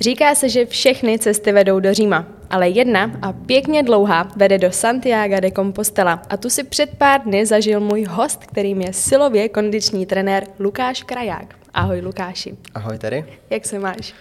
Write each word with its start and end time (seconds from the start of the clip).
Říká 0.00 0.34
se, 0.34 0.48
že 0.48 0.66
všechny 0.66 1.18
cesty 1.18 1.52
vedou 1.52 1.80
do 1.80 1.94
Říma, 1.94 2.26
ale 2.50 2.68
jedna 2.68 3.10
a 3.22 3.32
pěkně 3.32 3.82
dlouhá 3.82 4.28
vede 4.36 4.58
do 4.58 4.72
Santiago 4.72 5.40
de 5.40 5.50
Compostela. 5.50 6.22
A 6.30 6.36
tu 6.36 6.50
si 6.50 6.64
před 6.64 6.90
pár 6.98 7.20
dny 7.20 7.46
zažil 7.46 7.80
můj 7.80 8.04
host, 8.04 8.46
kterým 8.46 8.80
je 8.80 8.92
silově 8.92 9.48
kondiční 9.48 10.06
trenér 10.06 10.44
Lukáš 10.58 11.02
Kraják. 11.02 11.54
Ahoj 11.74 12.00
Lukáši. 12.00 12.56
Ahoj 12.74 12.98
tady. 12.98 13.24
Jak 13.50 13.66
se 13.66 13.78
máš? 13.78 14.14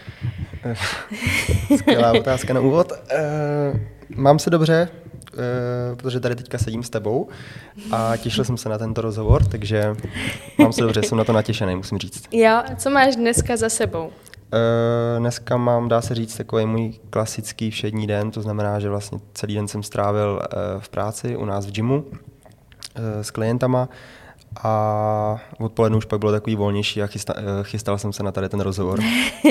Skvělá 1.78 2.12
otázka 2.12 2.54
na 2.54 2.60
úvod. 2.60 2.92
Uh, 2.92 3.80
mám 4.16 4.40
se 4.40 4.50
dobře, 4.50 4.90
uh, 5.34 5.98
protože 5.98 6.20
tady 6.20 6.36
teďka 6.36 6.58
sedím 6.58 6.84
s 6.84 6.90
tebou 6.90 7.28
a 7.92 8.18
těšil 8.18 8.44
jsem 8.44 8.58
se 8.58 8.70
na 8.70 8.78
tento 8.78 9.02
rozhovor, 9.02 9.46
takže 9.46 9.96
mám 10.58 10.74
se 10.74 10.82
dobře, 10.82 11.04
jsem 11.04 11.18
na 11.18 11.24
to 11.24 11.34
natěšený, 11.34 11.76
musím 11.76 11.98
říct. 11.98 12.24
Jo, 12.32 12.62
co 12.78 12.90
máš 12.90 13.16
dneska 13.16 13.58
za 13.58 13.70
sebou? 13.70 14.12
Uh, 14.54 15.20
dneska 15.20 15.58
mám, 15.58 15.88
dá 15.88 16.02
se 16.02 16.16
říct, 16.16 16.38
takový 16.38 16.66
můj 16.66 16.94
klasický 17.10 17.72
všední 17.72 18.08
den, 18.08 18.32
to 18.32 18.42
znamená, 18.42 18.80
že 18.80 18.90
vlastně 18.90 19.20
celý 19.34 19.56
den 19.56 19.68
jsem 19.68 19.84
strávil 19.84 20.42
uh, 20.42 20.82
v 20.82 20.90
práci 20.90 21.36
u 21.36 21.46
nás 21.46 21.66
v 21.66 21.72
gymu 21.72 22.06
uh, 22.06 22.14
s 23.22 23.32
klientama 23.32 23.90
a 24.64 25.42
odpoledne 25.60 25.98
už 25.98 26.06
pak 26.06 26.20
bylo 26.20 26.32
takový 26.32 26.56
volnější 26.56 27.04
a 27.04 27.08
chysta, 27.08 27.34
chystal 27.64 27.98
jsem 27.98 28.14
se 28.14 28.24
na 28.24 28.32
tady 28.32 28.50
ten 28.50 28.60
rozhovor. 28.60 29.00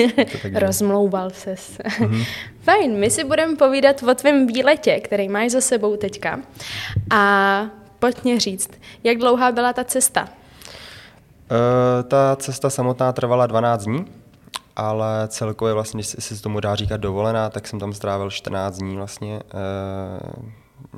Rozmlouval 0.53 1.29
ses. 1.29 1.77
Mm-hmm. 1.77 2.25
Fajn, 2.61 2.99
my 2.99 3.09
si 3.09 3.23
budeme 3.23 3.55
povídat 3.55 4.03
o 4.03 4.15
tvém 4.15 4.47
výletě, 4.47 4.99
který 4.99 5.29
máš 5.29 5.51
za 5.51 5.61
sebou 5.61 5.97
teďka. 5.97 6.39
A 7.09 7.61
pojď 7.99 8.23
mě 8.23 8.39
říct, 8.39 8.69
jak 9.03 9.17
dlouhá 9.17 9.51
byla 9.51 9.73
ta 9.73 9.83
cesta? 9.83 10.21
Uh, 10.21 10.27
ta 12.07 12.35
cesta 12.35 12.69
samotná 12.69 13.11
trvala 13.11 13.47
12 13.47 13.83
dní 13.83 14.05
ale 14.75 15.27
celkově 15.27 15.73
vlastně, 15.73 15.97
když 15.97 16.15
si 16.19 16.41
tomu 16.41 16.59
dá 16.59 16.75
říkat 16.75 16.97
dovolená, 16.97 17.49
tak 17.49 17.67
jsem 17.67 17.79
tam 17.79 17.93
strávil 17.93 18.31
14 18.31 18.77
dní 18.77 18.95
vlastně, 18.95 19.35
e, 19.35 19.43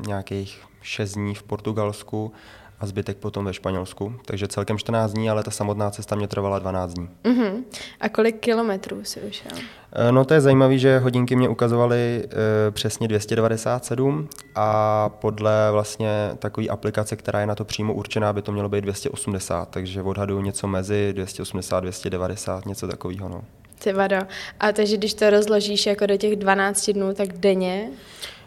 nějakých 0.08 0.66
6 0.81 1.14
dní 1.14 1.36
v 1.36 1.44
Portugalsku 1.44 2.33
a 2.80 2.85
zbytek 2.85 3.17
potom 3.17 3.45
ve 3.45 3.53
Španělsku. 3.53 4.13
Takže 4.25 4.47
celkem 4.47 4.77
14 4.77 5.13
dní, 5.13 5.30
ale 5.30 5.44
ta 5.44 5.52
samotná 5.52 5.91
cesta 5.91 6.16
mě 6.16 6.27
trvala 6.27 6.59
12 6.59 6.94
dní. 6.94 7.09
Uh-huh. 7.23 7.63
A 7.99 8.09
kolik 8.09 8.39
kilometrů 8.39 9.03
si 9.03 9.21
ušel? 9.21 9.52
E, 9.94 10.11
no 10.11 10.25
to 10.25 10.33
je 10.33 10.41
zajímavé, 10.41 10.77
že 10.77 10.99
hodinky 10.99 11.36
mě 11.36 11.49
ukazovaly 11.49 12.23
e, 12.67 12.71
přesně 12.71 13.08
297 13.08 14.30
a 14.55 15.09
podle 15.09 15.71
vlastně 15.71 16.31
takové 16.39 16.67
aplikace, 16.67 17.16
která 17.16 17.39
je 17.39 17.47
na 17.47 17.55
to 17.55 17.66
přímo 17.66 17.94
určená, 17.94 18.33
by 18.33 18.41
to 18.41 18.52
mělo 18.52 18.69
být 18.69 18.81
280, 18.81 19.69
takže 19.69 20.02
odhaduju 20.02 20.41
něco 20.41 20.67
mezi 20.67 21.14
280 21.14 21.80
290, 21.80 22.66
něco 22.66 22.88
takového. 22.88 23.30
No. 23.30 23.43
Ty 23.83 23.93
vado. 23.93 24.17
A 24.59 24.71
takže 24.71 24.97
když 24.97 25.14
to 25.14 25.30
rozložíš 25.30 25.86
jako 25.86 26.05
do 26.05 26.17
těch 26.17 26.36
12 26.36 26.89
dnů, 26.89 27.14
tak 27.14 27.38
denně 27.38 27.89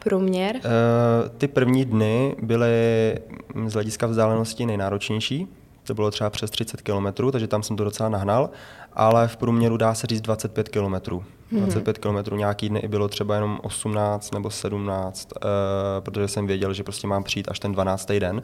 průměr? 0.05 0.57
Uh, 0.57 0.63
ty 1.39 1.49
první 1.49 1.85
dny 1.85 2.37
byly 2.43 2.69
z 3.67 3.73
hlediska 3.73 4.07
vzdálenosti 4.07 4.67
nejnáročnější. 4.67 5.49
To 5.85 5.95
bylo 5.95 6.11
třeba 6.11 6.31
přes 6.31 6.51
30 6.51 6.83
km, 6.83 7.31
takže 7.33 7.47
tam 7.47 7.63
jsem 7.63 7.77
to 7.77 7.85
docela 7.85 8.09
nahnal, 8.09 8.51
ale 8.93 9.29
v 9.29 9.37
průměru 9.37 9.77
dá 9.77 9.95
se 9.95 10.07
říct 10.07 10.21
25 10.21 10.69
km. 10.69 10.95
Mm-hmm. 10.95 11.25
25 11.51 11.99
km 11.99 12.37
nějaký 12.37 12.69
dny 12.69 12.81
i 12.81 12.89
bylo 12.89 13.09
třeba 13.09 13.35
jenom 13.35 13.61
18 13.63 14.35
nebo 14.35 14.51
17, 14.51 15.33
uh, 15.33 15.43
eh, 15.43 16.01
protože 16.01 16.29
jsem 16.29 16.47
věděl, 16.47 16.73
že 16.75 16.83
prostě 16.83 17.07
mám 17.07 17.23
přijít 17.23 17.49
až 17.51 17.59
ten 17.59 17.73
12. 17.73 18.13
den. 18.13 18.43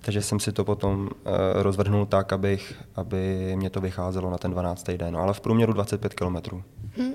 Takže 0.00 0.22
jsem 0.22 0.40
si 0.40 0.52
to 0.52 0.64
potom 0.64 1.00
uh, 1.00 1.32
rozvrhnul 1.54 2.06
tak, 2.06 2.32
abych, 2.32 2.74
aby 2.96 3.52
mě 3.56 3.70
to 3.70 3.80
vycházelo 3.80 4.30
na 4.30 4.38
ten 4.38 4.50
12. 4.50 4.90
den, 4.90 5.16
ale 5.16 5.34
v 5.34 5.40
průměru 5.40 5.72
25 5.72 6.14
kilometrů. 6.14 6.62
Hmm. 6.96 7.12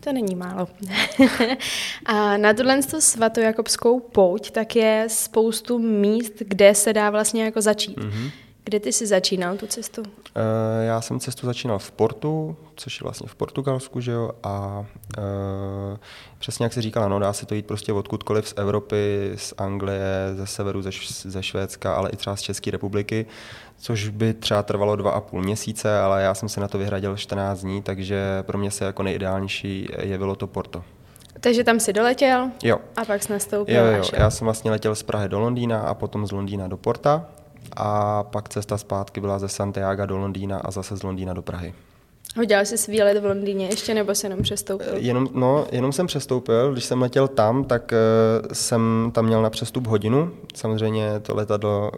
To 0.00 0.12
není 0.12 0.34
málo. 0.34 0.68
a 2.06 2.36
na 2.36 2.54
tuhle 2.54 2.82
svatojakobskou 2.98 4.00
pouť 4.00 4.50
tak 4.50 4.76
je 4.76 5.04
spoustu 5.08 5.78
míst, 5.78 6.32
kde 6.38 6.74
se 6.74 6.92
dá 6.92 7.10
vlastně 7.10 7.44
jako 7.44 7.60
začít. 7.60 7.98
Mm-hmm. 7.98 8.30
Kde 8.70 8.80
ty 8.80 8.92
jsi 8.92 9.06
začínal 9.06 9.56
tu 9.56 9.66
cestu? 9.66 10.00
Uh, 10.00 10.06
já 10.82 11.00
jsem 11.00 11.20
cestu 11.20 11.46
začínal 11.46 11.78
v 11.78 11.90
Portu, 11.90 12.56
což 12.74 13.00
je 13.00 13.04
vlastně 13.04 13.28
v 13.28 13.34
Portugalsku, 13.34 14.00
že 14.00 14.12
jo, 14.12 14.30
a 14.42 14.86
uh, 15.18 15.96
přesně 16.38 16.64
jak 16.64 16.72
si 16.72 16.82
říkala, 16.82 17.08
no, 17.08 17.18
dá 17.18 17.32
se 17.32 17.46
to 17.46 17.54
jít 17.54 17.66
prostě 17.66 17.92
odkudkoliv 17.92 18.48
z 18.48 18.54
Evropy, 18.56 19.32
z 19.36 19.54
Anglie, 19.58 20.34
ze 20.34 20.46
severu, 20.46 20.82
ze, 20.82 20.90
ze 21.08 21.42
Švédska, 21.42 21.94
ale 21.94 22.10
i 22.10 22.16
třeba 22.16 22.36
z 22.36 22.40
České 22.40 22.70
republiky, 22.70 23.26
což 23.78 24.08
by 24.08 24.34
třeba 24.34 24.62
trvalo 24.62 24.96
dva 24.96 25.10
a 25.10 25.20
půl 25.20 25.42
měsíce, 25.42 25.98
ale 25.98 26.22
já 26.22 26.34
jsem 26.34 26.48
si 26.48 26.60
na 26.60 26.68
to 26.68 26.78
vyhradil 26.78 27.16
14 27.16 27.60
dní, 27.60 27.82
takže 27.82 28.42
pro 28.42 28.58
mě 28.58 28.70
se 28.70 28.84
jako 28.84 29.02
nejideálnější 29.02 29.88
jevilo 30.02 30.36
to 30.36 30.46
Porto. 30.46 30.84
Takže 31.40 31.64
tam 31.64 31.80
si 31.80 31.92
doletěl 31.92 32.50
jo. 32.62 32.78
a 32.96 33.04
pak 33.04 33.22
jsi 33.22 33.32
nastoupil 33.32 33.76
jo, 33.76 33.84
jo. 33.84 34.04
Já 34.12 34.30
jsem 34.30 34.44
vlastně 34.44 34.70
letěl 34.70 34.94
z 34.94 35.02
Prahy 35.02 35.28
do 35.28 35.40
Londýna 35.40 35.80
a 35.80 35.94
potom 35.94 36.26
z 36.26 36.32
Londýna 36.32 36.68
do 36.68 36.76
Porta 36.76 37.26
a 37.76 38.22
pak 38.22 38.48
cesta 38.48 38.78
zpátky 38.78 39.20
byla 39.20 39.38
ze 39.38 39.48
Santiago 39.48 40.06
do 40.06 40.18
Londýna 40.18 40.58
a 40.58 40.70
zase 40.70 40.96
z 40.96 41.02
Londýna 41.02 41.34
do 41.34 41.42
Prahy. 41.42 41.74
Udělal 42.38 42.64
jsi 42.64 42.90
výlet 42.90 43.18
v 43.20 43.24
Londýně 43.24 43.66
ještě, 43.66 43.94
nebo 43.94 44.14
se 44.14 44.26
jenom 44.26 44.42
přestoupil? 44.42 44.88
Eh, 44.92 44.98
jenom, 44.98 45.28
no, 45.34 45.66
jenom 45.72 45.92
jsem 45.92 46.06
přestoupil. 46.06 46.72
Když 46.72 46.84
jsem 46.84 47.02
letěl 47.02 47.28
tam, 47.28 47.64
tak 47.64 47.92
uh, 47.92 48.48
jsem 48.52 49.10
tam 49.14 49.26
měl 49.26 49.42
na 49.42 49.50
přestup 49.50 49.86
hodinu. 49.86 50.30
Samozřejmě 50.54 51.20
to 51.20 51.34
letadlo 51.34 51.90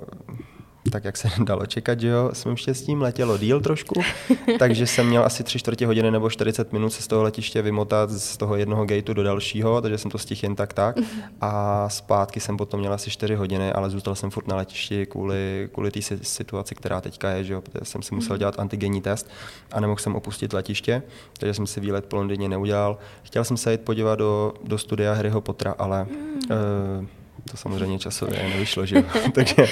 tak 0.92 1.04
jak 1.04 1.16
se 1.16 1.28
dalo 1.44 1.66
čekat, 1.66 2.00
že 2.00 2.08
jo, 2.08 2.30
s 2.32 2.44
mým 2.44 2.56
štěstím 2.56 3.03
letělo 3.03 3.38
díl 3.38 3.60
trošku, 3.60 3.94
takže 4.58 4.86
jsem 4.86 5.06
měl 5.06 5.25
asi 5.25 5.44
tři 5.44 5.58
čtvrtě 5.58 5.86
hodiny 5.86 6.10
nebo 6.10 6.30
40 6.30 6.72
minut 6.72 6.91
se 6.91 7.03
z 7.03 7.06
toho 7.06 7.22
letiště 7.22 7.62
vymotat 7.62 8.10
z 8.10 8.36
toho 8.36 8.56
jednoho 8.56 8.84
gateu 8.84 9.14
do 9.14 9.22
dalšího, 9.22 9.80
takže 9.80 9.98
jsem 9.98 10.10
to 10.10 10.19
stihl 10.19 10.41
jen 10.42 10.56
tak 10.56 10.72
tak. 10.72 10.97
A 11.41 11.88
zpátky 11.88 12.41
jsem 12.41 12.56
potom 12.56 12.80
měl 12.80 12.92
asi 12.92 13.10
4 13.10 13.34
hodiny, 13.34 13.72
ale 13.72 13.91
zůstal 13.91 14.14
jsem 14.14 14.30
furt 14.30 14.48
na 14.48 14.56
letišti 14.56 15.06
kvůli, 15.06 15.69
kvůli 15.72 15.91
té 15.91 16.00
situaci, 16.22 16.75
která 16.75 17.00
teďka 17.00 17.30
je, 17.30 17.44
že 17.44 17.53
jo, 17.53 17.60
protože 17.60 17.84
jsem 17.84 18.03
si 18.03 18.14
musel 18.14 18.36
dělat 18.36 18.59
antigenní 18.59 19.03
test 19.03 19.30
a 19.72 19.80
nemohl 19.80 20.00
jsem 20.00 20.16
opustit 20.16 20.53
letiště, 20.53 21.03
takže 21.38 21.54
jsem 21.54 21.66
si 21.66 21.80
výlet 21.80 22.04
po 22.04 22.16
Londýně 22.16 22.48
neudělal. 22.48 22.98
Chtěl 23.22 23.44
jsem 23.44 23.56
se 23.56 23.72
jít 23.72 23.80
podívat 23.80 24.19
do, 24.19 24.54
do 24.64 24.78
studia 24.78 25.14
Harryho 25.14 25.41
Pottera, 25.41 25.74
ale 25.78 26.06
uh, 26.50 27.06
to 27.50 27.56
samozřejmě 27.56 27.98
časově 27.98 28.42
nevyšlo, 28.48 28.86
že 28.86 28.97
jo. 28.97 29.03
takže, 29.34 29.66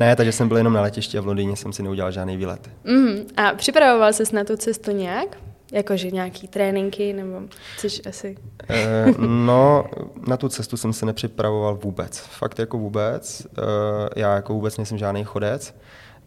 ne, 0.00 0.16
takže 0.16 0.32
jsem 0.32 0.48
byl 0.48 0.56
jenom 0.56 0.72
na 0.72 0.82
letišti 0.82 1.18
a 1.18 1.20
v 1.20 1.26
Londýně 1.26 1.56
jsem 1.56 1.72
si 1.72 1.82
neudělal 1.82 2.12
žádný 2.12 2.36
výlet. 2.36 2.70
Mm, 2.84 3.26
a 3.36 3.54
připravoval 3.54 4.12
ses 4.12 4.32
na 4.32 4.44
tu 4.44 4.56
cestu 4.56 4.90
nějak? 4.90 5.38
Jakože 5.72 6.10
nějaký 6.10 6.48
tréninky 6.48 7.12
nebo 7.12 7.40
což 7.78 8.00
asi? 8.06 8.36
E, 8.68 9.06
no, 9.18 9.84
na 10.26 10.36
tu 10.36 10.48
cestu 10.48 10.76
jsem 10.76 10.92
se 10.92 11.06
nepřipravoval 11.06 11.74
vůbec. 11.74 12.18
Fakt 12.18 12.58
jako 12.58 12.78
vůbec. 12.78 13.40
E, 13.40 14.20
já 14.20 14.34
jako 14.34 14.52
vůbec 14.54 14.76
nejsem 14.76 14.98
žádný 14.98 15.24
chodec. 15.24 15.74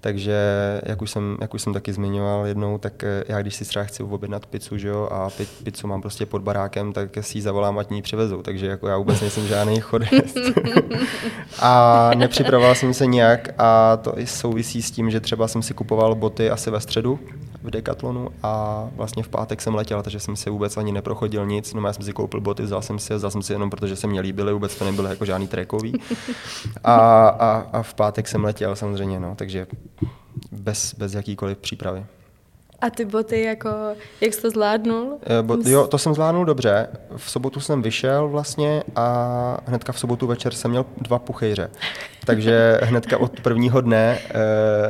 Takže, 0.06 0.36
jak 0.84 1.02
už, 1.02 1.12
jsem, 1.12 1.38
jak 1.42 1.54
už 1.54 1.62
jsem 1.62 1.74
taky 1.74 1.94
zmiňoval 1.94 2.46
jednou, 2.46 2.78
tak 2.78 3.04
eh, 3.04 3.24
já 3.28 3.42
když 3.42 3.56
si 3.56 3.66
třeba 3.66 3.86
chci 3.86 4.04
objednat 4.04 4.46
pizzu, 4.46 4.78
že 4.78 4.88
jo, 4.88 5.10
a 5.12 5.30
pizzu 5.64 5.88
mám 5.88 6.02
prostě 6.02 6.26
pod 6.26 6.42
barákem, 6.42 6.94
tak 6.94 7.10
si 7.22 7.38
ji 7.38 7.42
zavolám, 7.42 7.78
ať 7.80 7.90
ní 7.90 8.02
přivezou. 8.02 8.42
Takže 8.42 8.68
jako 8.68 8.88
já 8.88 8.98
vůbec 8.98 9.22
nejsem 9.22 9.48
žádný 9.48 9.80
chodec. 9.82 10.34
a 11.60 12.12
nepřipravoval 12.16 12.76
jsem 12.76 12.94
se 12.94 13.06
nějak 13.06 13.50
a 13.58 13.98
to 13.98 14.20
i 14.20 14.28
souvisí 14.28 14.82
s 14.82 14.92
tím, 14.92 15.12
že 15.12 15.20
třeba 15.20 15.48
jsem 15.48 15.62
si 15.62 15.74
kupoval 15.74 16.16
boty 16.16 16.50
asi 16.50 16.72
ve 16.72 16.80
středu 16.80 17.20
v 17.66 17.70
Decathlonu 17.70 18.30
a 18.44 18.86
vlastně 18.96 19.24
v 19.24 19.28
pátek 19.28 19.62
jsem 19.62 19.76
letěl, 19.76 20.04
takže 20.04 20.20
jsem 20.20 20.36
si 20.36 20.50
vůbec 20.50 20.78
ani 20.78 20.92
neprochodil 20.92 21.46
nic, 21.46 21.74
no 21.74 21.88
já 21.88 21.94
jsem 21.94 22.04
si 22.04 22.14
koupil 22.14 22.42
boty, 22.42 22.64
vzal 22.64 22.82
jsem 22.82 23.00
si 23.00 23.14
vzal 23.14 23.32
jsem 23.32 23.42
si 23.42 23.54
jenom 23.54 23.70
protože 23.70 23.96
se 23.96 24.08
mě 24.08 24.22
líbily, 24.22 24.54
vůbec 24.54 24.76
to 24.76 24.86
nebylo 24.86 25.08
jako 25.08 25.26
žádný 25.26 25.48
trekový. 25.48 25.94
A, 26.84 27.28
a, 27.28 27.52
a 27.74 27.82
v 27.82 27.94
pátek 27.94 28.28
jsem 28.28 28.44
letěl 28.44 28.76
samozřejmě, 28.76 29.20
no, 29.20 29.36
takže 29.36 29.68
bez, 30.52 30.96
bez 30.98 31.14
jakýkoliv 31.14 31.58
přípravy. 31.58 32.06
A 32.82 32.90
ty 32.90 33.06
boty, 33.06 33.42
jako, 33.42 33.70
jak 34.22 34.34
jsi 34.34 34.42
to 34.42 34.50
zvládnul? 34.50 35.18
Eh, 35.24 35.44
bo, 35.44 35.58
jo, 35.66 35.88
to 35.88 35.98
jsem 35.98 36.14
zvládnul 36.14 36.46
dobře. 36.46 36.88
V 37.18 37.30
sobotu 37.32 37.60
jsem 37.60 37.82
vyšel 37.82 38.28
vlastně 38.30 38.84
a 38.96 39.58
hnedka 39.66 39.92
v 39.92 40.00
sobotu 40.00 40.28
večer 40.28 40.54
jsem 40.54 40.72
měl 40.72 40.86
dva 40.98 41.20
puchejře. 41.20 41.70
Takže 42.26 42.80
hnedka 42.84 43.18
od 43.18 43.40
prvního 43.40 43.82
dne 43.82 44.20
uh, 44.20 44.40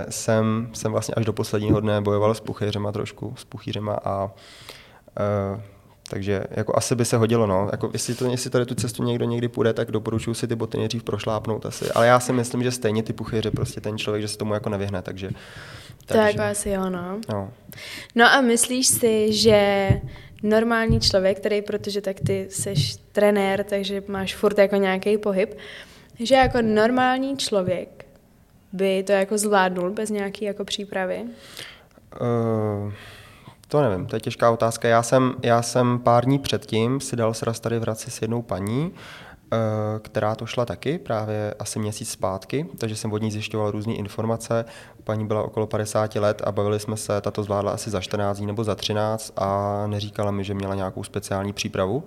jsem, 0.09 0.69
jsem 0.73 0.91
vlastně 0.91 1.13
až 1.15 1.25
do 1.25 1.33
posledního 1.33 1.79
dne 1.79 2.01
bojoval 2.01 2.33
s 2.33 2.39
puchejřema 2.39 2.91
trošku, 2.91 3.33
s 3.37 3.43
puchýřema 3.43 3.99
a 4.03 4.23
uh, 4.23 5.61
takže 6.09 6.43
jako 6.51 6.77
asi 6.77 6.95
by 6.95 7.05
se 7.05 7.17
hodilo, 7.17 7.47
no. 7.47 7.69
Jako, 7.71 7.89
jestli, 7.93 8.15
to, 8.15 8.25
jestli 8.25 8.49
tady 8.49 8.65
tu 8.65 8.75
cestu 8.75 9.03
někdo 9.03 9.25
někdy 9.25 9.47
půjde, 9.47 9.73
tak 9.73 9.91
doporučuji 9.91 10.33
si 10.33 10.47
ty 10.47 10.55
boty 10.55 10.77
nejdřív 10.77 11.03
prošlápnout 11.03 11.65
asi. 11.65 11.91
Ale 11.91 12.07
já 12.07 12.19
si 12.19 12.33
myslím, 12.33 12.63
že 12.63 12.71
stejně 12.71 13.03
ty 13.03 13.13
puchyře 13.13 13.51
prostě 13.51 13.81
ten 13.81 13.97
člověk, 13.97 14.21
že 14.21 14.27
se 14.27 14.37
tomu 14.37 14.53
jako 14.53 14.69
nevyhne, 14.69 15.01
takže... 15.01 15.29
takže 16.05 16.37
tak 16.37 16.51
asi 16.51 16.69
jo, 16.69 16.89
no. 16.89 17.19
no. 17.29 17.53
No 18.15 18.25
a 18.25 18.41
myslíš 18.41 18.87
si, 18.87 19.33
že 19.33 19.89
normální 20.43 20.99
člověk, 20.99 21.39
který, 21.39 21.61
protože 21.61 22.01
tak 22.01 22.19
ty 22.19 22.47
jsi 22.49 22.73
trenér, 23.11 23.63
takže 23.63 24.03
máš 24.07 24.35
furt 24.35 24.57
jako 24.57 24.75
nějaký 24.75 25.17
pohyb, 25.17 25.57
že 26.19 26.35
jako 26.35 26.61
normální 26.61 27.37
člověk 27.37 28.05
by 28.73 29.03
to 29.03 29.11
jako 29.11 29.37
zvládnul 29.37 29.89
bez 29.89 30.09
nějaký 30.09 30.45
jako 30.45 30.65
přípravy? 30.65 31.23
Uh 32.21 32.93
to 33.67 33.81
nevím, 33.81 34.05
to 34.05 34.15
je 34.15 34.19
těžká 34.19 34.51
otázka. 34.51 34.87
Já 34.87 35.03
jsem, 35.03 35.33
já 35.43 35.61
jsem 35.61 35.99
pár 35.99 36.25
dní 36.25 36.39
předtím 36.39 36.99
si 36.99 37.15
dal 37.15 37.33
sraz 37.33 37.59
tady 37.59 37.79
v 37.79 37.81
Hradci 37.81 38.11
s 38.11 38.21
jednou 38.21 38.41
paní, 38.41 38.93
která 39.99 40.35
to 40.35 40.45
šla 40.45 40.65
taky 40.65 40.97
právě 40.97 41.53
asi 41.59 41.79
měsíc 41.79 42.09
zpátky, 42.09 42.65
takže 42.77 42.95
jsem 42.95 43.13
od 43.13 43.21
ní 43.21 43.31
zjišťoval 43.31 43.71
různé 43.71 43.93
informace. 43.93 44.65
Paní 45.03 45.27
byla 45.27 45.43
okolo 45.43 45.67
50 45.67 46.15
let 46.15 46.41
a 46.45 46.51
bavili 46.51 46.79
jsme 46.79 46.97
se, 46.97 47.21
tato 47.21 47.43
zvládla 47.43 47.71
asi 47.71 47.89
za 47.89 48.01
14 48.01 48.37
dní 48.37 48.47
nebo 48.47 48.63
za 48.63 48.75
13 48.75 49.33
a 49.37 49.83
neříkala 49.87 50.31
mi, 50.31 50.43
že 50.43 50.53
měla 50.53 50.75
nějakou 50.75 51.03
speciální 51.03 51.53
přípravu. 51.53 52.03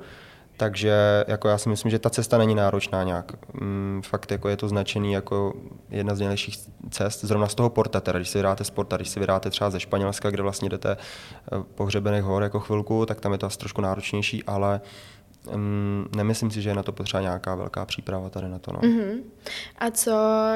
Takže 0.58 1.24
jako 1.28 1.48
já 1.48 1.58
si 1.58 1.68
myslím, 1.68 1.90
že 1.90 1.98
ta 1.98 2.10
cesta 2.10 2.38
není 2.38 2.54
náročná 2.54 3.02
nějak. 3.02 3.32
Mm, 3.52 4.02
fakt 4.04 4.30
jako 4.30 4.48
je 4.48 4.56
to 4.56 4.68
značený 4.68 5.12
jako 5.12 5.52
jedna 5.90 6.14
z 6.14 6.18
nejlepších 6.18 6.58
cest. 6.90 7.24
Zrovna 7.24 7.48
z 7.48 7.54
toho 7.54 7.70
porta, 7.70 8.00
teda, 8.00 8.18
když 8.18 8.28
si 8.28 8.38
vydáte 8.38 8.64
z 8.64 8.70
porta, 8.70 8.96
když 8.96 9.08
si 9.08 9.20
vydáte 9.20 9.50
třeba 9.50 9.70
ze 9.70 9.80
Španělska, 9.80 10.30
kde 10.30 10.42
vlastně 10.42 10.68
jdete 10.68 10.96
eh, 10.96 11.62
po 11.74 11.84
hřebených 11.84 12.22
hor 12.22 12.42
jako 12.42 12.60
chvilku, 12.60 13.06
tak 13.06 13.20
tam 13.20 13.32
je 13.32 13.38
to 13.38 13.46
asi 13.46 13.58
trošku 13.58 13.80
náročnější, 13.80 14.44
ale 14.44 14.80
um, 15.54 16.08
nemyslím 16.16 16.50
si, 16.50 16.62
že 16.62 16.70
je 16.70 16.74
na 16.74 16.82
to 16.82 16.92
potřeba 16.92 17.20
nějaká 17.20 17.54
velká 17.54 17.84
příprava 17.84 18.28
tady 18.28 18.48
na 18.48 18.58
to. 18.58 18.72
No. 18.72 18.78
Uh-huh. 18.78 19.20
A 19.78 19.90
co 19.90 20.12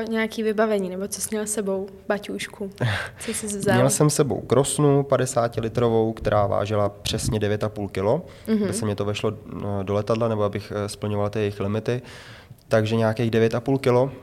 nějaký 0.09 0.43
vybavení, 0.43 0.91
nebo 0.91 1.09
co 1.09 1.21
jsi 1.21 1.29
měl 1.31 1.47
sebou, 1.47 1.89
baťůšku? 2.09 2.71
Co 3.19 3.35
jsi 3.35 3.47
vzal? 3.47 3.75
měl 3.75 3.91
jsem 3.91 4.11
sebou 4.11 4.41
krosnu 4.41 5.03
50 5.03 5.57
litrovou, 5.57 6.13
která 6.13 6.47
vážila 6.47 6.89
přesně 6.89 7.39
9,5 7.39 7.89
kg, 7.89 7.97
uh-huh. 7.99 8.65
aby 8.65 8.73
se 8.73 8.85
mě 8.85 8.97
to 8.97 9.05
vešlo 9.05 9.33
no, 9.63 9.83
do 9.83 9.95
letadla, 9.95 10.29
nebo 10.29 10.43
abych 10.43 10.73
eh, 10.77 10.89
splňoval 10.89 11.31
ty 11.31 11.39
jejich 11.39 11.61
limity. 11.61 12.03
Takže 12.69 12.97
nějakých 12.97 13.31
9,5 13.31 13.79
kg. 13.79 14.15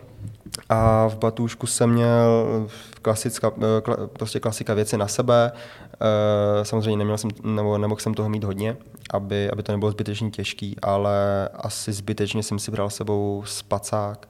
A 0.69 1.07
v 1.07 1.17
batůžku 1.17 1.67
jsem 1.67 1.89
měl 1.89 2.67
klasická, 3.01 3.51
eh, 3.57 4.07
prostě 4.07 4.39
klasika 4.39 4.73
věci 4.73 4.97
na 4.97 5.07
sebe. 5.07 5.51
Eh, 6.01 6.65
samozřejmě 6.65 6.97
neměl 6.97 7.17
jsem, 7.17 7.29
nebo 7.43 7.77
nemohl 7.77 8.01
jsem 8.01 8.13
toho 8.13 8.29
mít 8.29 8.43
hodně, 8.43 8.77
aby, 9.13 9.51
aby 9.51 9.63
to 9.63 9.71
nebylo 9.71 9.91
zbytečně 9.91 10.29
těžký, 10.31 10.75
ale 10.81 11.49
asi 11.53 11.93
zbytečně 11.93 12.43
jsem 12.43 12.59
si 12.59 12.71
bral 12.71 12.89
sebou 12.89 13.43
spacák, 13.45 14.29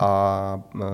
a 0.00 0.62
e, 0.74 0.84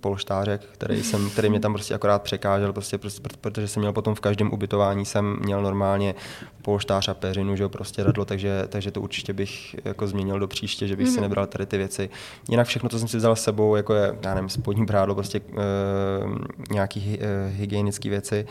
polštářek, 0.00 0.60
který, 0.72 1.02
jsem, 1.02 1.30
který 1.30 1.50
mě 1.50 1.60
tam 1.60 1.72
prostě 1.72 1.94
akorát 1.94 2.22
překážel, 2.22 2.72
prostě, 2.72 2.98
prostě, 2.98 3.28
protože 3.40 3.68
jsem 3.68 3.80
měl 3.80 3.92
potom 3.92 4.14
v 4.14 4.20
každém 4.20 4.52
ubytování 4.52 5.04
jsem 5.04 5.36
měl 5.40 5.62
normálně 5.62 6.14
polštář 6.62 7.08
a 7.08 7.14
peřinu, 7.14 7.56
že 7.56 7.68
prostě 7.68 8.04
radlo, 8.04 8.24
takže, 8.24 8.64
takže 8.68 8.90
to 8.90 9.00
určitě 9.00 9.32
bych 9.32 9.76
jako 9.84 10.06
změnil 10.06 10.38
do 10.38 10.48
příště, 10.48 10.88
že 10.88 10.96
bych 10.96 11.06
mm-hmm. 11.06 11.10
si 11.10 11.14
mhm. 11.14 11.22
nebral 11.22 11.46
tady 11.46 11.66
ty 11.66 11.78
věci. 11.78 12.10
Jinak 12.48 12.66
všechno, 12.66 12.88
co 12.88 12.98
jsem 12.98 13.08
si 13.08 13.16
vzal 13.16 13.36
s 13.36 13.42
sebou, 13.42 13.76
jako 13.76 13.94
je, 13.94 14.16
já 14.22 14.34
nevím, 14.34 14.48
spodní 14.48 14.84
brádlo, 14.84 15.14
prostě 15.14 15.40
e, 15.40 16.72
nějaký 16.72 17.18
e, 17.20 17.48
hygienické 17.48 18.08
věci, 18.08 18.46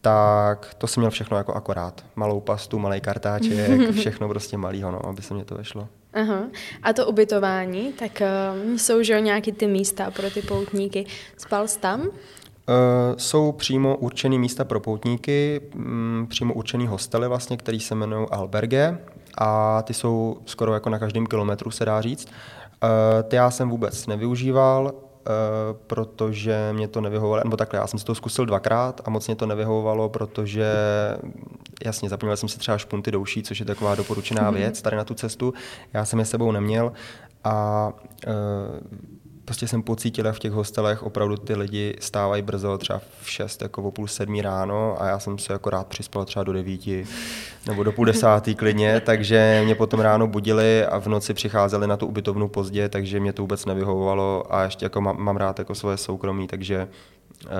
tak 0.00 0.74
to 0.78 0.86
jsem 0.86 1.00
měl 1.00 1.10
všechno 1.10 1.36
jako 1.36 1.54
akorát. 1.54 2.04
Malou 2.16 2.40
pastu, 2.40 2.78
malý 2.78 3.00
kartáček, 3.00 3.90
všechno 3.92 4.28
prostě 4.28 4.56
malýho, 4.56 4.90
no, 4.90 5.06
aby 5.06 5.22
se 5.22 5.34
mě 5.34 5.44
to 5.44 5.54
vešlo. 5.54 5.88
Aha. 6.14 6.44
A 6.82 6.92
to 6.92 7.06
ubytování, 7.06 7.92
tak 7.92 8.22
uh, 8.22 8.76
jsou 8.76 9.02
že 9.02 9.20
nějaký 9.20 9.52
ty 9.52 9.66
místa 9.66 10.10
pro 10.10 10.30
ty 10.30 10.42
poutníky. 10.42 11.06
Spal 11.36 11.68
jsi 11.68 11.78
tam? 11.78 12.00
Uh, 12.00 12.06
jsou 13.16 13.52
přímo 13.52 13.96
určené 13.96 14.38
místa 14.38 14.64
pro 14.64 14.80
poutníky, 14.80 15.60
um, 15.74 16.26
přímo 16.30 16.54
určený 16.54 16.86
hostely 16.86 17.28
vlastně, 17.28 17.56
který 17.56 17.80
se 17.80 17.94
jmenují 17.94 18.26
alberge 18.30 18.98
a 19.38 19.82
ty 19.82 19.94
jsou 19.94 20.36
skoro 20.46 20.74
jako 20.74 20.90
na 20.90 20.98
každém 20.98 21.26
kilometru 21.26 21.70
se 21.70 21.84
dá 21.84 22.00
říct. 22.00 22.26
Uh, 22.26 23.22
ty 23.22 23.36
já 23.36 23.50
jsem 23.50 23.70
vůbec 23.70 24.06
nevyužíval, 24.06 24.92
protože 25.86 26.72
mě 26.72 26.88
to 26.88 27.00
nevyhovovalo, 27.00 27.44
nebo 27.44 27.56
takhle, 27.56 27.80
já 27.80 27.86
jsem 27.86 27.98
si 27.98 28.04
to 28.04 28.14
zkusil 28.14 28.46
dvakrát 28.46 29.00
a 29.04 29.10
moc 29.10 29.26
mě 29.26 29.36
to 29.36 29.46
nevyhovovalo, 29.46 30.08
protože 30.08 30.72
jasně, 31.84 32.08
zapomněl 32.08 32.36
jsem 32.36 32.48
si 32.48 32.58
třeba 32.58 32.78
špunty 32.78 33.10
douší, 33.10 33.42
což 33.42 33.60
je 33.60 33.66
taková 33.66 33.94
doporučená 33.94 34.50
mhm. 34.50 34.54
věc 34.54 34.82
tady 34.82 34.96
na 34.96 35.04
tu 35.04 35.14
cestu. 35.14 35.54
Já 35.92 36.04
jsem 36.04 36.18
je 36.18 36.24
sebou 36.24 36.52
neměl 36.52 36.92
a 37.44 37.88
uh, 38.26 38.32
prostě 39.44 39.68
jsem 39.68 39.82
pocítil, 39.82 40.32
v 40.32 40.38
těch 40.38 40.52
hostelech 40.52 41.02
opravdu 41.02 41.36
ty 41.36 41.54
lidi 41.54 41.96
stávají 42.00 42.42
brzo, 42.42 42.78
třeba 42.78 43.00
v 43.22 43.30
6, 43.30 43.62
jako 43.62 43.82
o 43.82 43.90
půl 43.90 44.08
sedmí 44.08 44.42
ráno 44.42 45.02
a 45.02 45.06
já 45.06 45.18
jsem 45.18 45.38
se 45.38 45.52
jako 45.52 45.70
rád 45.70 45.86
přispal 45.86 46.24
třeba 46.24 46.44
do 46.44 46.52
devíti 46.52 47.06
nebo 47.66 47.82
do 47.82 47.92
půl 47.92 48.04
desátý 48.04 48.54
klidně, 48.54 49.00
takže 49.06 49.62
mě 49.64 49.74
potom 49.74 50.00
ráno 50.00 50.26
budili 50.26 50.86
a 50.86 50.98
v 50.98 51.06
noci 51.06 51.34
přicházeli 51.34 51.86
na 51.86 51.96
tu 51.96 52.06
ubytovnu 52.06 52.48
pozdě, 52.48 52.88
takže 52.88 53.20
mě 53.20 53.32
to 53.32 53.42
vůbec 53.42 53.66
nevyhovovalo 53.66 54.54
a 54.54 54.62
ještě 54.62 54.84
jako 54.84 55.00
mám, 55.00 55.16
mám 55.18 55.36
rád 55.36 55.58
jako 55.58 55.74
svoje 55.74 55.96
soukromí, 55.96 56.46
takže 56.46 56.88
uh, 57.44 57.50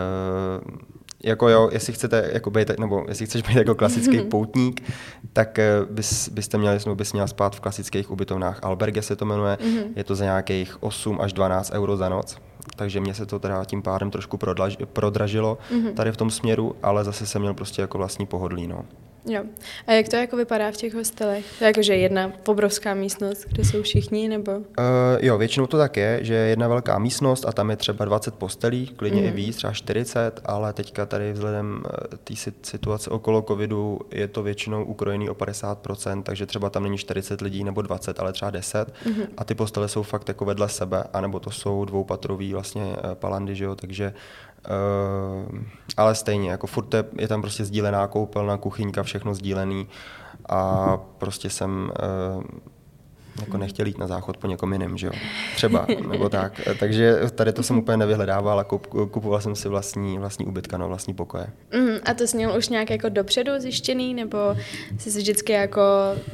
jako 1.24 1.48
jo, 1.48 1.68
jestli 1.72 1.92
chcete 1.92 2.30
jako 2.32 2.50
být, 2.50 2.78
nebo 2.78 3.04
jestli 3.08 3.26
chceš 3.26 3.42
být 3.42 3.56
jako 3.56 3.74
klasický 3.74 4.20
poutník, 4.30 4.92
tak 5.32 5.58
eh, 5.58 5.70
bys, 5.90 6.28
byste 6.28 6.58
měli, 6.58 6.78
nebo 6.84 6.94
bys 6.94 7.12
měl 7.12 7.28
spát 7.28 7.56
v 7.56 7.60
klasických 7.60 8.10
ubytovnách. 8.10 8.58
Alberge 8.62 9.02
se 9.02 9.16
to 9.16 9.24
jmenuje, 9.24 9.56
mm-hmm. 9.60 9.86
je 9.96 10.04
to 10.04 10.14
za 10.14 10.24
nějakých 10.24 10.82
8 10.82 11.20
až 11.20 11.32
12 11.32 11.72
euro 11.72 11.96
za 11.96 12.08
noc, 12.08 12.36
takže 12.76 13.00
mě 13.00 13.14
se 13.14 13.26
to 13.26 13.38
teda 13.38 13.64
tím 13.64 13.82
pádem 13.82 14.10
trošku 14.10 14.36
prodlaž, 14.36 14.76
prodražilo 14.92 15.58
mm-hmm. 15.70 15.94
tady 15.94 16.12
v 16.12 16.16
tom 16.16 16.30
směru, 16.30 16.76
ale 16.82 17.04
zase 17.04 17.26
jsem 17.26 17.42
měl 17.42 17.54
prostě 17.54 17.82
jako 17.82 17.98
vlastní 17.98 18.26
pohodlí, 18.26 18.66
no. 18.66 18.84
Jo. 19.26 19.42
A 19.86 19.92
jak 19.92 20.08
to 20.08 20.16
jako 20.16 20.36
vypadá 20.36 20.70
v 20.70 20.76
těch 20.76 20.94
hostelech? 20.94 21.44
To 21.58 21.64
je 21.64 21.68
jakože 21.68 21.96
jedna 21.96 22.32
obrovská 22.46 22.94
místnost, 22.94 23.46
kde 23.48 23.64
jsou 23.64 23.82
všichni, 23.82 24.28
nebo? 24.28 24.52
Uh, 24.52 24.64
jo, 25.20 25.38
většinou 25.38 25.66
to 25.66 25.78
tak 25.78 25.96
je, 25.96 26.18
že 26.22 26.34
je 26.34 26.48
jedna 26.48 26.68
velká 26.68 26.98
místnost 26.98 27.44
a 27.48 27.52
tam 27.52 27.70
je 27.70 27.76
třeba 27.76 28.04
20 28.04 28.34
postelí, 28.34 28.86
klidně 28.86 29.20
mm. 29.20 29.26
i 29.26 29.28
mhm. 29.28 29.36
víc, 29.36 29.56
třeba 29.56 29.72
40, 29.72 30.40
ale 30.44 30.72
teďka 30.72 31.06
tady 31.06 31.32
vzhledem 31.32 31.82
eh, 31.86 32.16
té 32.16 32.34
situace 32.62 33.10
okolo 33.10 33.42
covidu 33.42 34.00
je 34.10 34.28
to 34.28 34.42
většinou 34.42 34.84
ukrojený 34.84 35.30
o 35.30 35.34
50%, 35.34 36.22
takže 36.22 36.46
třeba 36.46 36.70
tam 36.70 36.82
není 36.82 36.98
40 36.98 37.40
lidí 37.40 37.64
nebo 37.64 37.82
20, 37.82 38.20
ale 38.20 38.32
třeba 38.32 38.50
10 38.50 38.94
mm. 39.06 39.22
a 39.36 39.44
ty 39.44 39.54
postele 39.54 39.88
jsou 39.88 40.02
fakt 40.02 40.28
jako 40.28 40.44
vedle 40.44 40.68
sebe, 40.68 41.04
anebo 41.12 41.40
to 41.40 41.50
jsou 41.50 41.84
dvoupatrový 41.84 42.52
vlastně 42.52 42.96
eh, 42.96 43.14
palandy, 43.14 43.54
že 43.54 43.64
jo, 43.64 43.74
takže 43.74 44.14
Uh, 44.68 45.58
ale 45.96 46.14
stejně, 46.14 46.50
jako 46.50 46.66
furt 46.66 46.94
je, 46.94 47.04
je 47.18 47.28
tam 47.28 47.40
prostě 47.42 47.64
sdílená 47.64 48.06
koupelna, 48.06 48.56
kuchyňka, 48.56 49.02
všechno 49.02 49.34
sdílený 49.34 49.88
a 50.48 50.96
prostě 51.18 51.50
jsem 51.50 51.92
uh, 52.36 52.44
jako 53.40 53.56
nechtěl 53.56 53.86
jít 53.86 53.98
na 53.98 54.06
záchod 54.06 54.36
po 54.36 54.46
někom 54.46 54.72
jiném, 54.72 54.96
že 54.96 55.06
jo? 55.06 55.12
Třeba, 55.54 55.86
nebo 56.08 56.28
tak. 56.28 56.60
Takže 56.78 57.16
tady 57.34 57.52
to 57.52 57.62
jsem 57.62 57.78
úplně 57.78 57.96
nevyhledával 57.96 58.60
a 58.60 58.64
kupoval 59.10 59.40
jsem 59.40 59.56
si 59.56 59.68
vlastní, 59.68 60.18
vlastní 60.18 60.46
ubytka, 60.46 60.78
no, 60.78 60.88
vlastní 60.88 61.14
pokoje. 61.14 61.46
Mm, 61.74 61.96
a 62.04 62.14
to 62.14 62.26
jsi 62.26 62.36
měl 62.36 62.58
už 62.58 62.68
nějak 62.68 62.90
jako 62.90 63.08
dopředu 63.08 63.50
zjištěný, 63.58 64.14
nebo 64.14 64.38
jsi 64.98 65.10
si 65.10 65.18
vždycky 65.18 65.52
jako 65.52 65.80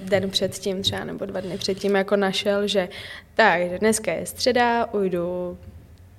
den 0.05 0.31
předtím 0.31 0.83
třeba, 0.83 1.05
nebo 1.05 1.27
dva 1.27 1.41
dny 1.41 1.59
předtím 1.59 1.95
jako 1.95 2.17
našel, 2.17 2.67
že 2.67 2.89
tak, 3.35 3.61
dneska 3.81 4.13
je 4.13 4.27
středa, 4.27 4.87
ujdu 4.93 5.59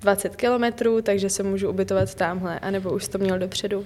20 0.02 0.36
kilometrů, 0.36 1.02
takže 1.02 1.30
se 1.30 1.42
můžu 1.42 1.70
ubytovat 1.70 2.14
tamhle, 2.14 2.58
anebo 2.58 2.90
už 2.90 3.08
to 3.08 3.18
měl 3.18 3.38
dopředu? 3.38 3.78
Uh, 3.78 3.84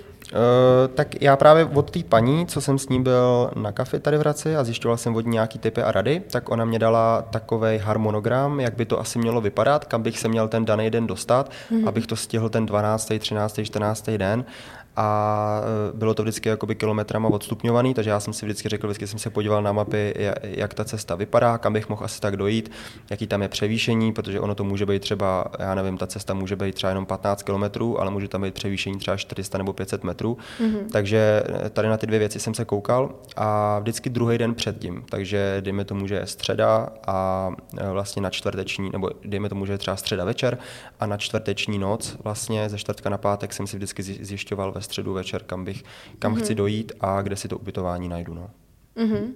tak 0.95 1.23
já 1.23 1.37
právě 1.37 1.65
od 1.65 1.91
té 1.91 2.03
paní, 2.03 2.47
co 2.47 2.61
jsem 2.61 2.79
s 2.79 2.89
ní 2.89 3.03
byl 3.03 3.51
na 3.57 3.73
kafe 3.73 3.99
tady 4.01 4.17
v 4.17 4.21
Hradci 4.21 4.57
a 4.57 4.65
zjišťoval 4.65 4.97
jsem 4.97 5.17
od 5.17 5.27
ní 5.27 5.33
nějaký 5.33 5.59
typy 5.59 5.83
a 5.83 5.93
rady, 5.93 6.23
tak 6.31 6.51
ona 6.51 6.65
mě 6.65 6.79
dala 6.79 7.23
takový 7.23 7.79
harmonogram, 7.79 8.61
jak 8.61 8.77
by 8.77 8.85
to 8.85 9.01
asi 9.01 9.19
mělo 9.19 9.41
vypadat, 9.41 9.85
kam 9.85 10.03
bych 10.03 10.19
se 10.19 10.29
měl 10.29 10.49
ten 10.49 10.65
daný 10.65 10.91
den 10.91 11.07
dostat, 11.07 11.51
mm-hmm. 11.51 11.89
abych 11.89 12.07
to 12.07 12.17
stihl 12.17 12.49
ten 12.49 12.67
12., 12.67 13.13
13., 13.19 13.61
14. 13.63 14.11
den 14.11 14.45
a 14.97 15.61
e, 15.93 15.97
bylo 15.97 16.15
to 16.15 16.23
vždycky 16.23 16.49
jakoby 16.49 16.75
kilometrama 16.75 17.29
odstupňovaný, 17.29 17.95
takže 17.95 18.11
já 18.11 18.21
jsem 18.21 18.33
si 18.33 18.47
vždycky 18.47 18.69
řekl, 18.69 18.87
vždycky 18.87 19.07
jsem 19.07 19.19
se 19.19 19.31
podíval 19.31 19.63
na 19.63 19.73
mapy, 19.73 20.15
jak 20.43 20.75
ta 20.75 20.85
cesta 20.85 21.15
vypadá, 21.15 21.59
kam 21.59 21.73
bych 21.73 21.89
mohl 21.89 22.05
asi 22.05 22.21
tak 22.21 22.37
dojít, 22.37 22.71
jaký 23.11 23.27
tam 23.27 23.43
je 23.43 23.49
převýšení, 23.49 24.13
protože 24.13 24.41
ono 24.41 24.55
to 24.55 24.65
může 24.65 24.87
být 24.87 25.03
třeba, 25.03 25.45
já 25.59 25.75
nevím, 25.75 25.99
ta 25.99 26.07
cesta 26.07 26.35
může 26.35 26.57
být 26.57 26.75
třeba 26.75 26.91
jenom 26.91 27.07
15 27.07 27.43
kilometrů, 27.43 28.01
ale 28.01 28.11
může 28.11 28.29
tam 28.29 28.43
být 28.43 28.55
převýšení 28.55 28.99
třeba 28.99 29.17
400 29.17 29.59
nebo 29.59 29.73
500 29.73 30.05
metrů. 30.05 30.39
Mm-hmm. 30.61 30.91
Takže 30.93 31.43
e, 31.67 31.71
tady 31.71 31.89
na 31.89 31.97
ty 31.97 32.07
dvě 32.07 32.19
věci 32.19 32.41
jsem 32.41 32.55
se 32.55 32.65
koukal 32.65 33.15
a 33.37 33.79
vždycky 33.79 34.11
druhý 34.11 34.39
den 34.39 34.55
předtím, 34.55 35.05
takže 35.11 35.57
dejme 35.61 35.85
tomu, 35.85 36.07
že 36.07 36.15
je 36.15 36.27
středa 36.27 36.89
a 37.07 37.51
e, 37.79 37.91
vlastně 37.91 38.23
na 38.23 38.31
čtvrteční, 38.31 38.91
nebo 38.91 39.11
dejme 39.25 39.49
tomu, 39.49 39.67
že 39.67 39.73
je 39.73 39.79
třeba 39.79 39.97
středa 39.97 40.25
večer 40.25 40.59
a 41.01 41.07
na 41.07 41.17
čtvrteční 41.17 41.79
noc, 41.79 42.17
vlastně 42.25 42.69
ze 42.69 42.79
čtvrtka 42.79 43.11
na 43.11 43.19
pátek 43.19 43.53
jsem 43.53 43.67
si 43.67 43.77
vždycky 43.77 44.03
zjišťoval 44.03 44.73
ve 44.73 44.81
středu 44.87 45.13
večer, 45.13 45.43
kam, 45.43 45.65
bych, 45.65 45.83
kam 46.19 46.35
mm-hmm. 46.35 46.39
chci 46.39 46.55
dojít 46.55 46.93
a 47.01 47.23
kde 47.23 47.37
si 47.37 47.49
to 47.49 47.59
ubytování 47.59 48.09
najdu. 48.09 48.35
No. 48.35 48.51
Mm-hmm. 48.97 49.33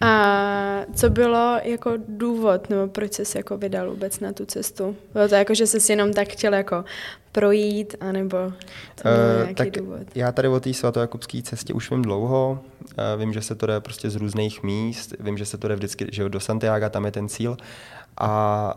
A 0.00 0.84
co 0.94 1.10
bylo 1.10 1.58
jako 1.62 1.92
důvod, 2.08 2.70
nebo 2.70 2.88
proč 2.88 3.14
jsi 3.14 3.38
jako 3.38 3.56
vydal 3.56 3.90
vůbec 3.90 4.20
na 4.20 4.32
tu 4.32 4.46
cestu? 4.46 4.96
Bylo 5.12 5.28
to 5.28 5.34
jako, 5.34 5.54
že 5.54 5.66
jsi 5.66 5.92
jenom 5.92 6.12
tak 6.12 6.28
chtěl 6.28 6.54
jako 6.54 6.84
projít, 7.32 7.94
anebo 8.00 8.36
to 9.02 9.08
uh, 9.08 9.36
nějaký 9.36 9.54
tak 9.54 9.70
důvod? 9.70 10.00
Já 10.14 10.32
tady 10.32 10.48
o 10.48 10.60
té 10.60 10.74
svatojakubské 10.74 11.42
cestě 11.42 11.72
už 11.72 11.90
vím 11.90 12.02
dlouho. 12.02 12.60
Uh, 12.80 13.20
vím, 13.20 13.32
že 13.32 13.42
se 13.42 13.54
to 13.54 13.66
jde 13.66 13.80
prostě 13.80 14.10
z 14.10 14.16
různých 14.16 14.62
míst. 14.62 15.14
Vím, 15.20 15.38
že 15.38 15.46
se 15.46 15.58
to 15.58 15.68
jde 15.68 15.74
vždycky 15.74 16.06
že 16.12 16.28
do 16.28 16.40
Santiago, 16.40 16.88
tam 16.88 17.04
je 17.04 17.10
ten 17.12 17.28
cíl. 17.28 17.56
A 18.24 18.74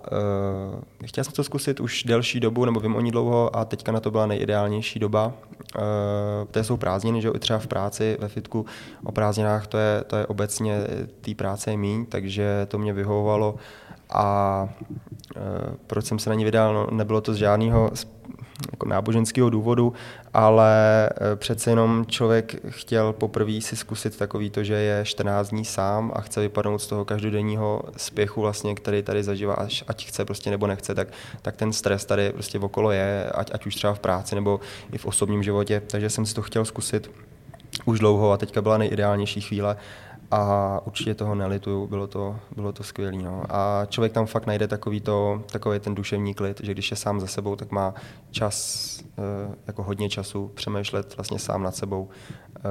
uh, 0.73 0.79
chtěl 1.05 1.23
jsem 1.23 1.33
to 1.33 1.43
zkusit 1.43 1.79
už 1.79 2.03
delší 2.03 2.39
dobu, 2.39 2.65
nebo 2.65 2.79
vím 2.79 2.95
o 2.95 3.01
ní 3.01 3.11
dlouho, 3.11 3.55
a 3.55 3.65
teďka 3.65 3.91
na 3.91 3.99
to 3.99 4.11
byla 4.11 4.25
nejideálnější 4.25 4.99
doba. 4.99 5.25
Uh, 5.25 5.81
to 6.51 6.63
jsou 6.63 6.77
prázdniny, 6.77 7.21
že 7.21 7.29
i 7.35 7.39
třeba 7.39 7.59
v 7.59 7.67
práci, 7.67 8.17
ve 8.19 8.27
fitku, 8.27 8.65
o 9.03 9.11
prázdninách 9.11 9.67
to 9.67 9.77
je, 9.77 10.03
to 10.07 10.15
je 10.15 10.27
obecně, 10.27 10.77
té 11.21 11.35
práce 11.35 11.71
je 11.71 11.77
míň, 11.77 12.05
takže 12.05 12.65
to 12.67 12.77
mě 12.77 12.93
vyhovovalo. 12.93 13.55
A 14.09 14.67
uh, 15.35 15.41
proč 15.87 16.05
jsem 16.05 16.19
se 16.19 16.29
na 16.29 16.35
ní 16.35 16.45
vydal? 16.45 16.73
No, 16.73 16.87
nebylo 16.91 17.21
to 17.21 17.33
z 17.33 17.37
žádného 17.37 17.91
jako 18.71 18.87
náboženského 18.87 19.49
důvodu, 19.49 19.93
ale 20.33 21.09
eh, 21.09 21.35
přece 21.35 21.69
jenom 21.69 22.05
člověk 22.07 22.55
chtěl 22.69 23.13
poprvé 23.13 23.61
si 23.61 23.75
zkusit 23.75 24.17
takový 24.17 24.49
to, 24.49 24.63
že 24.63 24.73
je 24.73 25.05
14 25.05 25.49
dní 25.49 25.65
sám 25.65 26.11
a 26.15 26.21
chce 26.21 26.41
vypadnout 26.41 26.79
z 26.79 26.87
toho 26.87 27.05
každodenního 27.05 27.81
spěchu, 27.97 28.41
vlastně, 28.41 28.75
který 28.75 29.03
tady 29.03 29.23
zažívá, 29.23 29.53
až, 29.53 29.83
ať 29.87 30.07
chce 30.07 30.25
prostě 30.25 30.51
nebo 30.51 30.67
nechce, 30.67 30.95
tak, 30.95 31.07
tak 31.41 31.55
ten 31.55 31.73
stres 31.73 32.05
tady 32.05 32.31
prostě 32.31 32.59
okolo 32.59 32.91
je, 32.91 33.29
ať, 33.35 33.51
ať 33.53 33.65
už 33.65 33.75
třeba 33.75 33.93
v 33.93 33.99
práci 33.99 34.35
nebo 34.35 34.59
i 34.91 34.97
v 34.97 35.05
osobním 35.05 35.43
životě, 35.43 35.81
takže 35.87 36.09
jsem 36.09 36.25
si 36.25 36.35
to 36.35 36.41
chtěl 36.41 36.65
zkusit 36.65 37.11
už 37.85 37.99
dlouho 37.99 38.31
a 38.31 38.37
teďka 38.37 38.61
byla 38.61 38.77
nejideálnější 38.77 39.41
chvíle 39.41 39.77
a 40.35 40.81
určitě 40.85 41.15
toho 41.15 41.35
nelituju, 41.35 41.87
bylo 41.87 42.07
to, 42.07 42.39
bylo 42.55 42.71
to 42.71 42.83
skvělé. 42.83 43.17
No. 43.23 43.43
A 43.49 43.85
člověk 43.85 44.13
tam 44.13 44.25
fakt 44.25 44.45
najde 44.45 44.67
takový, 44.67 45.01
to, 45.01 45.43
takový 45.51 45.79
ten 45.79 45.95
duševní 45.95 46.33
klid, 46.33 46.61
že 46.63 46.71
když 46.71 46.91
je 46.91 46.97
sám 46.97 47.19
za 47.19 47.27
sebou, 47.27 47.55
tak 47.55 47.71
má 47.71 47.93
čas, 48.31 48.99
eh, 49.03 49.55
jako 49.67 49.83
hodně 49.83 50.09
času 50.09 50.51
přemýšlet 50.53 51.17
vlastně 51.17 51.39
sám 51.39 51.63
nad 51.63 51.75
sebou, 51.75 52.09
eh, 52.57 52.61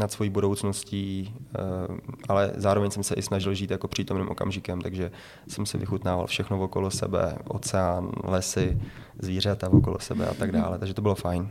nad 0.00 0.12
svojí 0.12 0.30
budoucností, 0.30 1.34
eh, 1.54 1.58
ale 2.28 2.52
zároveň 2.56 2.90
jsem 2.90 3.02
se 3.02 3.14
i 3.14 3.22
snažil 3.22 3.54
žít 3.54 3.70
jako 3.70 3.88
přítomným 3.88 4.28
okamžikem, 4.28 4.80
takže 4.80 5.10
jsem 5.48 5.66
si 5.66 5.78
vychutnával 5.78 6.26
všechno 6.26 6.62
okolo 6.62 6.90
sebe, 6.90 7.38
oceán, 7.44 8.10
lesy, 8.24 8.82
zvířata 9.18 9.68
okolo 9.68 9.98
sebe 9.98 10.26
a 10.26 10.34
tak 10.34 10.52
dále, 10.52 10.78
takže 10.78 10.94
to 10.94 11.02
bylo 11.02 11.14
fajn. 11.14 11.50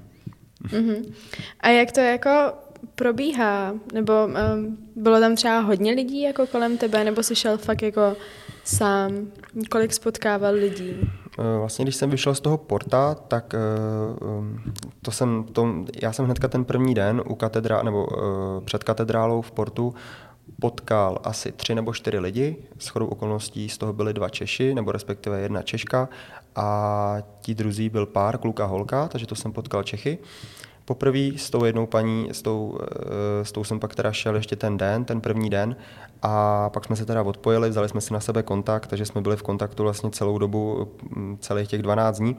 Mm-hmm. 0.64 1.14
A 1.60 1.70
jak 1.70 1.92
to 1.92 2.00
jako 2.00 2.54
probíhá? 2.96 3.74
Nebo 3.94 4.14
um, 4.26 4.78
bylo 4.96 5.20
tam 5.20 5.36
třeba 5.36 5.60
hodně 5.60 5.92
lidí 5.94 6.22
jako 6.22 6.48
kolem 6.48 6.78
tebe, 6.78 7.04
nebo 7.04 7.24
jsi 7.24 7.36
šel 7.36 7.58
fakt 7.58 7.82
jako 7.82 8.16
sám? 8.64 9.28
Kolik 9.72 9.94
spotkával 9.94 10.54
lidí? 10.54 10.96
Eh, 11.40 11.58
vlastně, 11.58 11.86
když 11.86 11.96
jsem 11.96 12.10
vyšel 12.10 12.36
z 12.36 12.40
toho 12.40 12.58
porta, 12.58 13.16
tak 13.16 13.54
uh, 14.24 14.48
to 15.02 15.12
jsem, 15.12 15.44
to, 15.44 15.86
já 16.02 16.14
jsem 16.14 16.26
hnedka 16.26 16.48
ten 16.48 16.66
první 16.66 16.94
den 16.94 17.22
u 17.26 17.36
katedra, 17.36 17.84
nebo 17.84 18.06
uh, 18.06 18.64
před 18.64 18.84
katedrálou 18.84 19.42
v 19.42 19.52
portu 19.52 19.94
potkal 20.60 21.20
asi 21.24 21.52
tři 21.52 21.76
nebo 21.76 21.94
čtyři 21.94 22.20
lidi. 22.20 22.56
S 22.78 22.88
chodou 22.88 23.08
okolností 23.08 23.70
z 23.70 23.78
toho 23.78 23.94
byly 23.94 24.14
dva 24.14 24.30
Češi, 24.30 24.76
nebo 24.76 24.92
respektive 24.92 25.40
jedna 25.40 25.62
Češka 25.62 26.10
a 26.56 27.18
ti 27.42 27.56
druzí 27.56 27.90
byl 27.90 28.06
pár, 28.06 28.38
kluka, 28.38 28.66
holka, 28.66 29.08
takže 29.08 29.28
to 29.28 29.36
jsem 29.36 29.52
potkal 29.52 29.84
Čechy. 29.84 30.18
Uh, 30.18 30.26
poprvé 30.86 31.30
s 31.36 31.50
tou 31.50 31.66
jednou 31.66 31.86
paní, 31.86 32.30
s 32.32 32.42
tou, 32.42 32.80
eh, 32.82 33.46
s 33.46 33.52
tou 33.52 33.64
jsem 33.64 33.80
pak 33.80 33.96
teda 33.96 34.12
šel 34.12 34.36
ještě 34.36 34.56
ten 34.56 34.78
den, 34.78 35.06
ten 35.06 35.22
první 35.22 35.50
den 35.50 35.76
a 36.22 36.70
pak 36.70 36.86
jsme 36.86 36.96
se 36.96 37.06
teda 37.06 37.24
odpojili, 37.24 37.70
vzali 37.70 37.90
jsme 37.90 38.02
si 38.02 38.14
na 38.14 38.20
sebe 38.20 38.44
kontakt, 38.44 38.88
takže 38.88 39.06
jsme 39.06 39.22
byli 39.22 39.38
v 39.38 39.44
kontaktu 39.44 39.84
vlastně 39.84 40.12
celou 40.12 40.38
dobu, 40.38 40.92
mm, 41.16 41.38
celých 41.40 41.68
těch 41.68 41.82
12 41.82 42.18
dní. 42.18 42.38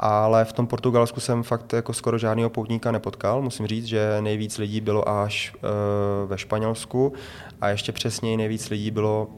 Ale 0.00 0.44
v 0.44 0.52
tom 0.52 0.66
Portugalsku 0.66 1.20
jsem 1.20 1.42
fakt 1.42 1.72
jako 1.72 1.92
skoro 1.92 2.18
žádného 2.18 2.50
poutníka 2.50 2.92
nepotkal. 2.92 3.42
Musím 3.42 3.66
říct, 3.66 3.84
že 3.84 4.16
nejvíc 4.20 4.58
lidí 4.58 4.80
bylo 4.80 5.08
až 5.08 5.54
e, 5.54 6.26
ve 6.26 6.38
Španělsku 6.38 7.12
a 7.60 7.68
ještě 7.68 7.92
přesněji 7.92 8.36
nejvíc 8.36 8.70
lidí 8.70 8.90
bylo 8.90 9.28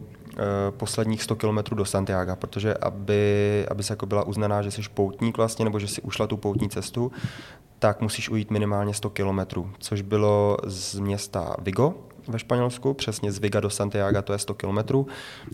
posledních 0.71 1.23
100 1.23 1.37
kilometrů 1.37 1.77
do 1.77 1.85
Santiago, 1.85 2.37
protože 2.37 2.75
aby, 2.75 3.67
aby 3.71 3.83
se 3.83 3.93
jako 3.93 4.07
byla 4.07 4.23
uznaná, 4.23 4.63
že 4.63 4.71
jsi 4.71 4.83
poutník 4.95 5.37
vlastně, 5.37 5.65
nebo 5.65 5.79
že 5.79 5.89
si 5.89 6.03
ušla 6.03 6.27
tu 6.27 6.37
poutní 6.37 6.71
cestu, 6.71 7.13
tak 7.79 8.01
musíš 8.01 8.31
ujít 8.31 8.51
minimálně 8.51 8.95
100 8.95 9.11
kilometrů, 9.11 9.71
což 9.79 10.03
bylo 10.03 10.57
z 10.65 10.99
města 10.99 11.57
Vigo 11.63 11.95
ve 12.31 12.39
Španělsku, 12.39 12.95
přesně 12.95 13.33
z 13.33 13.39
Viga 13.39 13.61
do 13.61 13.71
Santiago, 13.71 14.23
to 14.23 14.33
je 14.33 14.39
100 14.39 14.55
kilometrů. 14.55 15.07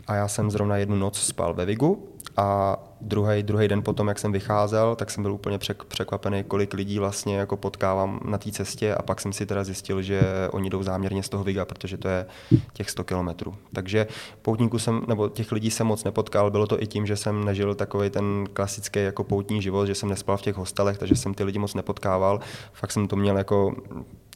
A 0.07 0.15
já 0.15 0.29
jsem 0.29 0.51
zrovna 0.51 0.77
jednu 0.77 0.97
noc 0.97 1.19
spal 1.19 1.55
ve 1.55 1.65
Vigu 1.65 2.09
a 2.37 2.79
druhý, 3.01 3.43
druhý 3.43 3.69
den 3.69 3.83
potom, 3.83 4.09
jak 4.09 4.19
jsem 4.19 4.33
vycházel, 4.33 4.97
tak 4.97 5.11
jsem 5.11 5.23
byl 5.23 5.33
úplně 5.33 5.59
překvapený, 5.89 6.45
kolik 6.45 6.75
lidí 6.75 6.99
vlastně 6.99 7.37
jako 7.37 7.57
potkávám 7.57 8.21
na 8.25 8.39
té 8.39 8.51
cestě 8.51 8.95
a 8.95 9.03
pak 9.03 9.21
jsem 9.21 9.33
si 9.33 9.47
teda 9.47 9.65
zjistil, 9.65 10.03
že 10.03 10.21
oni 10.51 10.71
jdou 10.71 10.83
záměrně 10.83 11.23
z 11.23 11.29
toho 11.29 11.45
Viga, 11.45 11.65
protože 11.65 11.97
to 11.97 12.09
je 12.09 12.27
těch 12.73 12.91
100 12.91 13.05
kilometrů. 13.05 13.55
Takže 13.73 14.07
poutníků 14.43 14.79
jsem, 14.79 15.03
nebo 15.09 15.29
těch 15.29 15.53
lidí 15.53 15.71
jsem 15.71 15.87
moc 15.87 16.05
nepotkal, 16.05 16.51
bylo 16.51 16.67
to 16.67 16.83
i 16.83 16.87
tím, 16.87 17.07
že 17.07 17.17
jsem 17.17 17.45
nežil 17.45 17.75
takový 17.75 18.11
ten 18.11 18.45
klasický 18.53 19.03
jako 19.03 19.25
poutní 19.25 19.63
život, 19.63 19.87
že 19.87 19.95
jsem 19.95 20.09
nespal 20.09 20.37
v 20.37 20.43
těch 20.43 20.57
hostelech, 20.57 20.99
takže 20.99 21.17
jsem 21.17 21.35
ty 21.35 21.45
lidi 21.45 21.59
moc 21.59 21.75
nepotkával. 21.75 22.41
Fakt 22.73 22.93
jsem 22.93 23.09
to 23.09 23.17
měl 23.17 23.39
jako 23.39 23.75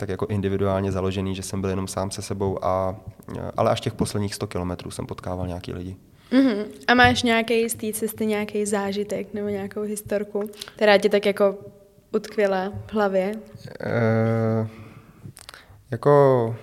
tak 0.00 0.08
jako 0.08 0.26
individuálně 0.26 0.92
založený, 0.92 1.34
že 1.34 1.42
jsem 1.42 1.60
byl 1.60 1.70
jenom 1.70 1.88
sám 1.88 2.10
se 2.10 2.22
sebou, 2.22 2.64
a, 2.64 2.96
ale 3.56 3.70
až 3.70 3.80
těch 3.80 3.94
posledních 3.94 4.34
100 4.34 4.46
kilometrů 4.46 4.90
jsem 4.90 5.06
potkával 5.06 5.46
nějaký 5.46 5.72
lidi. 5.72 5.96
Mm-hmm. 6.32 6.64
A 6.88 6.94
máš 6.94 7.22
nějaký 7.22 7.68
z 7.68 7.74
té 7.74 7.92
cesty 7.92 8.26
nějaký 8.26 8.66
zážitek 8.66 9.34
nebo 9.34 9.48
nějakou 9.48 9.82
historku, 9.82 10.50
která 10.76 10.98
ti 10.98 11.08
tak 11.08 11.26
jako 11.26 11.58
utkvěla 12.12 12.72
v 12.86 12.92
hlavě? 12.92 13.32
Uh, 13.34 14.68
jako 15.90 16.56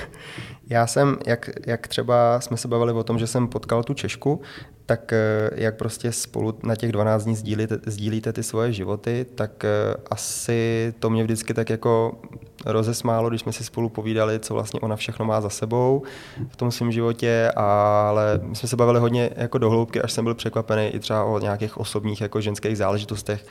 já 0.70 0.86
jsem, 0.86 1.16
jak, 1.26 1.50
jak 1.66 1.88
třeba 1.88 2.40
jsme 2.40 2.56
se 2.56 2.68
bavili 2.68 2.92
o 2.92 3.04
tom, 3.04 3.18
že 3.18 3.26
jsem 3.26 3.48
potkal 3.48 3.82
tu 3.82 3.94
Češku, 3.94 4.40
tak 4.86 5.12
eh, 5.12 5.50
jak 5.54 5.76
prostě 5.76 6.12
spolu 6.12 6.58
na 6.62 6.76
těch 6.76 6.92
12 6.92 7.24
dní 7.24 7.36
sdílíte, 7.36 7.78
sdílíte 7.86 8.32
ty 8.32 8.42
svoje 8.42 8.72
životy, 8.72 9.26
tak 9.34 9.64
asi 10.10 10.94
to 10.98 11.10
mě 11.10 11.22
vždycky 11.22 11.54
tak 11.54 11.70
jako 11.70 12.20
rozesmálo, 12.66 13.28
když 13.28 13.40
jsme 13.40 13.52
si 13.52 13.64
spolu 13.64 13.88
povídali, 13.88 14.38
co 14.38 14.54
vlastně 14.54 14.80
ona 14.80 14.96
všechno 14.96 15.24
má 15.24 15.40
za 15.40 15.48
sebou 15.50 16.02
v 16.48 16.56
tom 16.56 16.70
svém 16.70 16.92
životě, 16.92 17.52
ale 17.56 18.40
my 18.42 18.56
jsme 18.56 18.68
se 18.68 18.76
bavili 18.76 19.00
hodně 19.00 19.30
jako 19.36 19.58
dohloubky, 19.58 20.02
až 20.02 20.12
jsem 20.12 20.24
byl 20.24 20.34
překvapený 20.34 20.86
i 20.88 20.98
třeba 20.98 21.24
o 21.24 21.38
nějakých 21.38 21.76
osobních 21.76 22.20
jako 22.20 22.40
ženských 22.40 22.78
záležitostech, 22.78 23.46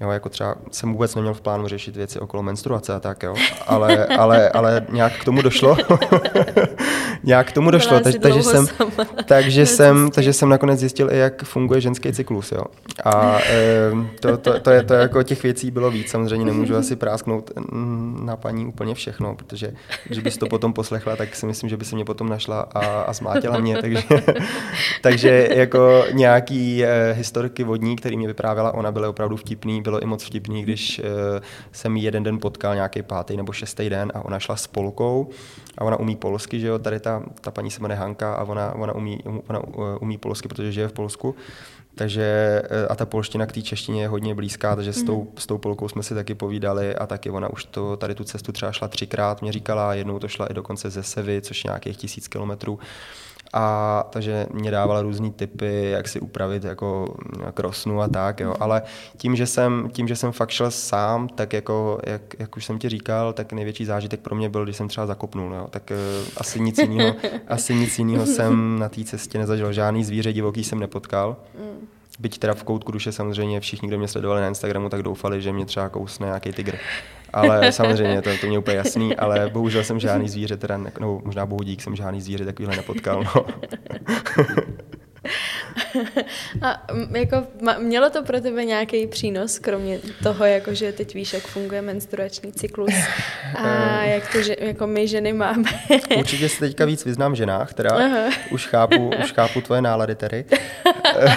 Jo, 0.00 0.10
jako 0.10 0.28
třeba 0.28 0.54
jsem 0.70 0.92
vůbec 0.92 1.14
neměl 1.14 1.34
v 1.34 1.40
plánu 1.40 1.68
řešit 1.68 1.96
věci 1.96 2.20
okolo 2.20 2.42
menstruace 2.42 2.94
a 2.94 3.00
tak, 3.00 3.22
jo. 3.22 3.34
Ale, 3.66 4.06
ale, 4.06 4.48
ale 4.48 4.86
nějak 4.90 5.12
k 5.20 5.24
tomu 5.24 5.42
došlo. 5.42 5.76
nějak 7.22 7.46
k 7.46 7.52
tomu 7.52 7.70
došlo, 7.70 8.00
takže, 8.00 8.18
takže, 8.18 8.42
jsem, 8.42 8.66
takže, 9.24 9.66
jsem, 9.66 10.10
takže 10.10 10.32
jsem 10.32 10.48
nakonec 10.48 10.80
zjistil 10.80 11.12
i, 11.12 11.18
jak 11.18 11.42
funguje 11.42 11.80
ženský 11.80 12.12
cyklus, 12.12 12.52
jo. 12.52 12.62
A 13.04 13.38
e, 13.50 13.90
to, 14.20 14.36
to, 14.36 14.60
to, 14.60 14.70
je, 14.70 14.82
to 14.82 14.94
jako 14.94 15.22
těch 15.22 15.42
věcí 15.42 15.70
bylo 15.70 15.90
víc, 15.90 16.10
samozřejmě 16.10 16.46
nemůžu 16.46 16.76
asi 16.76 16.96
prásknout 16.96 17.50
na 18.24 18.36
paní 18.36 18.66
úplně 18.66 18.94
všechno, 18.94 19.34
protože 19.34 19.72
když 20.04 20.18
bys 20.18 20.36
to 20.36 20.46
potom 20.46 20.72
poslechla, 20.72 21.16
tak 21.16 21.36
si 21.36 21.46
myslím, 21.46 21.70
že 21.70 21.76
by 21.76 21.84
se 21.84 21.94
mě 21.94 22.04
potom 22.04 22.28
našla 22.28 22.60
a, 22.60 22.80
a 22.80 23.12
zmátila 23.12 23.58
mě, 23.58 23.78
takže, 23.80 24.02
takže 25.02 25.48
jako 25.54 26.04
nějaký 26.12 26.84
e, 26.84 27.12
historky 27.12 27.64
vodní, 27.64 27.96
který 27.96 28.16
mě 28.16 28.28
vyprávěla, 28.28 28.74
ona 28.74 28.92
byly 28.92 29.06
opravdu 29.06 29.36
vtipný, 29.36 29.82
bylo 29.86 30.02
i 30.02 30.06
moc 30.06 30.24
vtipný, 30.24 30.62
když 30.62 31.00
jsem 31.72 31.96
jeden 31.96 32.22
den 32.22 32.38
potkal 32.38 32.74
nějaký 32.74 33.02
pátý 33.02 33.36
nebo 33.36 33.52
šestý 33.52 33.90
den 33.90 34.12
a 34.14 34.24
ona 34.24 34.38
šla 34.38 34.56
s 34.56 34.66
Polkou 34.66 35.30
a 35.78 35.84
ona 35.84 35.96
umí 35.96 36.16
polsky, 36.16 36.60
že 36.60 36.66
jo, 36.66 36.78
tady 36.78 37.00
ta, 37.00 37.22
ta 37.40 37.50
paní 37.50 37.70
se 37.70 37.80
jmenuje 37.80 37.98
Hanka 37.98 38.34
a 38.34 38.44
ona, 38.44 38.74
ona, 38.74 38.94
umí, 38.94 39.18
ona 39.48 39.64
uh, 39.64 39.84
umí 40.00 40.18
polsky, 40.18 40.48
protože 40.48 40.72
žije 40.72 40.88
v 40.88 40.92
Polsku. 40.92 41.34
Takže 41.94 42.62
uh, 42.62 42.92
a 42.92 42.94
ta 42.94 43.06
polština 43.06 43.46
k 43.46 43.52
té 43.52 43.62
češtině 43.62 44.02
je 44.02 44.08
hodně 44.08 44.34
blízká, 44.34 44.76
takže 44.76 44.90
mm. 44.90 44.94
s, 44.94 45.02
tou, 45.02 45.20
mhm. 45.20 45.30
s 45.38 45.46
tou 45.46 45.58
Polkou 45.58 45.88
jsme 45.88 46.02
si 46.02 46.14
taky 46.14 46.34
povídali 46.34 46.94
a 46.94 47.06
taky 47.06 47.30
ona 47.30 47.52
už 47.52 47.64
to, 47.64 47.96
tady 47.96 48.14
tu 48.14 48.24
cestu 48.24 48.52
třeba 48.52 48.72
šla 48.72 48.88
třikrát, 48.88 49.42
mě 49.42 49.52
říkala, 49.52 49.94
jednou 49.94 50.18
to 50.18 50.28
šla 50.28 50.46
i 50.46 50.54
dokonce 50.54 50.90
ze 50.90 51.02
Sevy, 51.02 51.40
což 51.40 51.64
je 51.64 51.68
nějakých 51.68 51.96
tisíc 51.96 52.28
kilometrů. 52.28 52.78
A 53.58 54.06
takže 54.10 54.46
mě 54.52 54.70
dávala 54.70 55.02
různé 55.02 55.30
typy, 55.30 55.90
jak 55.90 56.08
si 56.08 56.20
upravit 56.20 56.64
jako 56.64 57.16
krosnu 57.54 58.02
a 58.02 58.08
tak, 58.08 58.40
jo. 58.40 58.54
Ale 58.60 58.82
tím, 59.16 59.36
že 59.36 59.46
jsem, 59.46 59.88
tím, 59.92 60.08
že 60.08 60.16
jsem 60.16 60.32
fakt 60.32 60.50
šel 60.50 60.70
sám, 60.70 61.28
tak 61.28 61.52
jako, 61.52 61.98
jak, 62.06 62.22
jak 62.38 62.56
už 62.56 62.64
jsem 62.64 62.78
ti 62.78 62.88
říkal, 62.88 63.32
tak 63.32 63.52
největší 63.52 63.84
zážitek 63.84 64.20
pro 64.20 64.34
mě 64.34 64.48
byl, 64.48 64.64
když 64.64 64.76
jsem 64.76 64.88
třeba 64.88 65.06
zakopnul, 65.06 65.54
jo. 65.54 65.66
Tak 65.70 65.90
uh, 65.90 66.28
asi 66.36 66.60
nic 66.60 66.78
jiného, 66.78 67.14
asi 67.48 67.74
nic 67.74 67.98
jiného 67.98 68.26
jsem 68.26 68.78
na 68.78 68.88
té 68.88 69.04
cestě 69.04 69.38
nezažil. 69.38 69.72
Žádný 69.72 70.04
zvíře 70.04 70.32
divoký 70.32 70.64
jsem 70.64 70.80
nepotkal. 70.80 71.36
Mm. 71.58 71.86
Byť 72.18 72.38
teda 72.38 72.54
v 72.54 72.64
koutku 72.64 72.92
duše 72.92 73.12
samozřejmě 73.12 73.60
všichni, 73.60 73.88
kdo 73.88 73.98
mě 73.98 74.08
sledovali 74.08 74.40
na 74.40 74.48
Instagramu, 74.48 74.88
tak 74.88 75.02
doufali, 75.02 75.42
že 75.42 75.52
mě 75.52 75.66
třeba 75.66 75.88
kousne 75.88 76.26
nějaký 76.26 76.52
tygr. 76.52 76.76
Ale 77.32 77.72
samozřejmě, 77.72 78.22
to, 78.22 78.30
to 78.40 78.46
mě 78.46 78.58
úplně 78.58 78.76
jasný, 78.76 79.16
ale 79.16 79.50
bohužel 79.52 79.84
jsem 79.84 80.00
žádný 80.00 80.28
zvíře, 80.28 80.56
teda, 80.56 80.80
no 81.00 81.20
možná 81.24 81.46
bohu 81.46 81.62
dík 81.62 81.82
jsem 81.82 81.96
žádný 81.96 82.20
zvíře 82.20 82.44
takovýhle 82.44 82.76
nepotkal. 82.76 83.24
No. 83.24 83.46
A 86.62 86.86
jako, 87.14 87.46
mělo 87.78 88.10
to 88.10 88.22
pro 88.22 88.40
tebe 88.40 88.64
nějaký 88.64 89.06
přínos, 89.06 89.58
kromě 89.58 89.98
toho, 90.22 90.44
jako, 90.44 90.74
že 90.74 90.92
teď 90.92 91.14
víš, 91.14 91.32
jak 91.32 91.42
funguje 91.42 91.82
menstruační 91.82 92.52
cyklus 92.52 92.94
a 93.54 93.68
eh. 94.02 94.10
jak 94.10 94.32
to, 94.32 94.42
že, 94.42 94.56
jako 94.60 94.86
my 94.86 95.08
ženy 95.08 95.32
máme? 95.32 95.70
Určitě 96.18 96.48
se 96.48 96.60
teďka 96.60 96.84
víc 96.84 97.04
vyznám 97.04 97.36
ženách, 97.36 97.74
teda 97.74 97.90
Aha. 97.90 98.30
už 98.50 98.66
chápu, 98.66 99.10
už 99.22 99.32
chápu 99.32 99.60
tvoje 99.60 99.82
nálady 99.82 100.14
tedy. 100.14 100.44
já, 101.20 101.36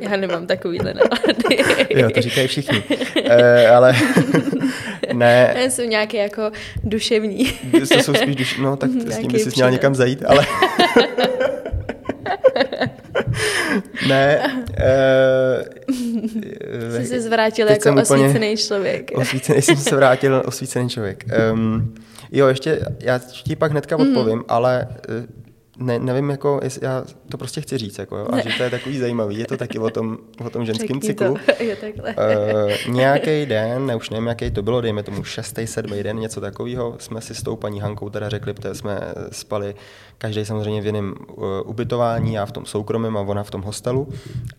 já 0.10 0.16
nemám 0.16 0.46
takovýhle 0.46 0.94
nálady. 0.94 1.64
jo, 2.00 2.10
to 2.10 2.22
říkají 2.22 2.48
všichni. 2.48 2.82
E, 3.24 3.68
ale 3.68 3.94
ne. 5.12 5.54
Jsou 5.68 5.82
nějaké 5.82 6.18
jako 6.18 6.50
duševní. 6.84 7.52
to 7.88 8.02
jsou 8.02 8.14
spíš 8.14 8.36
duš... 8.36 8.58
No, 8.58 8.76
tak 8.76 8.90
s 8.90 9.18
tím 9.18 9.32
by 9.32 9.38
si 9.38 9.50
měla 9.56 9.70
někam 9.70 9.94
zajít, 9.94 10.24
ale... 10.26 10.46
ne. 14.08 14.40
Uh, 16.90 16.96
Jsi 16.96 17.06
se 17.06 17.20
zvrátil 17.20 17.68
jako 17.68 17.94
osvícený 18.00 18.56
člověk. 18.56 19.10
Osvícený 19.14 19.62
jsem 19.62 19.76
se 19.76 19.96
vrátil, 19.96 20.42
osvícený 20.46 20.88
člověk. 20.88 21.24
Um, 21.52 21.94
jo, 22.32 22.46
ještě, 22.46 22.80
já 23.00 23.18
ti 23.18 23.56
pak 23.56 23.70
hnedka 23.70 23.96
mhm. 23.96 24.08
odpovím, 24.08 24.38
mm. 24.38 24.44
ale 24.48 24.88
uh, 25.08 25.45
ne, 25.78 25.98
nevím, 25.98 26.30
jako, 26.30 26.60
jestli, 26.62 26.86
já 26.86 27.04
to 27.30 27.38
prostě 27.38 27.60
chci 27.60 27.78
říct, 27.78 27.98
jako, 27.98 28.16
jo, 28.16 28.26
a 28.32 28.40
že 28.40 28.50
to 28.56 28.62
je 28.62 28.70
takový 28.70 28.98
zajímavý, 28.98 29.38
je 29.38 29.46
to 29.46 29.56
taky 29.56 29.78
o 29.78 29.90
tom, 29.90 30.18
o 30.46 30.50
tom 30.50 30.66
ženském 30.66 31.00
cyklu. 31.00 31.34
To. 31.46 31.62
je 31.62 31.76
takhle. 31.76 32.14
Uh, 32.14 32.94
nějaký 32.94 33.46
den, 33.46 33.86
ne, 33.86 33.96
už 33.96 34.10
nevím, 34.10 34.26
jaký 34.26 34.50
to 34.50 34.62
bylo, 34.62 34.80
dejme 34.80 35.02
tomu 35.02 35.24
šestý, 35.24 35.66
sedmý 35.66 36.02
den, 36.02 36.18
něco 36.18 36.40
takového, 36.40 36.96
jsme 36.98 37.20
si 37.20 37.34
s 37.34 37.42
tou 37.42 37.56
paní 37.56 37.80
Hankou 37.80 38.10
teda 38.10 38.28
řekli, 38.28 38.54
protože 38.54 38.74
jsme 38.74 39.00
spali 39.32 39.74
každý 40.18 40.44
samozřejmě 40.44 40.80
v 40.80 40.86
jiném 40.86 41.14
uh, 41.28 41.44
ubytování, 41.64 42.34
já 42.34 42.46
v 42.46 42.52
tom 42.52 42.66
soukromém 42.66 43.16
a 43.16 43.20
ona 43.20 43.42
v 43.42 43.50
tom 43.50 43.62
hostelu. 43.62 44.08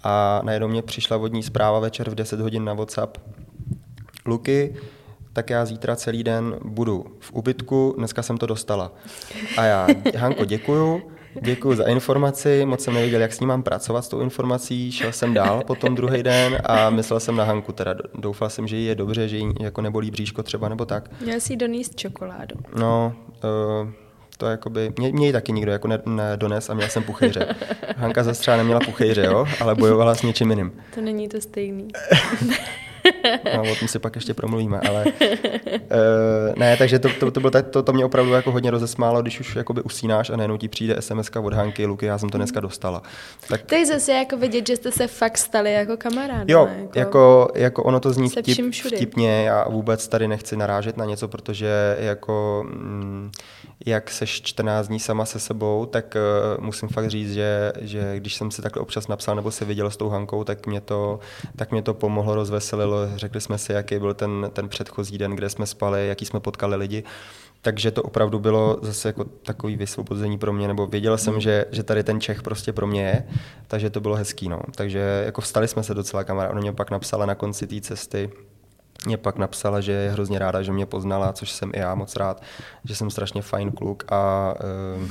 A 0.04 0.42
najednou 0.44 0.68
mě 0.68 0.82
přišla 0.82 1.18
vodní 1.18 1.44
zpráva 1.44 1.80
večer 1.80 2.10
v 2.10 2.16
10 2.16 2.40
hodin 2.40 2.66
na 2.66 2.74
WhatsApp. 2.74 3.18
Luky, 4.26 4.76
tak 5.38 5.50
já 5.50 5.66
zítra 5.66 5.96
celý 5.96 6.24
den 6.24 6.56
budu 6.64 7.06
v 7.20 7.34
ubytku, 7.34 7.94
dneska 7.98 8.24
jsem 8.24 8.38
to 8.38 8.46
dostala. 8.46 8.92
A 9.58 9.64
já, 9.64 9.88
Hanko, 10.16 10.46
děkuju, 10.46 11.02
děkuju 11.42 11.76
za 11.76 11.84
informaci, 11.84 12.66
moc 12.66 12.84
jsem 12.84 12.94
nevěděl, 12.94 13.22
jak 13.22 13.34
s 13.34 13.40
ní 13.40 13.46
mám 13.46 13.64
pracovat 13.64 14.02
s 14.02 14.08
tou 14.08 14.20
informací, 14.20 14.92
šel 14.92 15.12
jsem 15.12 15.34
dál 15.34 15.64
potom 15.68 15.96
druhý 15.96 16.24
den 16.24 16.58
a 16.64 16.90
myslel 16.90 17.20
jsem 17.20 17.36
na 17.36 17.44
Hanku, 17.44 17.72
teda 17.72 17.96
doufal 18.16 18.50
jsem, 18.50 18.68
že 18.68 18.76
jí 18.76 18.86
je 18.86 18.96
dobře, 18.96 19.28
že 19.28 19.38
jí 19.38 19.54
jako 19.60 19.82
nebolí 19.82 20.12
bříško 20.12 20.44
třeba 20.44 20.70
nebo 20.70 20.86
tak. 20.86 21.22
Měl 21.22 21.40
si 21.40 21.56
doníst 21.56 21.96
čokoládu. 21.96 22.56
No, 22.76 23.16
uh, 23.84 23.90
to 24.38 24.46
jakoby, 24.46 24.94
mě, 24.98 25.12
mě 25.12 25.28
ji 25.28 25.34
taky 25.34 25.52
nikdo 25.52 25.72
jako 25.72 25.90
nedones 26.06 26.70
a 26.70 26.74
měl 26.74 26.88
jsem 26.88 27.04
puchejře. 27.04 27.56
Hanka 27.98 28.24
zase 28.24 28.42
třeba 28.42 28.58
neměla 28.58 28.80
puchejře, 28.80 29.26
jo, 29.26 29.46
ale 29.62 29.76
bojovala 29.76 30.16
s 30.16 30.22
něčím 30.22 30.50
jiným. 30.50 30.72
To 30.96 31.02
není 31.02 31.30
to 31.30 31.42
stejný. 31.42 31.88
no, 33.56 33.72
o 33.72 33.76
tom 33.76 33.88
si 33.88 34.00
pak 34.00 34.16
ještě 34.16 34.34
promluvíme, 34.34 34.80
ale 34.80 35.06
uh, 35.06 36.56
ne, 36.56 36.78
takže 36.78 37.00
to, 37.00 37.10
to, 37.20 37.32
to, 37.32 37.40
bylo, 37.40 37.52
to, 37.72 37.84
to 37.84 37.94
mě 37.94 38.06
opravdu 38.06 38.34
jako 38.34 38.52
hodně 38.52 38.72
rozesmálo, 38.72 39.22
když 39.22 39.40
už 39.40 39.56
jakoby 39.56 39.82
usínáš 39.82 40.30
a 40.30 40.36
najednou 40.36 40.58
ti 40.58 40.68
přijde 40.68 41.02
SMS 41.02 41.30
od 41.44 41.54
Hanky, 41.54 41.86
Luky, 41.86 42.06
já 42.06 42.18
jsem 42.18 42.30
to 42.30 42.38
dneska 42.38 42.60
dostala. 42.60 43.02
Tak... 43.50 43.62
To 43.62 43.76
je 43.76 43.86
zase 43.86 44.14
jako 44.14 44.38
vidět, 44.38 44.68
že 44.68 44.76
jste 44.76 44.92
se 44.92 45.08
fakt 45.08 45.38
stali 45.38 45.74
jako 45.74 45.98
kamarádi. 45.98 46.54
Jo, 46.54 46.68
jako, 46.68 47.00
jako, 47.00 47.48
jako 47.56 47.84
ono 47.84 48.00
to 48.00 48.14
zní 48.14 48.30
vtip, 48.30 48.74
vtipně, 48.74 49.44
já 49.44 49.70
vůbec 49.70 50.08
tady 50.08 50.28
nechci 50.28 50.58
narážet 50.58 50.98
na 50.98 51.06
něco, 51.06 51.28
protože 51.28 51.98
jako 52.00 52.66
mm, 52.70 53.32
jak 53.86 54.12
seš 54.12 54.42
14 54.42 54.88
dní 54.88 55.00
sama 55.00 55.26
se 55.26 55.40
sebou, 55.40 55.86
tak 55.86 56.16
uh, 56.58 56.64
musím 56.64 56.90
fakt 56.90 57.10
říct, 57.10 57.34
že, 57.34 57.74
že 57.82 58.20
když 58.20 58.36
jsem 58.36 58.52
si 58.52 58.62
takhle 58.62 58.82
občas 58.82 59.08
napsal 59.08 59.36
nebo 59.36 59.52
se 59.52 59.66
viděl 59.66 59.92
s 59.92 59.98
tou 59.98 60.10
Hankou, 60.10 60.44
tak 60.44 60.68
mě 60.68 60.82
to, 60.82 61.20
tak 61.56 61.72
mě 61.72 61.82
to 61.82 61.94
pomohlo, 61.94 62.36
rozveselilo. 62.36 62.98
Řekli 63.16 63.42
jsme 63.42 63.58
si, 63.58 63.74
jaký 63.74 64.00
byl 64.00 64.14
ten, 64.14 64.50
ten 64.54 64.70
předchozí 64.70 65.18
den, 65.18 65.32
kde 65.32 65.50
jsme 65.50 65.66
spali, 65.66 66.08
jaký 66.08 66.26
jsme 66.26 66.40
potkali 66.40 66.76
lidi. 66.76 67.04
Takže 67.62 67.92
to 67.92 68.04
opravdu 68.04 68.40
bylo 68.40 68.78
zase 68.82 69.10
jako 69.10 69.24
takový 69.24 69.76
vysvobození 69.76 70.38
pro 70.38 70.54
mě, 70.54 70.68
nebo 70.68 70.88
věděl 70.88 71.18
jsem, 71.18 71.42
že, 71.42 71.66
že 71.72 71.84
tady 71.84 72.04
ten 72.04 72.22
Čech 72.22 72.42
prostě 72.42 72.74
pro 72.74 72.88
mě 72.88 73.04
je, 73.04 73.24
takže 73.68 73.90
to 73.90 74.00
bylo 74.00 74.16
hezký. 74.16 74.50
No. 74.50 74.60
Takže 74.76 75.24
jako 75.26 75.42
vstali 75.42 75.68
jsme 75.68 75.84
se 75.84 75.94
docela 75.94 76.24
kamarád. 76.24 76.52
Ona 76.52 76.62
mě 76.62 76.74
pak 76.74 76.92
napsala 76.92 77.26
na 77.26 77.36
konci 77.36 77.68
té 77.68 77.82
cesty, 77.82 78.30
mě 79.06 79.18
pak 79.18 79.38
napsala, 79.38 79.82
že 79.82 79.92
je 79.92 80.12
hrozně 80.12 80.40
ráda, 80.40 80.62
že 80.62 80.72
mě 80.72 80.86
poznala, 80.86 81.34
což 81.34 81.52
jsem 81.52 81.72
i 81.76 81.80
já 81.80 81.96
moc 81.96 82.16
rád, 82.16 82.42
že 82.86 82.96
jsem 82.96 83.10
strašně 83.10 83.42
fajn 83.42 83.72
kluk 83.72 84.04
a 84.12 84.54
uh, 84.96 85.02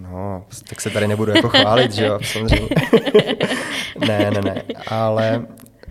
no, 0.00 0.44
tak 0.68 0.80
se 0.80 0.90
tady 0.90 1.08
nebudu 1.08 1.32
jako 1.32 1.48
chválit, 1.48 1.92
že 1.92 2.06
jo, 2.06 2.18
samozřejmě. 2.32 2.68
ne, 4.08 4.30
ne, 4.30 4.40
ne, 4.42 4.62
ale 4.86 5.46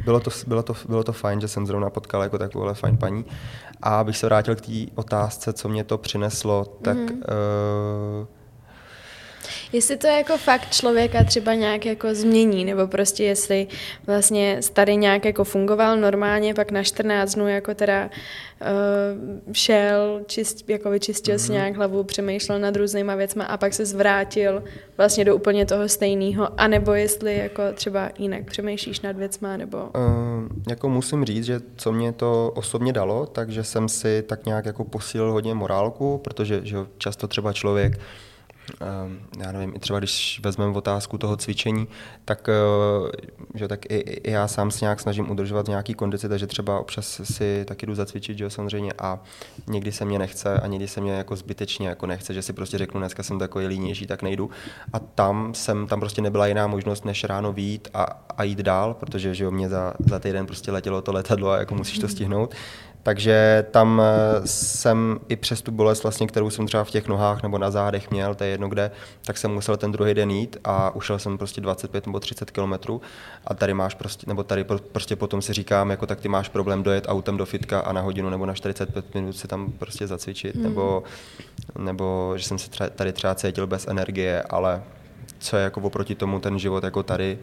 bylo 0.05 0.19
to, 0.19 0.31
bylo, 0.47 0.63
to, 0.63 0.73
bylo 0.87 1.03
to 1.03 1.13
fajn, 1.13 1.41
že 1.41 1.47
jsem 1.47 1.67
zrovna 1.67 1.89
potkal 1.89 2.23
jako 2.23 2.37
takovouhle 2.37 2.73
fajn 2.73 2.97
paní. 2.97 3.25
A 3.81 3.99
abych 3.99 4.17
se 4.17 4.25
vrátil 4.25 4.55
k 4.55 4.61
té 4.61 4.73
otázce, 4.95 5.53
co 5.53 5.69
mě 5.69 5.83
to 5.83 5.97
přineslo, 5.97 6.65
tak 6.81 6.97
mm-hmm. 6.97 7.15
uh, 8.21 8.38
Jestli 9.73 9.97
to 9.97 10.07
jako 10.07 10.37
fakt 10.37 10.71
člověka 10.71 11.23
třeba 11.23 11.53
nějak 11.53 11.85
jako 11.85 12.15
změní, 12.15 12.65
nebo 12.65 12.87
prostě 12.87 13.23
jestli 13.23 13.67
vlastně 14.07 14.57
starý 14.61 14.97
nějak 14.97 15.25
jako 15.25 15.43
fungoval 15.43 15.97
normálně, 15.97 16.53
pak 16.53 16.71
na 16.71 16.83
14 16.83 17.35
dnů 17.35 17.47
jako 17.47 17.73
teda 17.73 18.09
uh, 18.61 19.53
šel, 19.53 20.21
čist, 20.27 20.69
jako 20.69 20.89
vyčistil 20.89 21.35
mm-hmm. 21.35 21.45
si 21.45 21.51
mhm. 21.51 21.53
nějak 21.53 21.75
hlavu, 21.75 22.03
přemýšlel 22.03 22.59
nad 22.59 22.75
různýma 22.75 23.15
věcma 23.15 23.45
a 23.45 23.57
pak 23.57 23.73
se 23.73 23.85
zvrátil 23.85 24.63
vlastně 24.97 25.25
do 25.25 25.35
úplně 25.35 25.65
toho 25.65 25.89
stejného, 25.89 26.49
anebo 26.57 26.93
jestli 26.93 27.37
jako 27.37 27.61
třeba 27.73 28.09
jinak 28.17 28.45
přemýšlíš 28.45 29.01
nad 29.01 29.15
věcma, 29.17 29.57
nebo... 29.57 29.77
Uh, 29.77 30.47
jako 30.69 30.89
musím 30.89 31.25
říct, 31.25 31.45
že 31.45 31.61
co 31.75 31.91
mě 31.91 32.11
to 32.11 32.51
osobně 32.55 32.93
dalo, 32.93 33.25
takže 33.25 33.63
jsem 33.63 33.89
si 33.89 34.23
tak 34.27 34.45
nějak 34.45 34.65
jako 34.65 34.83
posílil 34.83 35.31
hodně 35.31 35.53
morálku, 35.53 36.17
protože 36.17 36.61
že 36.63 36.77
často 36.97 37.27
třeba 37.27 37.53
člověk 37.53 37.99
já 39.39 39.51
nevím, 39.51 39.75
i 39.75 39.79
třeba 39.79 39.99
když 39.99 40.41
vezmeme 40.43 40.77
otázku 40.77 41.17
toho 41.17 41.37
cvičení, 41.37 41.87
tak, 42.25 42.49
eh, 42.49 43.27
že 43.55 43.67
tak 43.67 43.85
i, 43.85 43.97
i 43.97 44.31
já 44.31 44.47
sám 44.47 44.71
se 44.71 44.85
nějak 44.85 44.99
snažím 44.99 45.31
udržovat 45.31 45.67
nějaký 45.67 45.93
kondici, 45.93 46.29
takže 46.29 46.47
třeba 46.47 46.79
občas 46.79 47.21
si 47.23 47.65
taky 47.65 47.85
jdu 47.85 47.95
zacvičit, 47.95 48.37
že 48.37 48.43
jo, 48.43 48.49
samozřejmě, 48.49 48.93
a 48.99 49.19
někdy 49.67 49.91
se 49.91 50.05
mě 50.05 50.19
nechce 50.19 50.59
a 50.59 50.67
někdy 50.67 50.87
se 50.87 51.01
mě 51.01 51.11
jako 51.11 51.35
zbytečně 51.35 51.87
jako 51.87 52.05
nechce, 52.05 52.33
že 52.33 52.41
si 52.41 52.53
prostě 52.53 52.77
řeknu, 52.77 52.99
dneska 52.99 53.23
jsem 53.23 53.39
takový 53.39 53.67
línější, 53.67 54.07
tak 54.07 54.21
nejdu. 54.21 54.49
A 54.93 54.99
tam 54.99 55.53
jsem, 55.53 55.87
tam 55.87 55.99
prostě 55.99 56.21
nebyla 56.21 56.47
jiná 56.47 56.67
možnost, 56.67 57.05
než 57.05 57.23
ráno 57.23 57.53
výjít 57.53 57.87
a, 57.93 58.03
a 58.37 58.43
jít 58.43 58.59
dál, 58.59 58.93
protože 58.93 59.35
že 59.35 59.43
jo, 59.43 59.51
mě 59.51 59.69
za, 59.69 59.93
za 59.99 60.19
týden 60.19 60.45
prostě 60.45 60.71
letělo 60.71 61.01
to 61.01 61.11
letadlo 61.11 61.51
a 61.51 61.57
jako 61.57 61.75
musíš 61.75 61.99
to 61.99 62.07
stihnout. 62.07 62.55
Takže 63.03 63.65
tam 63.71 64.01
eh, 64.01 64.47
jsem 64.47 65.19
i 65.29 65.35
přes 65.35 65.61
tu 65.61 65.71
bolest, 65.71 66.03
vlastně, 66.03 66.27
kterou 66.27 66.49
jsem 66.49 66.67
třeba 66.67 66.83
v 66.83 66.91
těch 66.91 67.07
nohách 67.07 67.43
nebo 67.43 67.57
na 67.57 67.71
zádech 67.71 68.11
měl, 68.11 68.35
to 68.35 68.43
je 68.43 68.49
jedno 68.49 68.69
kde, 68.69 68.91
tak 69.25 69.37
jsem 69.37 69.51
musel 69.51 69.77
ten 69.77 69.91
druhý 69.91 70.13
den 70.13 70.31
jít 70.31 70.57
a 70.63 70.95
ušel 70.95 71.19
jsem 71.19 71.37
prostě 71.37 71.61
25 71.61 72.05
nebo 72.05 72.19
30 72.19 72.51
kilometrů 72.51 73.01
a 73.47 73.53
tady 73.53 73.73
máš 73.73 73.95
prostě, 73.95 74.27
nebo 74.27 74.43
tady 74.43 74.63
prostě 74.63 75.15
potom 75.15 75.41
si 75.41 75.53
říkám, 75.53 75.89
jako 75.91 76.05
tak 76.05 76.21
ty 76.21 76.27
máš 76.27 76.49
problém 76.49 76.83
dojet 76.83 77.05
autem 77.07 77.37
do 77.37 77.45
fitka 77.45 77.79
a 77.79 77.93
na 77.93 78.01
hodinu 78.01 78.29
nebo 78.29 78.45
na 78.45 78.53
45 78.53 79.15
minut 79.15 79.33
si 79.33 79.47
tam 79.47 79.71
prostě 79.71 80.07
zacvičit, 80.07 80.55
mm. 80.55 80.63
nebo, 80.63 81.03
nebo 81.77 82.33
že 82.37 82.43
jsem 82.43 82.57
se 82.57 82.69
třeba, 82.69 82.89
tady 82.89 83.13
třeba 83.13 83.35
cítil 83.35 83.67
bez 83.67 83.87
energie, 83.87 84.43
ale 84.49 84.81
co 85.39 85.57
je 85.57 85.63
jako 85.63 85.81
oproti 85.81 86.15
tomu 86.15 86.39
ten 86.39 86.59
život 86.59 86.83
jako 86.83 87.03
tady, 87.03 87.39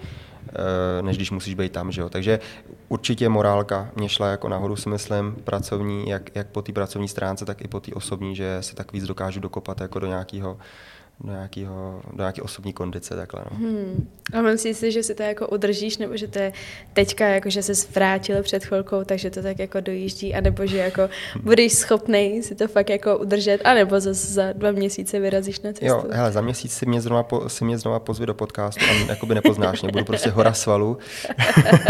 eh, 0.48 1.02
než 1.02 1.16
když 1.16 1.30
musíš 1.30 1.54
být 1.54 1.72
tam, 1.72 1.92
že 1.92 2.00
jo. 2.00 2.08
Takže 2.08 2.40
určitě 2.88 3.28
morálka 3.28 3.90
mě 3.96 4.08
šla 4.08 4.28
jako 4.28 4.48
nahoru, 4.48 4.76
si 4.76 4.88
myslím, 4.88 5.36
pracovní, 5.44 6.08
jak, 6.08 6.36
jak 6.36 6.46
po 6.46 6.62
té 6.62 6.72
pracovní 6.72 7.08
stránce, 7.08 7.44
tak 7.44 7.62
i 7.62 7.68
po 7.68 7.80
té 7.80 7.92
osobní, 7.92 8.36
že 8.36 8.58
se 8.60 8.74
tak 8.74 8.92
víc 8.92 9.04
dokážu 9.04 9.40
dokopat 9.40 9.80
jako 9.80 9.98
do 9.98 10.06
nějakého 10.06 10.58
do, 11.20 11.32
nějakého, 11.32 12.00
do 12.12 12.18
nějaké 12.18 12.42
osobní 12.42 12.72
kondice. 12.72 13.16
Takhle, 13.16 13.44
no. 13.50 13.56
hmm. 13.56 14.08
A 14.32 14.42
myslíš 14.42 14.76
si, 14.76 14.92
že 14.92 15.02
si 15.02 15.14
to 15.14 15.22
jako 15.22 15.48
udržíš, 15.48 15.98
nebo 15.98 16.16
že 16.16 16.28
to 16.28 16.38
je 16.38 16.52
teďka, 16.92 17.26
jako 17.26 17.50
že 17.50 17.62
se 17.62 17.72
vrátil 17.94 18.42
před 18.42 18.64
chvilkou, 18.64 19.04
takže 19.04 19.30
to 19.30 19.42
tak 19.42 19.58
jako 19.58 19.80
dojíždí, 19.80 20.34
anebo 20.34 20.66
že 20.66 20.76
jako 20.76 21.08
budeš 21.42 21.72
schopný 21.72 22.42
si 22.42 22.54
to 22.54 22.68
fakt 22.68 22.90
jako 22.90 23.18
udržet, 23.18 23.60
anebo 23.64 24.00
zase 24.00 24.32
za 24.32 24.52
dva 24.52 24.70
měsíce 24.70 25.20
vyrazíš 25.20 25.60
na 25.60 25.72
cestu. 25.72 25.86
Jo, 25.86 26.04
hele, 26.10 26.32
za 26.32 26.40
měsíc 26.40 26.72
si 26.72 26.86
mě 26.86 27.00
znova, 27.00 27.22
po, 27.22 27.48
si 27.48 27.64
mě 27.64 27.78
znova 27.78 28.00
pozvi 28.00 28.26
do 28.26 28.34
podcastu 28.34 28.84
a 28.84 28.92
jakoby 29.08 29.34
nepoznáš 29.34 29.82
mě, 29.82 29.92
budu 29.92 30.04
prostě 30.04 30.30
hora 30.30 30.52
svalu. 30.52 30.98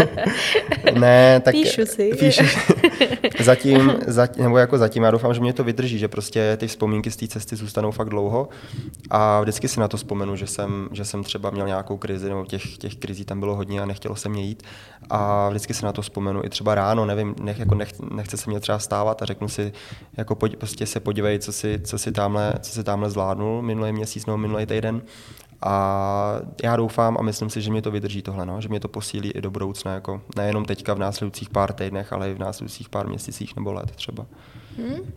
ne, 0.99 1.39
tak... 1.39 1.51
Píšu 1.51 1.85
si. 1.85 2.11
Píšu, 2.19 2.43
zatím, 3.39 3.93
zatím, 4.07 4.43
nebo 4.43 4.57
jako 4.57 4.77
zatím, 4.77 5.03
já 5.03 5.11
doufám, 5.11 5.33
že 5.33 5.39
mě 5.39 5.53
to 5.53 5.63
vydrží, 5.63 5.97
že 5.99 6.07
prostě 6.07 6.57
ty 6.57 6.67
vzpomínky 6.67 7.11
z 7.11 7.15
té 7.15 7.27
cesty 7.27 7.55
zůstanou 7.55 7.91
fakt 7.91 8.09
dlouho 8.09 8.49
A 9.09 9.16
vždycky 9.41 9.67
si 9.67 9.79
na 9.79 9.87
to 9.87 9.97
vzpomenu, 9.97 10.35
že 10.35 10.47
jsem, 10.47 10.89
že 10.91 11.05
jsem 11.05 11.23
třeba 11.23 11.49
měl 11.49 11.67
nějakou 11.67 11.97
krizi, 11.97 12.29
nebo 12.29 12.45
těch, 12.45 12.77
těch 12.77 12.95
krizí 12.95 13.25
tam 13.25 13.39
bylo 13.39 13.55
hodně 13.55 13.81
a 13.81 13.85
nechtělo 13.85 14.15
se 14.15 14.29
mě 14.29 14.43
jít. 14.43 14.63
A 15.09 15.49
vždycky 15.49 15.73
si 15.73 15.85
na 15.85 15.93
to 15.93 16.01
vzpomenu. 16.01 16.45
I 16.45 16.49
třeba 16.49 16.75
ráno, 16.75 17.05
nevím, 17.05 17.35
nech, 17.41 17.59
jako 17.59 17.75
nech, 17.75 17.99
nechce 17.99 18.37
se 18.37 18.49
mě 18.49 18.59
třeba 18.59 18.79
stávat 18.79 19.21
a 19.21 19.25
řeknu 19.25 19.49
si, 19.49 19.73
jako 20.17 20.35
pojď, 20.35 20.55
prostě 20.55 20.85
se 20.85 20.99
podívej, 20.99 21.39
co 21.39 21.51
si, 21.51 21.79
co 21.83 21.97
si, 21.97 22.11
tamhle, 22.11 22.53
co 22.61 22.71
si 22.71 22.83
tamhle 22.83 23.09
zvládnul 23.09 23.61
minulý 23.61 23.91
měsíc 23.91 24.25
nebo 24.25 24.37
minulý 24.37 24.65
týden. 24.65 25.01
A 25.61 26.39
já 26.63 26.75
doufám 26.75 27.17
a 27.19 27.23
myslím 27.23 27.49
si, 27.49 27.61
že 27.61 27.71
mě 27.71 27.81
to 27.81 27.91
vydrží 27.91 28.21
tohle, 28.21 28.45
no? 28.45 28.61
že 28.61 28.69
mě 28.69 28.79
to 28.79 28.87
posílí 28.87 29.31
i 29.31 29.41
do 29.41 29.51
budoucna, 29.51 29.93
jako 29.93 30.21
nejenom 30.35 30.65
teďka 30.65 30.93
v 30.93 30.99
následujících 30.99 31.49
pár 31.49 31.73
týdnech, 31.73 32.13
ale 32.13 32.31
i 32.31 32.33
v 32.33 32.39
následujících 32.39 32.89
pár 32.89 33.07
měsících 33.07 33.55
nebo 33.55 33.73
let 33.73 33.91
třeba. 33.91 34.25
Hmm, 34.77 35.13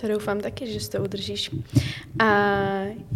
to 0.00 0.08
doufám 0.08 0.40
taky, 0.40 0.72
že 0.72 0.80
si 0.80 0.90
to 0.90 1.02
udržíš. 1.02 1.50
A 2.18 2.26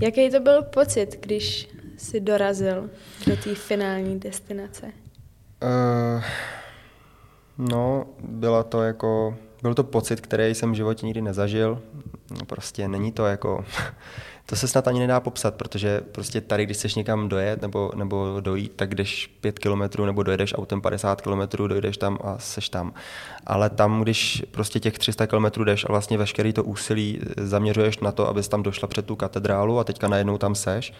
jaký 0.02 0.30
to 0.30 0.40
byl 0.40 0.62
pocit, 0.62 1.18
když 1.20 1.68
jsi 1.96 2.20
dorazil 2.20 2.90
do 3.26 3.36
té 3.36 3.54
finální 3.54 4.20
destinace? 4.20 4.86
Uh, 4.86 6.24
no, 7.58 8.06
byla 8.20 8.62
to 8.62 8.82
jako, 8.82 9.36
byl 9.62 9.74
to 9.74 9.84
pocit, 9.84 10.20
který 10.20 10.54
jsem 10.54 10.72
v 10.72 10.74
životě 10.74 11.06
nikdy 11.06 11.22
nezažil. 11.22 11.82
Prostě 12.46 12.88
není 12.88 13.12
to 13.12 13.26
jako 13.26 13.64
to 14.46 14.56
se 14.56 14.68
snad 14.68 14.88
ani 14.88 15.00
nedá 15.00 15.20
popsat, 15.20 15.54
protože 15.54 16.00
prostě 16.12 16.40
tady, 16.40 16.64
když 16.64 16.76
chceš 16.76 16.94
někam 16.94 17.28
dojet 17.28 17.62
nebo, 17.62 17.92
nebo 17.94 18.40
dojít, 18.40 18.72
tak 18.76 18.94
jdeš 18.94 19.26
5 19.40 19.58
kilometrů 19.58 20.04
nebo 20.04 20.22
dojedeš 20.22 20.54
autem 20.54 20.80
50 20.80 21.20
kilometrů, 21.20 21.66
dojdeš 21.66 21.96
tam 21.96 22.18
a 22.24 22.38
seš 22.38 22.68
tam. 22.68 22.94
Ale 23.46 23.70
tam, 23.70 24.02
když 24.02 24.44
prostě 24.50 24.80
těch 24.80 24.98
300 24.98 25.26
kilometrů 25.26 25.64
jdeš 25.64 25.84
a 25.84 25.88
vlastně 25.88 26.18
veškerý 26.18 26.52
to 26.52 26.64
úsilí 26.64 27.20
zaměřuješ 27.36 27.98
na 27.98 28.12
to, 28.12 28.28
abys 28.28 28.48
tam 28.48 28.62
došla 28.62 28.88
před 28.88 29.06
tu 29.06 29.16
katedrálu 29.16 29.78
a 29.78 29.84
teďka 29.84 30.08
najednou 30.08 30.38
tam 30.38 30.54
seš, 30.54 30.92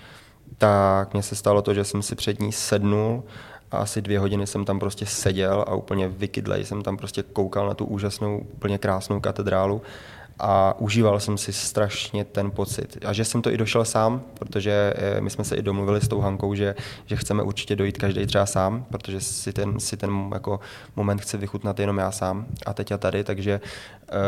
tak 0.59 1.13
mně 1.13 1.23
se 1.23 1.37
stalo 1.37 1.63
to, 1.63 1.75
že 1.75 1.85
jsem 1.85 2.03
si 2.03 2.15
před 2.15 2.41
ní 2.41 2.53
sednul 2.53 3.23
a 3.71 3.77
asi 3.77 4.03
dvě 4.03 4.19
hodiny 4.19 4.47
jsem 4.47 4.65
tam 4.65 4.79
prostě 4.79 5.07
seděl 5.07 5.65
a 5.69 5.75
úplně 5.75 6.09
vykydlej 6.09 6.65
jsem 6.65 6.83
tam 6.83 6.97
prostě 6.97 7.23
koukal 7.23 7.67
na 7.67 7.75
tu 7.75 7.85
úžasnou, 7.85 8.39
úplně 8.39 8.79
krásnou 8.79 9.21
katedrálu 9.21 9.83
a 10.39 10.75
užíval 10.79 11.21
jsem 11.21 11.39
si 11.39 11.53
strašně 11.53 12.25
ten 12.25 12.51
pocit. 12.51 12.99
A 13.05 13.13
že 13.13 13.25
jsem 13.25 13.43
to 13.43 13.53
i 13.53 13.57
došel 13.57 13.85
sám, 13.85 14.23
protože 14.35 14.95
eh, 14.97 15.21
my 15.21 15.31
jsme 15.31 15.45
se 15.45 15.57
i 15.57 15.63
domluvili 15.63 16.01
s 16.01 16.09
tou 16.09 16.21
Hankou, 16.21 16.55
že, 16.55 16.75
že 17.07 17.17
chceme 17.17 17.43
určitě 17.43 17.77
dojít 17.77 17.99
každý 17.99 18.27
třeba 18.27 18.47
sám, 18.47 18.87
protože 18.91 19.21
si 19.21 19.53
ten, 19.53 19.81
si 19.81 19.97
ten 19.97 20.31
jako 20.35 20.61
moment 20.97 21.21
chci 21.21 21.37
vychutnat 21.37 21.81
jenom 21.81 21.99
já 21.99 22.11
sám 22.11 22.47
a 22.67 22.75
teď 22.75 22.93
a 22.93 22.99
tady, 22.99 23.25
takže 23.25 23.61
uh, 23.61 24.19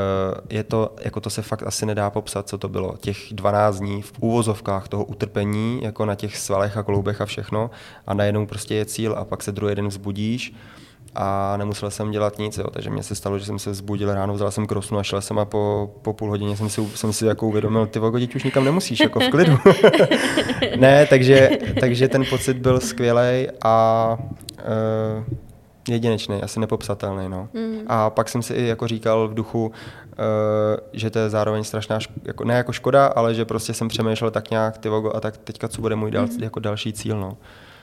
je 0.50 0.64
to, 0.64 0.96
jako 1.00 1.20
to 1.20 1.30
se 1.30 1.42
fakt 1.42 1.62
asi 1.62 1.86
nedá 1.86 2.10
popsat, 2.10 2.48
co 2.48 2.58
to 2.58 2.68
bylo. 2.68 2.96
Těch 3.00 3.18
12 3.32 3.78
dní 3.78 4.02
v 4.02 4.12
úvozovkách 4.20 4.88
toho 4.88 5.04
utrpení, 5.04 5.80
jako 5.82 6.04
na 6.04 6.14
těch 6.14 6.36
svalech 6.36 6.76
a 6.76 6.82
kloubech 6.82 7.20
a 7.20 7.26
všechno 7.26 7.70
a 8.06 8.14
najednou 8.14 8.46
prostě 8.46 8.74
je 8.74 8.84
cíl 8.84 9.14
a 9.18 9.24
pak 9.24 9.42
se 9.42 9.52
druhý 9.52 9.74
den 9.74 9.88
vzbudíš 9.88 10.54
a 11.16 11.56
nemusel 11.56 11.90
jsem 11.90 12.10
dělat 12.10 12.38
nic, 12.38 12.58
jo. 12.58 12.66
takže 12.70 12.90
mě 12.90 13.02
se 13.02 13.14
stalo, 13.14 13.38
že 13.38 13.44
jsem 13.44 13.58
se 13.58 13.70
vzbudil 13.70 14.14
ráno, 14.14 14.34
vzal 14.34 14.50
jsem 14.50 14.66
krosnu 14.66 14.98
a 14.98 15.02
šel 15.02 15.20
jsem 15.20 15.38
a 15.38 15.44
po, 15.44 15.90
po 16.02 16.12
půl 16.12 16.30
hodině 16.30 16.56
jsem 16.56 16.68
si, 16.68 16.88
jsem 16.94 17.12
si 17.12 17.26
jako 17.26 17.46
uvědomil, 17.46 17.86
ty 17.86 17.98
vogo, 17.98 18.18
už 18.36 18.44
nikam 18.44 18.64
nemusíš, 18.64 19.00
jako 19.00 19.20
v 19.20 19.28
klidu. 19.28 19.58
ne, 20.76 21.06
takže, 21.06 21.50
takže 21.80 22.08
ten 22.08 22.24
pocit 22.30 22.56
byl 22.56 22.80
skvělý 22.80 23.46
a 23.62 24.18
uh, 24.18 25.34
jedinečný, 25.88 26.42
asi 26.42 26.60
nepopsatelný. 26.60 27.28
No. 27.28 27.48
Mm. 27.54 27.78
A 27.86 28.10
pak 28.10 28.28
jsem 28.28 28.42
si 28.42 28.54
i 28.54 28.66
jako 28.66 28.86
říkal 28.86 29.28
v 29.28 29.34
duchu, 29.34 29.66
uh, 29.66 29.72
že 30.92 31.10
to 31.10 31.18
je 31.18 31.30
zároveň 31.30 31.64
strašná, 31.64 31.98
ško- 31.98 32.20
jako, 32.24 32.44
ne 32.44 32.54
jako 32.54 32.72
škoda, 32.72 33.06
ale 33.06 33.34
že 33.34 33.44
prostě 33.44 33.74
jsem 33.74 33.88
přemýšlel 33.88 34.30
tak 34.30 34.50
nějak, 34.50 34.78
ty 34.78 34.88
vogo, 34.88 35.12
a 35.14 35.20
tak 35.20 35.36
teďka 35.36 35.68
co 35.68 35.80
bude 35.80 35.96
můj 35.96 36.10
dal, 36.10 36.26
mm. 36.26 36.42
jako 36.42 36.60
další 36.60 36.92
cíl. 36.92 37.20
No. 37.20 37.36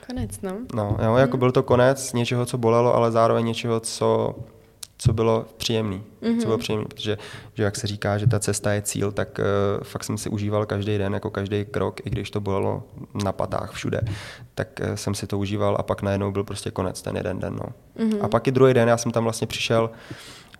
Konec, 0.06 0.40
no. 0.40 0.52
No, 0.74 0.96
jo, 1.04 1.16
jako 1.16 1.36
byl 1.36 1.52
to 1.52 1.62
konec 1.62 2.12
něčeho, 2.12 2.46
co 2.46 2.58
bolelo, 2.58 2.94
ale 2.94 3.12
zároveň 3.12 3.46
něčeho, 3.46 3.80
co, 3.80 4.34
co 4.98 5.12
bylo 5.12 5.46
příjemný. 5.56 6.02
Mm-hmm. 6.22 6.40
Co 6.40 6.46
bylo 6.46 6.58
příjemný, 6.58 6.86
protože 6.86 7.18
že 7.54 7.62
jak 7.62 7.76
se 7.76 7.86
říká, 7.86 8.18
že 8.18 8.26
ta 8.26 8.40
cesta 8.40 8.72
je 8.72 8.82
cíl, 8.82 9.12
tak 9.12 9.38
uh, 9.38 9.84
fakt 9.84 10.04
jsem 10.04 10.18
si 10.18 10.28
užíval 10.28 10.66
každý 10.66 10.98
den, 10.98 11.14
jako 11.14 11.30
každý 11.30 11.64
krok, 11.64 12.06
i 12.06 12.10
když 12.10 12.30
to 12.30 12.40
bolelo 12.40 12.82
na 13.24 13.32
patách 13.32 13.72
všude, 13.72 14.00
tak 14.54 14.68
uh, 14.80 14.94
jsem 14.94 15.14
si 15.14 15.26
to 15.26 15.38
užíval 15.38 15.76
a 15.78 15.82
pak 15.82 16.02
najednou 16.02 16.32
byl 16.32 16.44
prostě 16.44 16.70
konec 16.70 17.02
ten 17.02 17.16
jeden 17.16 17.38
den. 17.38 17.54
No. 17.54 17.66
Mm-hmm. 18.04 18.24
A 18.24 18.28
pak 18.28 18.48
i 18.48 18.52
druhý 18.52 18.74
den, 18.74 18.88
já 18.88 18.96
jsem 18.96 19.12
tam 19.12 19.24
vlastně 19.24 19.46
přišel 19.46 19.90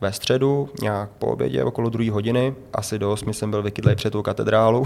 ve 0.05 0.13
středu, 0.13 0.69
nějak 0.83 1.11
po 1.19 1.27
obědě, 1.27 1.65
okolo 1.65 1.91
druhé 1.91 2.11
hodiny, 2.11 2.55
asi 2.73 2.99
do 2.99 3.13
8 3.13 3.33
jsem 3.33 3.51
byl 3.51 3.63
vykydlej 3.63 3.97
před 3.97 4.11
tou 4.11 4.23
katedrálu. 4.23 4.85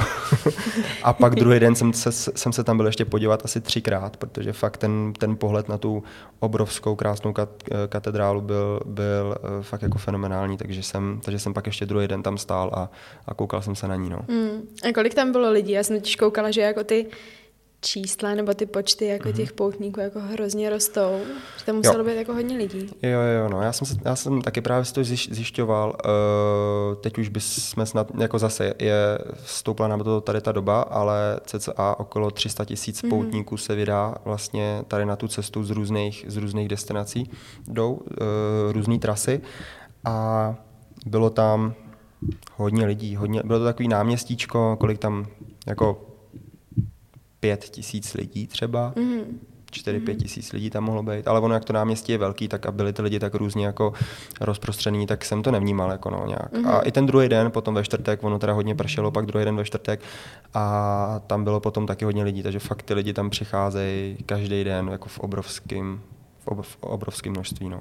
a 1.02 1.12
pak 1.12 1.34
druhý 1.34 1.60
den 1.60 1.74
jsem 1.74 1.92
se, 1.92 2.12
jsem 2.12 2.52
se 2.52 2.64
tam 2.64 2.76
byl 2.76 2.86
ještě 2.86 3.04
podívat 3.04 3.44
asi 3.44 3.60
třikrát, 3.60 4.16
protože 4.16 4.52
fakt 4.52 4.76
ten, 4.76 5.12
ten 5.18 5.36
pohled 5.36 5.68
na 5.68 5.78
tu 5.78 6.02
obrovskou 6.40 6.96
krásnou 6.96 7.32
kat, 7.32 7.48
katedrálu 7.88 8.40
byl, 8.40 8.80
byl 8.84 9.36
eh, 9.36 9.62
fakt 9.62 9.82
jako 9.82 9.98
fenomenální, 9.98 10.56
takže 10.56 10.82
jsem, 10.82 11.20
takže 11.24 11.38
jsem 11.38 11.54
pak 11.54 11.66
ještě 11.66 11.86
druhý 11.86 12.08
den 12.08 12.22
tam 12.22 12.38
stál 12.38 12.70
a, 12.74 12.90
a 13.26 13.34
koukal 13.34 13.62
jsem 13.62 13.74
se 13.74 13.88
na 13.88 13.96
ní. 13.96 14.10
No. 14.10 14.18
Mm. 14.28 14.68
A 14.88 14.92
kolik 14.92 15.14
tam 15.14 15.32
bylo 15.32 15.50
lidí? 15.50 15.72
Já 15.72 15.82
jsem 15.82 15.96
totiž 15.96 16.16
koukala, 16.16 16.50
že 16.50 16.60
jako 16.60 16.84
ty 16.84 17.06
čísla 17.80 18.34
nebo 18.34 18.54
ty 18.54 18.66
počty 18.66 19.06
jako 19.06 19.28
mm-hmm. 19.28 19.36
těch 19.36 19.52
poutníků 19.52 20.00
jako 20.00 20.20
hrozně 20.20 20.70
rostou, 20.70 21.20
že 21.58 21.64
tam 21.64 21.76
muselo 21.76 21.98
jo. 21.98 22.04
být 22.04 22.16
jako 22.16 22.34
hodně 22.34 22.56
lidí. 22.56 22.90
Jo, 23.02 23.20
jo, 23.20 23.48
no, 23.48 23.62
já 23.62 23.72
jsem, 23.72 23.86
se, 23.86 23.94
já 24.04 24.16
jsem 24.16 24.42
taky 24.42 24.60
právě 24.60 24.84
si 24.84 24.94
to 24.94 25.04
zjišťoval, 25.04 25.88
uh, 25.88 27.00
teď 27.00 27.18
už 27.18 27.28
bychom 27.28 27.86
snad, 27.86 28.10
jako 28.18 28.38
zase 28.38 28.74
je 28.78 29.18
stoupla 29.44 29.88
nám 29.88 30.00
to 30.00 30.20
tady 30.20 30.40
ta 30.40 30.52
doba, 30.52 30.80
ale 30.80 31.40
cca 31.46 31.98
okolo 31.98 32.30
300 32.30 32.64
tisíc 32.64 33.02
mm-hmm. 33.02 33.08
poutníků 33.08 33.56
se 33.56 33.74
vydá 33.74 34.14
vlastně 34.24 34.84
tady 34.88 35.06
na 35.06 35.16
tu 35.16 35.28
cestu 35.28 35.64
z 35.64 35.70
různých, 35.70 36.24
z 36.28 36.36
různých 36.36 36.68
destinací, 36.68 37.30
jdou 37.68 37.92
uh, 37.92 38.02
různé 38.72 38.98
trasy 38.98 39.40
a 40.04 40.54
bylo 41.06 41.30
tam 41.30 41.74
hodně 42.56 42.86
lidí, 42.86 43.16
hodně, 43.16 43.42
bylo 43.44 43.58
to 43.58 43.64
takový 43.64 43.88
náměstíčko, 43.88 44.76
kolik 44.80 44.98
tam 44.98 45.26
jako 45.66 46.07
pět 47.40 47.64
tisíc 47.64 48.14
lidí 48.14 48.46
třeba. 48.46 48.92
Mm-hmm. 48.96 49.24
4-5 49.72 50.00
mm-hmm. 50.00 50.16
tisíc 50.16 50.52
lidí 50.52 50.70
tam 50.70 50.84
mohlo 50.84 51.02
být, 51.02 51.28
ale 51.28 51.40
ono, 51.40 51.54
jak 51.54 51.64
to 51.64 51.72
náměstí 51.72 52.12
je 52.12 52.18
velký, 52.18 52.48
tak 52.48 52.66
a 52.66 52.72
byli 52.72 52.92
ty 52.92 53.02
lidi 53.02 53.18
tak 53.18 53.34
různě 53.34 53.66
jako 53.66 53.92
rozprostřený, 54.40 55.06
tak 55.06 55.24
jsem 55.24 55.42
to 55.42 55.50
nevnímal 55.50 55.90
jako 55.90 56.10
no, 56.10 56.24
nějak. 56.26 56.52
Mm-hmm. 56.52 56.68
A 56.68 56.80
i 56.80 56.92
ten 56.92 57.06
druhý 57.06 57.28
den, 57.28 57.50
potom 57.50 57.74
ve 57.74 57.84
čtvrtek, 57.84 58.24
ono 58.24 58.38
teda 58.38 58.52
hodně 58.52 58.74
pršelo, 58.74 59.10
pak 59.10 59.26
druhý 59.26 59.44
den 59.44 59.56
ve 59.56 59.64
čtvrtek 59.64 60.00
a 60.54 61.20
tam 61.26 61.44
bylo 61.44 61.60
potom 61.60 61.86
taky 61.86 62.04
hodně 62.04 62.24
lidí, 62.24 62.42
takže 62.42 62.58
fakt 62.58 62.82
ty 62.82 62.94
lidi 62.94 63.12
tam 63.12 63.30
přicházejí 63.30 64.16
každý 64.26 64.64
den 64.64 64.88
jako 64.92 65.08
v 65.08 65.18
obrovském 65.18 66.00
v, 66.38 66.48
ob, 66.48 66.66
v 66.66 66.82
obrovském 66.82 67.32
množství. 67.32 67.68
No. 67.68 67.80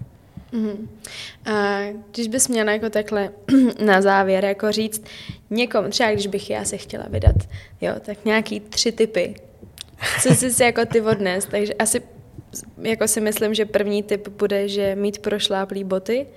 Mm-hmm. 0.53 0.87
A 1.53 1.79
když 2.11 2.27
bys 2.27 2.47
měla 2.47 2.71
jako 2.71 2.89
takhle 2.89 3.29
na 3.85 4.01
závěr 4.01 4.45
jako 4.45 4.71
říct 4.71 5.03
někomu, 5.49 5.89
třeba 5.89 6.11
když 6.11 6.27
bych 6.27 6.49
já 6.49 6.65
se 6.65 6.77
chtěla 6.77 7.05
vydat, 7.09 7.35
jo, 7.81 7.93
tak 8.05 8.25
nějaký 8.25 8.59
tři 8.59 8.91
typy, 8.91 9.35
co 10.21 10.35
jsi 10.35 10.53
si 10.53 10.63
jako 10.63 10.85
ty 10.85 11.01
odnes, 11.01 11.45
takže 11.45 11.73
asi 11.73 12.01
jako 12.81 13.07
si 13.07 13.21
myslím, 13.21 13.53
že 13.53 13.65
první 13.65 14.03
typ 14.03 14.27
bude, 14.27 14.67
že 14.67 14.95
mít 14.95 15.19
prošláplý 15.19 15.83
boty, 15.83 16.27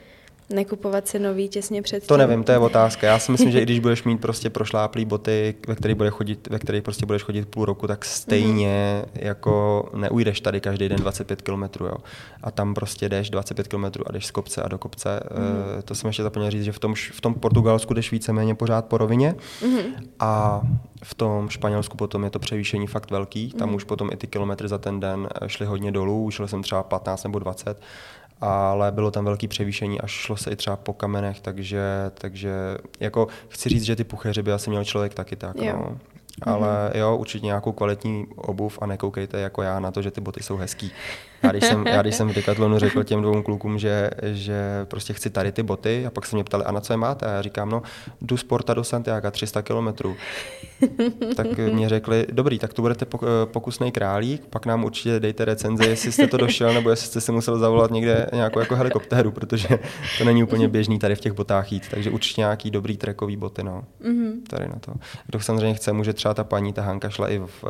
Nekupovat 0.53 1.09
si 1.09 1.19
nový 1.19 1.49
těsně 1.49 1.83
před 1.83 2.07
To 2.07 2.17
nevím, 2.17 2.45
to 2.45 2.53
je 2.53 2.59
otázka. 2.59 3.07
Já 3.07 3.19
si 3.19 3.33
myslím, 3.33 3.51
že 3.51 3.61
i 3.61 3.63
když 3.63 3.79
budeš 3.91 4.05
mít 4.05 4.21
prostě 4.21 4.51
prošláplý 4.51 5.05
boty, 5.05 5.55
ve 5.69 5.75
kterých 5.75 5.97
bude 5.97 6.11
chodit, 6.11 6.49
ve 6.51 6.59
kterých 6.59 6.83
prostě 6.83 7.07
budeš 7.07 7.23
chodit 7.23 7.49
půl 7.49 7.65
roku, 7.65 7.87
tak 7.87 8.05
stejně 8.05 9.05
mm-hmm. 9.05 9.27
jako 9.27 9.85
neujdeš 9.95 10.41
tady 10.41 10.61
každý 10.61 10.89
den 10.89 10.99
25 10.99 11.43
km, 11.43 11.63
jo. 11.81 11.97
A 12.43 12.51
tam 12.51 12.75
prostě 12.75 13.09
jdeš 13.09 13.31
25 13.31 13.69
km 13.69 13.85
a 13.85 14.13
jdeš 14.13 14.27
z 14.27 14.31
kopce 14.31 14.63
a 14.63 14.69
do 14.69 14.79
kopce. 14.79 15.21
Mm-hmm. 15.25 15.79
E, 15.79 15.83
to 15.83 15.95
jsem 15.95 16.09
ještě 16.09 16.23
zapomněl 16.23 16.51
říct, 16.51 16.65
že 16.65 16.73
v 16.73 16.79
tom, 16.79 16.95
v 16.95 17.21
tom 17.21 17.35
Portugalsku 17.35 17.95
jdeš 17.95 18.13
víceméně 18.13 18.55
pořád 18.55 18.85
po 18.85 18.99
rovině 18.99 19.35
mm-hmm. 19.63 19.83
a 20.21 20.63
v 21.03 21.15
tom 21.15 21.49
Španělsku 21.49 21.97
potom 21.97 22.25
je 22.25 22.31
to 22.31 22.39
převýšení 22.39 22.87
fakt 22.87 23.11
velký. 23.11 23.53
Tam 23.53 23.71
mm-hmm. 23.71 23.75
už 23.75 23.85
potom 23.85 24.11
i 24.13 24.17
ty 24.17 24.27
kilometry 24.27 24.69
za 24.69 24.79
ten 24.79 25.01
den 25.01 25.29
šly 25.47 25.67
hodně 25.67 25.93
dolů, 25.93 26.31
šel 26.31 26.49
jsem 26.49 26.63
třeba 26.63 26.83
15 26.83 27.25
nebo 27.25 27.39
20 27.39 27.81
ale 28.41 28.93
bylo 28.93 29.11
tam 29.11 29.25
velký 29.25 29.49
převýšení 29.49 30.01
a 30.01 30.07
šlo 30.07 30.37
se 30.37 30.51
i 30.51 30.57
třeba 30.57 30.77
po 30.77 30.93
kamenech, 30.93 31.41
takže, 31.41 31.83
takže 32.15 32.53
jako 33.01 33.29
chci 33.49 33.69
říct, 33.69 33.83
že 33.83 33.97
ty 33.97 34.05
pucheři 34.05 34.43
by 34.43 34.53
asi 34.53 34.71
měl 34.71 34.85
člověk 34.85 35.15
taky 35.15 35.37
tak. 35.37 35.57
Jo. 35.57 35.77
No. 35.77 35.99
Ale 36.43 36.69
mm-hmm. 36.69 36.99
jo, 36.99 37.17
určitě 37.17 37.47
nějakou 37.47 37.73
kvalitní 37.73 38.27
obuv 38.37 38.79
a 38.83 38.87
nekoukejte 38.87 39.41
jako 39.41 39.63
já 39.63 39.81
na 39.81 39.91
to, 39.91 40.03
že 40.03 40.11
ty 40.11 40.21
boty 40.21 40.43
jsou 40.43 40.57
hezký. 40.57 40.93
Já 41.43 41.51
když 41.51 41.65
jsem, 41.65 41.87
já 41.87 42.03
když 42.03 42.15
jsem 42.15 42.29
v 42.29 42.35
Decathlonu 42.35 42.79
řekl 42.79 43.05
těm 43.05 43.23
dvou 43.23 43.43
klukům, 43.43 43.79
že, 43.79 44.11
že 44.23 44.61
prostě 44.85 45.13
chci 45.13 45.31
tady 45.31 45.53
ty 45.53 45.63
boty 45.63 46.07
a 46.07 46.11
pak 46.11 46.27
se 46.27 46.37
mě 46.37 46.45
ptali, 46.45 46.65
a 46.65 46.73
na 46.73 46.81
co 46.81 46.93
je 46.93 46.97
máte? 46.97 47.27
A 47.27 47.31
já 47.31 47.43
říkám, 47.43 47.71
no 47.71 47.83
jdu 48.23 48.37
z 48.37 48.45
Porta 48.45 48.75
do 48.75 48.85
Santiago 48.85 49.31
300 49.31 49.63
kilometrů. 49.63 50.17
tak 51.37 51.47
mě 51.73 51.89
řekli, 51.89 52.27
dobrý, 52.33 52.59
tak 52.59 52.75
tu 52.75 52.83
budete 52.83 53.07
pokusný 53.45 53.93
králík, 53.93 54.47
pak 54.47 54.67
nám 54.67 54.85
určitě 54.85 55.21
dejte 55.21 55.45
recenzi, 55.45 55.87
jestli 55.87 56.13
jste 56.13 56.27
to 56.27 56.37
došel, 56.37 56.75
nebo 56.75 56.91
jestli 56.91 57.07
jste 57.07 57.21
si 57.21 57.33
musel 57.33 57.59
zavolat 57.59 57.91
někde 57.91 58.27
nějakou 58.33 58.61
jako 58.61 58.77
helikoptéru, 58.77 59.31
protože 59.31 59.69
to 60.19 60.25
není 60.25 60.43
úplně 60.43 60.69
běžný 60.69 60.99
tady 60.99 61.15
v 61.15 61.21
těch 61.21 61.33
botách 61.33 61.73
jít. 61.73 61.89
Takže 61.91 62.11
určitě 62.11 62.41
nějaký 62.41 62.71
dobrý 62.71 62.97
trekový 62.97 63.37
boty, 63.37 63.63
no. 63.63 63.85
Mm-hmm. 64.05 64.33
Tady 64.51 64.69
na 64.69 64.77
to. 64.81 64.93
Kdo 65.27 65.41
samozřejmě 65.41 65.75
chce, 65.75 65.93
může 65.93 66.13
třeba 66.21 66.35
ta 66.35 66.45
paní, 66.45 66.73
ta 66.73 66.83
Hanka 66.83 67.11
šla 67.11 67.29
i 67.29 67.39
v, 67.39 67.65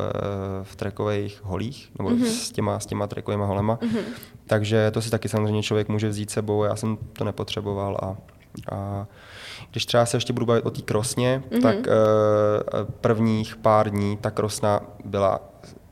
v 0.63 0.75
trekových 0.75 1.41
holích, 1.43 1.91
nebo 1.97 2.09
mm-hmm. 2.09 2.25
s 2.25 2.51
těma, 2.51 2.79
s 2.79 2.85
těma 2.85 3.07
trekovými 3.07 3.43
holema. 3.43 3.75
Mm-hmm. 3.75 4.03
Takže 4.45 4.91
to 4.91 5.01
si 5.01 5.09
taky 5.09 5.29
samozřejmě 5.29 5.63
člověk 5.63 5.89
může 5.89 6.09
vzít 6.09 6.29
sebou, 6.29 6.63
já 6.63 6.75
jsem 6.75 6.97
to 7.13 7.23
nepotřeboval 7.23 7.97
a, 8.01 8.15
a 8.75 9.07
když 9.71 9.85
třeba 9.85 10.05
se 10.05 10.17
ještě 10.17 10.33
budu 10.33 10.45
bavit 10.45 10.65
o 10.65 10.69
té 10.69 10.81
krosně, 10.81 11.43
mm-hmm. 11.49 11.61
tak 11.61 11.75
uh, 11.77 11.83
prvních 13.01 13.55
pár 13.55 13.89
dní 13.89 14.17
ta 14.17 14.31
krosna 14.31 14.81
byla 15.05 15.39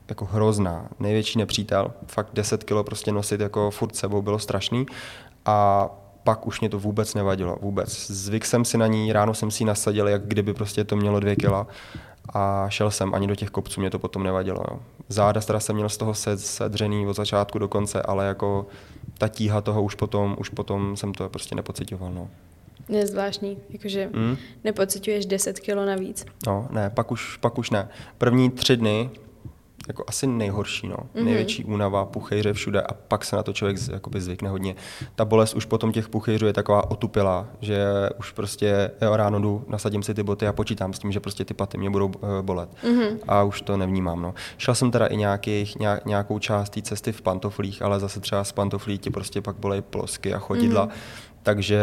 jako 0.08 0.24
hrozná, 0.24 0.88
největší 0.98 1.38
nepřítel, 1.38 1.92
fakt 2.06 2.28
10 2.32 2.64
kilo 2.64 2.84
prostě 2.84 3.12
nosit 3.12 3.40
jako 3.40 3.70
furt 3.70 3.96
sebou 3.96 4.22
bylo 4.22 4.38
strašný 4.38 4.86
a 5.46 5.88
pak 6.24 6.46
už 6.46 6.60
mě 6.60 6.68
to 6.68 6.78
vůbec 6.78 7.14
nevadilo, 7.14 7.56
vůbec. 7.60 8.06
Zvyk 8.10 8.46
jsem 8.46 8.64
si 8.64 8.78
na 8.78 8.86
ní, 8.86 9.12
ráno 9.12 9.34
jsem 9.34 9.50
si 9.50 9.62
ji 9.62 9.66
nasadil, 9.66 10.08
jak 10.08 10.26
kdyby 10.26 10.54
prostě 10.54 10.84
to 10.84 10.96
mělo 10.96 11.20
dvě 11.20 11.36
kila 11.36 11.66
a 12.34 12.66
šel 12.68 12.90
jsem, 12.90 13.14
ani 13.14 13.26
do 13.26 13.34
těch 13.34 13.50
kopců 13.50 13.80
mě 13.80 13.90
to 13.90 13.98
potom 13.98 14.22
nevadilo. 14.22 14.64
Jo. 14.70 14.80
Záda 15.08 15.40
teda 15.40 15.60
jsem 15.60 15.76
měl 15.76 15.88
z 15.88 15.96
toho 15.96 16.14
sedřený 16.36 17.06
od 17.06 17.16
začátku 17.16 17.58
do 17.58 17.68
konce, 17.68 18.02
ale 18.02 18.26
jako 18.26 18.66
ta 19.18 19.28
tíha 19.28 19.60
toho 19.60 19.82
už 19.82 19.94
potom, 19.94 20.36
už 20.38 20.48
potom 20.48 20.96
jsem 20.96 21.14
to 21.14 21.28
prostě 21.28 21.54
nepocitoval. 21.54 22.12
No. 22.12 22.28
Je 22.88 23.06
zvláštní, 23.06 23.58
jakože 23.70 24.10
mm. 24.12 24.36
nepocituješ 24.64 25.26
10 25.26 25.60
kilo 25.60 25.86
navíc. 25.86 26.26
No, 26.46 26.68
ne, 26.70 26.90
pak 26.90 27.12
už, 27.12 27.36
pak 27.36 27.58
už 27.58 27.70
ne. 27.70 27.88
První 28.18 28.50
tři 28.50 28.76
dny 28.76 29.10
jako 29.90 30.04
asi 30.06 30.26
nejhorší, 30.26 30.88
no. 30.88 30.96
Mm-hmm. 30.96 31.24
Největší 31.24 31.64
únava, 31.64 32.04
puchejře 32.04 32.52
všude 32.52 32.82
a 32.82 32.94
pak 32.94 33.24
se 33.24 33.36
na 33.36 33.42
to 33.42 33.52
člověk 33.52 33.76
jakoby 33.92 34.20
zvykne 34.20 34.48
hodně. 34.48 34.74
Ta 35.14 35.24
bolest 35.24 35.54
už 35.54 35.64
potom 35.64 35.92
těch 35.92 36.08
puchejřů 36.08 36.46
je 36.46 36.52
taková 36.52 36.90
otupilá, 36.90 37.46
že 37.60 37.86
už 38.18 38.32
prostě 38.32 38.90
jo, 39.02 39.16
ráno 39.16 39.40
jdu, 39.40 39.64
nasadím 39.68 40.02
si 40.02 40.14
ty 40.14 40.22
boty 40.22 40.46
a 40.46 40.52
počítám 40.52 40.92
s 40.92 40.98
tím, 40.98 41.12
že 41.12 41.20
prostě 41.20 41.44
ty 41.44 41.54
paty 41.54 41.78
mě 41.78 41.90
budou 41.90 42.06
uh, 42.06 42.12
bolet. 42.42 42.70
Mm-hmm. 42.84 43.18
A 43.28 43.42
už 43.42 43.62
to 43.62 43.76
nevnímám, 43.76 44.22
no. 44.22 44.34
Šel 44.58 44.74
jsem 44.74 44.90
teda 44.90 45.06
i 45.06 45.16
nějakých, 45.16 45.76
nějak, 45.76 46.06
nějakou 46.06 46.38
část 46.38 46.70
té 46.70 46.82
cesty 46.82 47.12
v 47.12 47.22
pantoflích, 47.22 47.82
ale 47.82 48.00
zase 48.00 48.20
třeba 48.20 48.44
z 48.44 48.52
pantoflí 48.52 48.98
ti 48.98 49.10
prostě 49.10 49.42
pak 49.42 49.56
bolej 49.56 49.82
plosky 49.82 50.34
a 50.34 50.38
chodidla. 50.38 50.86
Mm-hmm 50.86 51.29
takže 51.42 51.80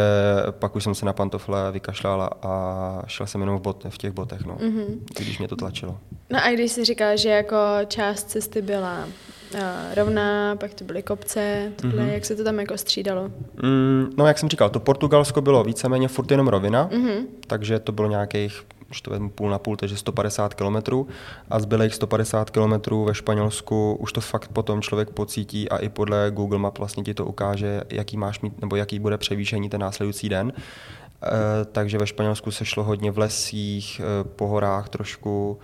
pak 0.52 0.76
už 0.76 0.84
jsem 0.84 0.96
se 0.96 1.06
na 1.06 1.14
pantofle 1.14 1.72
vykašlala 1.72 2.30
a 2.42 3.04
šla 3.08 3.26
jsem 3.26 3.42
jenom 3.42 3.58
v, 3.58 3.62
bot, 3.62 3.86
v 3.90 3.98
těch 3.98 4.12
botech, 4.12 4.46
no, 4.46 4.56
mm-hmm. 4.56 5.00
když 5.20 5.40
mě 5.40 5.48
to 5.48 5.56
tlačilo. 5.56 5.98
No 6.30 6.44
a 6.44 6.52
když 6.52 6.72
jsi 6.72 6.86
říkal, 6.86 7.18
že 7.18 7.30
jako 7.30 7.56
část 7.88 8.24
cesty 8.24 8.62
byla 8.62 9.06
uh, 9.54 9.60
rovná, 9.94 10.56
pak 10.56 10.74
to 10.74 10.84
byly 10.84 11.04
kopce, 11.04 11.72
tohle, 11.76 12.04
mm-hmm. 12.04 12.14
jak 12.14 12.26
se 12.26 12.36
to 12.36 12.44
tam 12.44 12.60
jako 12.60 12.78
střídalo? 12.78 13.32
Mm, 13.64 14.14
no 14.18 14.28
jak 14.28 14.38
jsem 14.38 14.50
říkal, 14.50 14.70
to 14.70 14.80
Portugalsko 14.80 15.42
bylo 15.42 15.64
víceméně 15.64 16.08
furt 16.08 16.32
jenom 16.32 16.48
rovina, 16.48 16.90
mm-hmm. 16.90 17.26
takže 17.48 17.80
to 17.80 17.92
bylo 17.92 18.10
nějakých 18.10 18.64
už 18.92 19.02
to 19.02 19.12
vezmu 19.12 19.30
půl 19.30 19.50
na 19.50 19.60
půl, 19.60 19.76
takže 19.76 19.98
150 19.98 20.54
km 20.54 21.06
a 21.50 21.60
zbylých 21.60 21.94
150 21.94 22.50
km 22.50 22.96
ve 23.06 23.14
Španělsku 23.14 23.96
už 24.00 24.14
to 24.14 24.22
fakt 24.22 24.48
potom 24.48 24.82
člověk 24.82 25.10
pocítí 25.10 25.70
a 25.70 25.78
i 25.78 25.90
podle 25.90 26.32
Google 26.32 26.60
Map 26.60 26.78
vlastně 26.78 27.04
ti 27.04 27.14
to 27.14 27.26
ukáže, 27.26 27.82
jaký 27.90 28.18
máš 28.18 28.42
mít, 28.42 28.62
nebo 28.62 28.76
jaký 28.76 29.00
bude 29.00 29.18
převýšení 29.18 29.70
ten 29.70 29.82
následující 29.82 30.30
den. 30.30 30.54
E, 31.24 31.66
takže 31.66 31.98
ve 31.98 32.08
Španělsku 32.08 32.52
se 32.52 32.66
šlo 32.66 32.84
hodně 32.84 33.12
v 33.12 33.18
lesích, 33.18 34.00
e, 34.00 34.24
po 34.24 34.48
horách 34.48 34.90
trošku. 34.90 35.60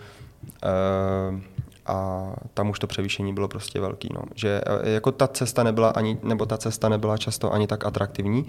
E, 0.64 1.53
a 1.86 2.28
tam 2.54 2.70
už 2.70 2.80
to 2.80 2.88
převýšení 2.88 3.34
bylo 3.34 3.48
prostě 3.48 3.80
velký. 3.80 4.10
No. 4.14 4.22
Že 4.36 4.62
e, 4.84 4.90
jako 4.90 5.12
ta 5.12 5.28
cesta 5.28 5.64
nebyla 5.64 5.90
ani, 5.90 6.18
nebo 6.24 6.46
ta 6.46 6.58
cesta 6.58 6.90
nebyla 6.90 7.18
často 7.18 7.54
ani 7.54 7.68
tak 7.68 7.86
atraktivní, 7.86 8.46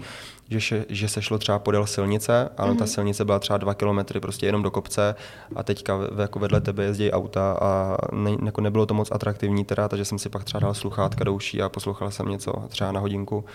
že, 0.49 0.61
še, 0.61 0.85
že 0.89 1.07
se 1.07 1.21
šlo 1.21 1.37
třeba 1.37 1.59
podél 1.59 1.85
silnice, 1.85 2.49
ale 2.57 2.71
mm-hmm. 2.71 2.77
ta 2.77 2.83
mhm. 2.83 2.91
silnice 2.91 3.25
byla 3.25 3.39
třeba 3.39 3.57
dva 3.57 3.73
kilometry 3.73 4.19
prostě 4.19 4.45
jenom 4.45 4.63
do 4.63 4.71
kopce 4.71 5.15
a 5.55 5.63
teďka 5.63 5.99
jako 6.21 6.39
vedle 6.39 6.61
tebe 6.61 6.83
jezdí 6.83 7.11
auta 7.11 7.57
a 7.61 7.97
ne, 8.11 8.31
jako 8.45 8.61
nebylo 8.61 8.85
to 8.85 8.93
moc 8.93 9.11
atraktivní 9.11 9.65
teda, 9.65 9.87
takže 9.87 10.05
jsem 10.05 10.19
si 10.19 10.29
pak 10.29 10.43
třeba 10.43 10.59
dal 10.59 10.73
sluchátka 10.73 11.23
do 11.23 11.33
uší 11.33 11.61
a 11.61 11.69
poslouchal 11.69 12.11
jsem 12.11 12.29
něco 12.29 12.53
třeba 12.69 12.91
na 12.91 12.99
hodinku 12.99 13.45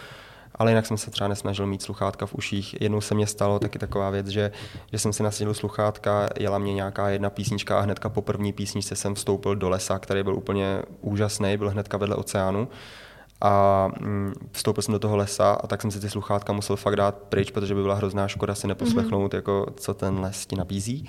ale 0.61 0.71
jinak 0.71 0.87
jsem 0.87 0.97
se 0.97 1.11
třeba 1.11 1.29
nesnažil 1.29 1.67
mít 1.67 1.83
sluchátka 1.83 2.27
v 2.27 2.35
uších. 2.35 2.81
Jednou 2.81 3.01
se 3.01 3.15
mě 3.15 3.27
stalo 3.27 3.59
taky 3.59 3.79
taková 3.79 4.11
věc, 4.11 4.27
že, 4.27 4.53
že 4.93 4.99
jsem 4.99 5.13
si 5.13 5.23
nasadil 5.23 5.55
sluchátka, 5.55 6.29
jela 6.39 6.59
mě 6.59 6.75
nějaká 6.75 7.09
jedna 7.09 7.31
písnička 7.31 7.79
a 7.79 7.81
hnedka 7.81 8.09
po 8.09 8.23
první 8.23 8.53
písničce 8.53 8.97
jsem 8.97 9.15
vstoupil 9.15 9.57
do 9.57 9.69
lesa, 9.69 9.99
který 9.99 10.23
byl 10.23 10.35
úplně 10.35 10.83
úžasný, 11.01 11.57
byl 11.57 11.71
hnedka 11.71 11.97
vedle 11.97 12.17
oceánu 12.17 12.69
a 13.41 13.89
mm, 14.01 14.33
vstoupil 14.53 14.83
jsem 14.83 14.93
do 14.93 14.99
toho 14.99 15.17
lesa 15.17 15.53
a 15.53 15.67
tak 15.67 15.83
jsem 15.83 15.91
si 15.91 16.01
ty 16.01 16.11
sluchátka 16.11 16.53
musel 16.53 16.77
fakt 16.77 16.97
dát 16.97 17.15
pryč, 17.15 17.51
protože 17.51 17.75
by 17.75 17.83
byla 17.83 17.95
hrozná 17.95 18.29
škoda 18.29 18.55
si 18.55 18.67
neposlechnout, 18.67 19.33
mm-hmm. 19.33 19.37
jako 19.37 19.67
co 19.77 19.95
ten 19.95 20.21
les 20.21 20.47
ti 20.47 20.57
nabízí. 20.57 21.09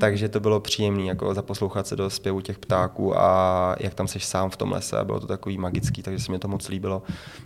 Takže 0.00 0.28
to 0.28 0.40
bylo 0.40 0.60
příjemné, 0.60 1.02
jako 1.02 1.34
zaposlouchat 1.34 1.86
se 1.86 1.96
do 1.96 2.10
zpěvu 2.10 2.40
těch 2.40 2.58
ptáků 2.58 3.18
a 3.18 3.76
jak 3.80 3.94
tam 3.94 4.08
seš 4.08 4.24
sám 4.24 4.50
v 4.50 4.56
tom 4.56 4.72
lese. 4.72 4.96
Bylo 5.04 5.20
to 5.20 5.26
takový 5.26 5.58
magický, 5.58 6.02
takže 6.02 6.24
se 6.24 6.32
mi 6.32 6.38
to 6.38 6.48
moc 6.48 6.68
líbilo. 6.68 7.02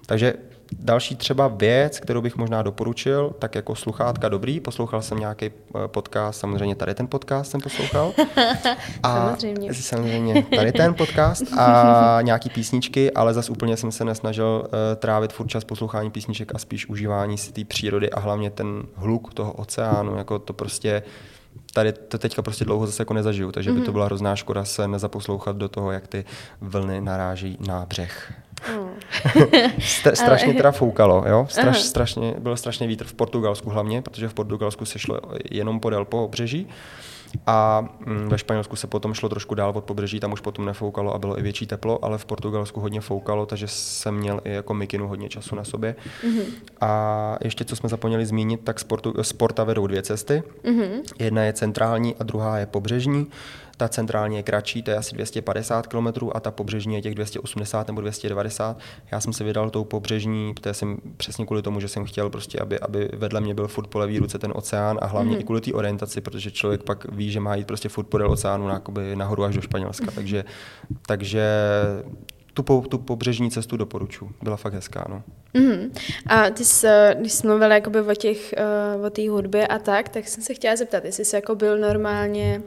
Takže 0.06 0.34
další 0.72 1.16
třeba 1.16 1.48
věc, 1.48 2.00
kterou 2.00 2.22
bych 2.22 2.36
možná 2.36 2.62
doporučil, 2.62 3.34
tak 3.38 3.54
jako 3.54 3.74
sluchátka 3.74 4.28
dobrý, 4.28 4.60
poslouchal 4.60 5.02
jsem 5.02 5.18
nějaký 5.18 5.46
eh, 5.46 5.52
podcast, 5.86 6.40
samozřejmě 6.40 6.74
tady 6.74 6.94
ten 6.94 7.06
podcast 7.06 7.50
jsem 7.50 7.60
poslouchal. 7.60 8.12
A 9.02 9.26
samozřejmě. 9.26 9.74
Samozřejmě 9.74 10.42
tady 10.56 10.72
ten 10.72 10.94
podcast 10.94 11.42
a 11.58 12.18
nějaký 12.22 12.50
písničky, 12.50 13.12
ale 13.12 13.34
zase 13.34 13.52
úplně 13.52 13.76
jsem 13.76 13.92
se 13.92 14.04
nesnažil 14.04 14.64
uh, 14.64 14.70
trávit 14.96 15.32
furt 15.32 15.46
čas 15.46 15.64
poslouchání 15.64 16.10
písniček 16.10 16.54
a 16.54 16.58
spíš 16.58 16.88
užívání 16.88 17.38
si 17.38 17.52
té 17.52 17.64
přírody 17.64 18.10
a 18.10 18.20
hlavně 18.20 18.50
ten 18.50 18.82
hluk 18.94 19.34
toho 19.34 19.52
oceánu, 19.52 20.16
jako 20.16 20.38
to 20.38 20.52
prostě 20.52 21.02
tady 21.74 21.92
to 21.92 22.18
teďka 22.18 22.42
prostě 22.42 22.64
dlouho 22.64 22.86
zase 22.86 23.00
jako 23.00 23.14
nezažiju, 23.14 23.52
takže 23.52 23.70
mm-hmm. 23.70 23.74
by 23.74 23.80
to 23.80 23.84
mhm. 23.84 23.92
byla 23.92 24.04
hrozná 24.04 24.36
škoda 24.36 24.64
se 24.64 24.88
nezaposlouchat 24.88 25.56
do 25.56 25.68
toho, 25.68 25.92
jak 25.92 26.06
ty 26.06 26.24
vlny 26.60 27.00
naráží 27.00 27.58
na 27.66 27.86
břeh. 27.86 28.32
Mm. 28.76 28.90
strašně 30.14 30.54
teda 30.54 30.72
foukalo, 30.72 31.24
jo? 31.28 31.46
Straš, 31.50 31.82
strašně, 31.82 32.34
byl 32.38 32.56
strašně 32.56 32.86
vítr 32.86 33.04
v 33.04 33.14
Portugalsku 33.14 33.70
hlavně, 33.70 34.02
protože 34.02 34.28
v 34.28 34.34
Portugalsku 34.34 34.84
se 34.84 34.98
šlo 34.98 35.20
jenom 35.50 35.80
podél 35.80 36.04
po 36.04 36.24
obřeží. 36.24 36.68
A 37.46 37.88
mm, 38.06 38.28
ve 38.28 38.38
Španělsku 38.38 38.76
se 38.76 38.86
potom 38.86 39.14
šlo 39.14 39.28
trošku 39.28 39.54
dál 39.54 39.72
od 39.74 39.84
pobřeží, 39.84 40.20
tam 40.20 40.32
už 40.32 40.40
potom 40.40 40.64
nefoukalo 40.64 41.14
a 41.14 41.18
bylo 41.18 41.38
i 41.38 41.42
větší 41.42 41.66
teplo, 41.66 42.04
ale 42.04 42.18
v 42.18 42.24
Portugalsku 42.24 42.80
hodně 42.80 43.00
foukalo, 43.00 43.46
takže 43.46 43.68
jsem 43.68 44.14
měl 44.14 44.40
i 44.44 44.52
jako 44.52 44.74
mikinu 44.74 45.08
hodně 45.08 45.28
času 45.28 45.54
na 45.54 45.64
sobě. 45.64 45.96
Mm-hmm. 46.24 46.44
A 46.80 47.36
ještě 47.44 47.64
co 47.64 47.76
jsme 47.76 47.88
zapomněli 47.88 48.26
zmínit, 48.26 48.60
tak 48.64 48.80
sportu, 48.80 49.14
sporta 49.22 49.64
vedou 49.64 49.86
dvě 49.86 50.02
cesty. 50.02 50.42
Mm-hmm. 50.64 51.02
Jedna 51.18 51.42
je 51.42 51.52
centrální 51.52 52.14
a 52.20 52.24
druhá 52.24 52.58
je 52.58 52.66
pobřežní. 52.66 53.26
Ta 53.76 53.88
centrální 53.88 54.36
je 54.36 54.42
kratší, 54.42 54.82
to 54.82 54.90
je 54.90 54.96
asi 54.96 55.14
250 55.14 55.86
km 55.86 56.06
a 56.34 56.40
ta 56.40 56.50
pobřežní 56.50 56.94
je 56.94 57.02
těch 57.02 57.14
280 57.14 57.86
nebo 57.86 58.00
290. 58.00 58.78
Já 59.12 59.20
jsem 59.20 59.32
se 59.32 59.44
vydal 59.44 59.70
tou 59.70 59.84
pobřežní, 59.84 60.54
protože 60.54 60.74
jsem 60.74 60.96
přesně 61.16 61.46
kvůli 61.46 61.62
tomu, 61.62 61.80
že 61.80 61.88
jsem 61.88 62.04
chtěl 62.04 62.30
prostě, 62.30 62.58
aby, 62.58 62.80
aby 62.80 63.10
vedle 63.12 63.40
mě 63.40 63.54
byl 63.54 63.68
furt 63.68 63.86
po 63.86 63.98
levý 63.98 64.18
ruce 64.18 64.38
ten 64.38 64.52
oceán 64.54 64.98
a 65.02 65.06
hlavně 65.06 65.36
mm-hmm. 65.36 65.40
i 65.40 65.44
kvůli 65.44 65.60
té 65.60 65.72
orientaci, 65.72 66.20
protože 66.20 66.50
člověk 66.50 66.82
pak 66.82 67.12
ví, 67.12 67.30
že 67.30 67.40
má 67.40 67.54
jít 67.54 67.66
prostě 67.66 67.88
furt 67.88 68.04
podél 68.04 68.30
oceánu 68.30 68.68
nahoru 69.14 69.44
až 69.44 69.54
do 69.54 69.60
Španělska. 69.60 70.06
Takže, 70.14 70.44
takže 71.06 71.44
tu, 72.56 72.62
po, 72.62 72.84
tu 72.88 72.98
pobřežní 72.98 73.50
cestu 73.50 73.76
doporučuji. 73.76 74.30
Byla 74.42 74.56
fakt 74.56 74.74
hezká, 74.74 75.06
no. 75.08 75.22
Mm-hmm. 75.54 75.90
A 76.26 76.50
ty 76.50 76.64
jsi, 76.64 76.86
když 77.18 77.32
jsi 77.32 77.46
mluvila 77.46 77.74
jakoby 77.74 78.00
o 78.00 78.14
těch, 78.14 78.54
uh, 78.96 79.04
o 79.04 79.10
té 79.10 79.30
hudbě 79.30 79.66
a 79.66 79.78
tak, 79.78 80.08
tak 80.08 80.28
jsem 80.28 80.42
se 80.42 80.54
chtěla 80.54 80.76
zeptat, 80.76 81.04
jestli 81.04 81.24
jsi 81.24 81.36
jako 81.36 81.54
byl 81.54 81.78
normálně 81.78 82.62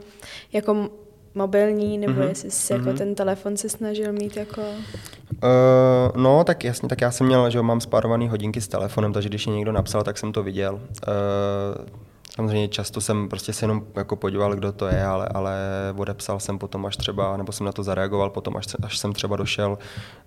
jako 0.52 0.90
mobilní, 1.34 1.98
nebo 1.98 2.20
mm-hmm. 2.20 2.28
jestli 2.28 2.50
jsi 2.50 2.72
mm-hmm. 2.72 2.76
jako 2.76 2.88
mhm. 2.88 2.98
ten 2.98 3.14
telefon 3.14 3.56
se 3.56 3.68
snažil 3.68 4.12
mít 4.12 4.36
jako... 4.36 4.62
Uh, 4.62 6.22
no, 6.22 6.44
tak 6.44 6.64
jasně, 6.64 6.88
tak 6.88 7.00
já 7.00 7.10
jsem 7.10 7.26
měl, 7.26 7.50
že 7.50 7.62
mám 7.62 7.80
spárovaný 7.80 8.28
hodinky 8.28 8.60
s 8.60 8.68
telefonem, 8.68 9.12
takže 9.12 9.28
když 9.28 9.46
mě 9.46 9.56
někdo 9.56 9.72
napsal, 9.72 10.02
tak 10.02 10.18
jsem 10.18 10.32
to 10.32 10.42
viděl. 10.42 10.74
Uh, 10.74 12.00
Samozřejmě 12.40 12.68
často 12.68 13.00
jsem 13.00 13.28
prostě 13.28 13.52
se 13.52 13.64
jenom 13.64 13.82
jako 13.96 14.16
podíval, 14.16 14.54
kdo 14.54 14.72
to 14.72 14.86
je, 14.86 15.04
ale, 15.04 15.26
ale 15.34 15.56
odepsal 15.96 16.40
jsem 16.40 16.58
potom 16.58 16.86
až 16.86 16.96
třeba, 16.96 17.36
nebo 17.36 17.52
jsem 17.52 17.66
na 17.66 17.72
to 17.72 17.82
zareagoval 17.82 18.30
potom, 18.30 18.56
až, 18.56 18.66
až 18.82 18.98
jsem 18.98 19.12
třeba 19.12 19.36
došel 19.36 19.78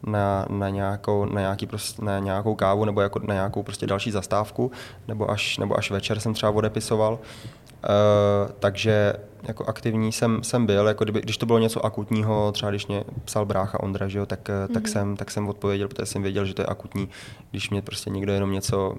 na, 0.04 0.46
na, 0.50 0.70
nějakou, 0.70 1.26
na, 1.26 1.42
nějaký 1.42 1.66
prostě, 1.66 2.06
na 2.06 2.20
nějakou 2.20 2.56
kávu 2.56 2.86
nebo 2.86 3.02
jako 3.02 3.20
na 3.20 3.34
nějakou 3.34 3.64
prostě 3.64 3.88
další 3.88 4.12
zastávku, 4.12 4.72
nebo 5.08 5.32
až, 5.32 5.58
nebo 5.58 5.78
až 5.78 5.92
večer 5.92 6.20
jsem 6.20 6.34
třeba 6.34 6.52
odepisoval. 6.52 7.14
Uh, 7.14 8.52
takže 8.60 9.14
jako 9.44 9.66
aktivní 9.66 10.12
jsem, 10.12 10.44
jsem 10.44 10.66
byl, 10.66 10.88
jako 10.88 11.04
kdyby, 11.04 11.22
když 11.22 11.38
to 11.38 11.46
bylo 11.46 11.60
něco 11.60 11.86
akutního, 11.86 12.52
třeba 12.52 12.70
když 12.70 12.88
mě 12.88 13.04
psal 13.26 13.46
brácha 13.46 13.84
Ondra, 13.84 14.08
že 14.08 14.20
jo, 14.20 14.26
tak, 14.26 14.50
mm-hmm. 14.50 14.74
tak, 14.74 14.84
mhm. 14.84 14.92
jsem, 14.92 15.18
tak 15.18 15.32
jsem 15.32 15.50
odpověděl, 15.50 15.88
protože 15.88 16.06
jsem 16.06 16.22
věděl, 16.22 16.46
že 16.46 16.54
to 16.54 16.62
je 16.62 16.66
akutní, 16.66 17.10
když 17.52 17.70
mě 17.70 17.82
prostě 17.82 18.10
někdo 18.10 18.34
jenom 18.34 18.52
něco 18.52 18.96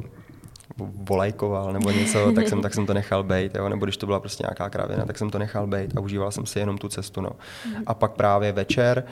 volajkoval 0.79 1.73
nebo 1.73 1.91
něco, 1.91 2.33
tak 2.35 2.49
jsem, 2.49 2.63
tak 2.63 2.75
jsem 2.75 2.87
to 2.87 2.95
nechal 2.95 3.23
být, 3.23 3.55
jo? 3.55 3.69
nebo 3.69 3.87
když 3.87 3.97
to 3.97 4.07
byla 4.07 4.21
prostě 4.21 4.45
nějaká 4.45 4.71
kravina, 4.71 5.05
tak 5.05 5.19
jsem 5.19 5.31
to 5.31 5.39
nechal 5.39 5.67
být 5.67 5.97
a 5.97 6.01
užíval 6.01 6.31
jsem 6.31 6.47
si 6.47 6.59
jenom 6.59 6.79
tu 6.79 6.89
cestu. 6.89 7.21
No. 7.21 7.31
A 7.87 7.95
pak 7.95 8.13
právě 8.13 8.53
večer 8.53 9.05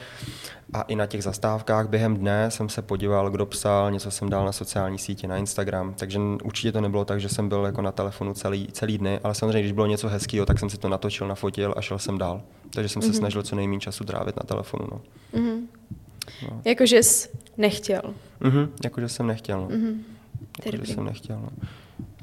a 0.72 0.82
i 0.82 0.96
na 0.96 1.06
těch 1.06 1.22
zastávkách 1.22 1.88
během 1.88 2.16
dne 2.16 2.50
jsem 2.50 2.68
se 2.68 2.82
podíval, 2.82 3.30
kdo 3.30 3.46
psal, 3.46 3.90
něco 3.90 4.10
jsem 4.10 4.30
dal 4.30 4.44
na 4.44 4.52
sociální 4.52 4.98
sítě, 4.98 5.28
na 5.28 5.36
Instagram, 5.36 5.94
takže 5.94 6.18
určitě 6.44 6.72
to 6.72 6.80
nebylo 6.80 7.04
tak, 7.04 7.20
že 7.20 7.28
jsem 7.28 7.48
byl 7.48 7.64
jako 7.64 7.82
na 7.82 7.92
telefonu 7.92 8.34
celý, 8.34 8.68
celý 8.72 8.98
dny, 8.98 9.20
ale 9.24 9.34
samozřejmě, 9.34 9.60
když 9.60 9.72
bylo 9.72 9.86
něco 9.86 10.08
hezkého, 10.08 10.46
tak 10.46 10.58
jsem 10.58 10.70
si 10.70 10.78
to 10.78 10.88
natočil, 10.88 11.28
nafotil 11.28 11.74
a 11.76 11.80
šel 11.80 11.98
jsem 11.98 12.18
dál. 12.18 12.42
Takže 12.70 12.88
jsem 12.88 13.02
se 13.02 13.08
mm-hmm. 13.08 13.18
snažil 13.18 13.42
co 13.42 13.56
nejméně 13.56 13.80
času 13.80 14.04
trávit 14.04 14.36
na 14.36 14.42
telefonu. 14.42 14.86
No. 14.92 15.00
Mm-hmm. 15.40 15.60
No. 16.42 16.60
Jakože 16.64 17.02
jsi 17.02 17.28
nechtěl. 17.56 18.02
Mm-hmm, 18.40 18.68
jakože 18.84 19.08
jsem 19.08 19.26
nechtěl. 19.26 19.60
No. 19.60 19.68
Mm-hmm. 19.68 19.98
Jakože 20.64 20.94
jsem 20.94 21.04
nechtěl. 21.04 21.38
No. 21.42 21.68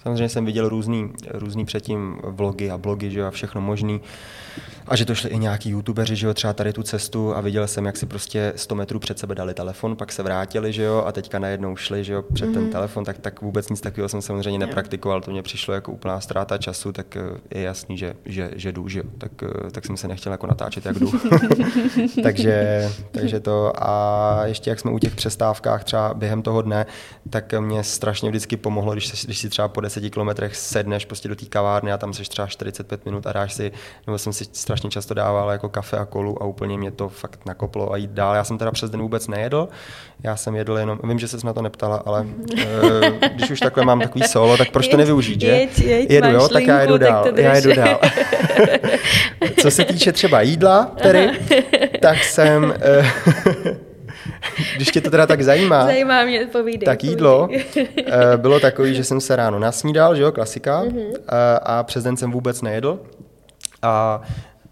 Samozřejmě 0.01 0.29
jsem 0.29 0.45
viděl 0.45 0.69
různý, 0.69 1.09
různý 1.33 1.65
předtím 1.65 2.19
vlogy 2.23 2.71
a 2.71 2.77
blogy, 2.77 3.11
že 3.11 3.19
jo, 3.19 3.27
a 3.27 3.31
všechno 3.31 3.61
možný. 3.61 4.01
A 4.89 4.95
že 4.95 5.05
to 5.05 5.15
šli 5.15 5.29
i 5.29 5.37
nějaký 5.37 5.69
youtubeři, 5.69 6.15
že 6.15 6.27
jo, 6.27 6.33
třeba 6.33 6.53
tady 6.53 6.73
tu 6.73 6.83
cestu 6.83 7.35
a 7.35 7.41
viděl 7.41 7.67
jsem, 7.67 7.85
jak 7.85 7.97
si 7.97 8.05
prostě 8.05 8.53
100 8.55 8.75
metrů 8.75 8.99
před 8.99 9.19
sebe 9.19 9.35
dali 9.35 9.53
telefon, 9.53 9.95
pak 9.95 10.11
se 10.11 10.23
vrátili, 10.23 10.73
že 10.73 10.83
jo, 10.83 11.03
a 11.07 11.11
teďka 11.11 11.39
najednou 11.39 11.75
šli, 11.75 12.03
že 12.03 12.13
jo, 12.13 12.23
před 12.33 12.45
mm-hmm. 12.45 12.53
ten 12.53 12.61
mhm. 12.61 12.71
telefon, 12.71 13.03
tak, 13.05 13.17
tak 13.17 13.41
vůbec 13.41 13.69
nic 13.69 13.81
takového 13.81 14.09
jsem 14.09 14.21
samozřejmě 14.21 14.59
nepraktikoval, 14.59 15.21
to 15.21 15.31
mě 15.31 15.43
přišlo 15.43 15.73
jako 15.73 15.91
úplná 15.91 16.19
ztráta 16.19 16.57
času, 16.57 16.91
tak 16.91 17.17
eh, 17.17 17.21
je 17.55 17.61
jasný, 17.61 17.97
že, 17.97 18.13
že, 18.25 18.51
že 18.55 18.71
jdu, 18.71 18.87
že 18.87 18.99
jo, 18.99 19.05
tak, 19.17 19.31
eh, 19.43 19.71
tak 19.71 19.85
jsem 19.85 19.97
se 19.97 20.07
nechtěl 20.07 20.31
jako 20.31 20.47
natáčet, 20.47 20.85
jak 20.85 20.99
jdu. 20.99 21.11
takže, 22.23 22.89
takže 23.11 23.39
to 23.39 23.73
a 23.83 24.41
ještě 24.45 24.69
jak 24.69 24.79
jsme 24.79 24.91
u 24.91 24.99
těch 24.99 25.15
přestávkách 25.15 25.83
třeba 25.83 26.13
během 26.13 26.41
toho 26.41 26.61
dne, 26.61 26.85
tak 27.29 27.53
mě 27.59 27.83
strašně 27.83 28.29
vždycky 28.29 28.57
pomohlo, 28.57 28.93
když, 28.93 29.07
se, 29.07 29.27
když 29.27 29.39
si 29.39 29.49
třeba 29.49 29.67
po 29.67 29.81
10 29.81 30.09
kilometrech 30.09 30.55
sedneš 30.55 31.05
prostě 31.05 31.29
do 31.29 31.35
té 31.35 31.45
kavárny 31.45 31.91
a 31.91 31.97
tam 31.97 32.13
seš 32.13 32.29
třeba 32.29 32.47
45 32.47 33.05
minut 33.05 33.27
a 33.27 33.33
dáš 33.33 33.53
si, 33.53 33.71
nebo 34.07 34.17
jsem 34.17 34.33
si 34.33 34.45
strašně 34.53 34.78
často 34.87 35.13
dával 35.13 35.51
jako 35.51 35.69
kafe 35.69 35.97
a 35.97 36.05
kolu 36.05 36.43
a 36.43 36.45
úplně 36.45 36.77
mě 36.77 36.91
to 36.91 37.09
fakt 37.09 37.39
nakoplo 37.45 37.93
a 37.93 37.97
jít 37.97 38.11
dál. 38.11 38.35
Já 38.35 38.43
jsem 38.43 38.57
teda 38.57 38.71
přes 38.71 38.89
den 38.89 39.01
vůbec 39.01 39.27
nejedl, 39.27 39.69
já 40.23 40.35
jsem 40.35 40.55
jedl 40.55 40.77
jenom, 40.77 40.99
vím, 41.03 41.19
že 41.19 41.27
se 41.27 41.37
na 41.43 41.53
to 41.53 41.61
neptala, 41.61 42.03
ale 42.05 42.21
uh, 42.21 43.29
když 43.35 43.51
už 43.51 43.59
takhle 43.59 43.85
mám 43.85 43.99
takový 43.99 44.23
solo, 44.23 44.57
tak 44.57 44.71
proč 44.71 44.87
to 44.87 44.97
nevyužít, 44.97 45.41
že? 45.41 45.47
Jeď, 45.47 45.79
jeď, 45.79 46.11
jedu, 46.11 46.29
jo, 46.29 46.47
tak 46.47 46.63
já 46.63 46.81
jedu 46.81 46.97
dál, 46.97 47.25
já 47.35 47.55
jedu 47.55 47.75
dál. 47.75 47.99
Co 49.61 49.71
se 49.71 49.85
týče 49.85 50.11
třeba 50.11 50.41
jídla, 50.41 50.91
tedy, 51.01 51.31
tak 52.01 52.23
jsem... 52.23 52.63
Uh, 52.63 53.71
když 54.75 54.91
tě 54.91 55.01
to 55.01 55.09
teda 55.09 55.27
tak 55.27 55.41
zajímá, 55.41 55.85
zajímá 55.85 56.25
mě, 56.25 56.47
povídej, 56.51 56.85
tak 56.85 57.03
jídlo 57.03 57.47
povídej. 57.47 57.85
Eh, 57.97 58.37
bylo 58.37 58.59
takový, 58.59 58.95
že 58.95 59.03
jsem 59.03 59.21
se 59.21 59.35
ráno 59.35 59.59
nasnídal, 59.59 60.15
že 60.15 60.21
jo, 60.21 60.31
klasika, 60.31 60.83
mm-hmm. 60.83 61.13
a, 61.27 61.55
a 61.55 61.83
přes 61.83 62.03
den 62.03 62.17
jsem 62.17 62.31
vůbec 62.31 62.61
nejedl. 62.61 62.99
A 63.81 64.21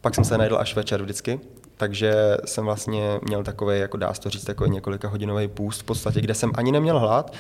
pak 0.02 0.16
jsem 0.16 0.24
se 0.24 0.38
najedl 0.38 0.58
až 0.58 0.76
večer 0.76 1.02
vždycky. 1.02 1.40
Takže 1.78 2.14
jsem 2.46 2.66
vlastně 2.66 3.20
měl 3.22 3.44
takový, 3.44 3.80
jako 3.80 3.98
dá 3.98 4.14
se 4.14 4.22
to 4.22 4.30
říct, 4.30 4.44
takový 4.44 4.70
několika 4.70 5.08
hodinový 5.08 5.48
půst 5.48 5.82
v 5.82 5.84
podstatě, 5.84 6.22
kde 6.22 6.34
jsem 6.34 6.52
ani 6.56 6.72
neměl 6.72 7.00
hlad, 7.00 7.34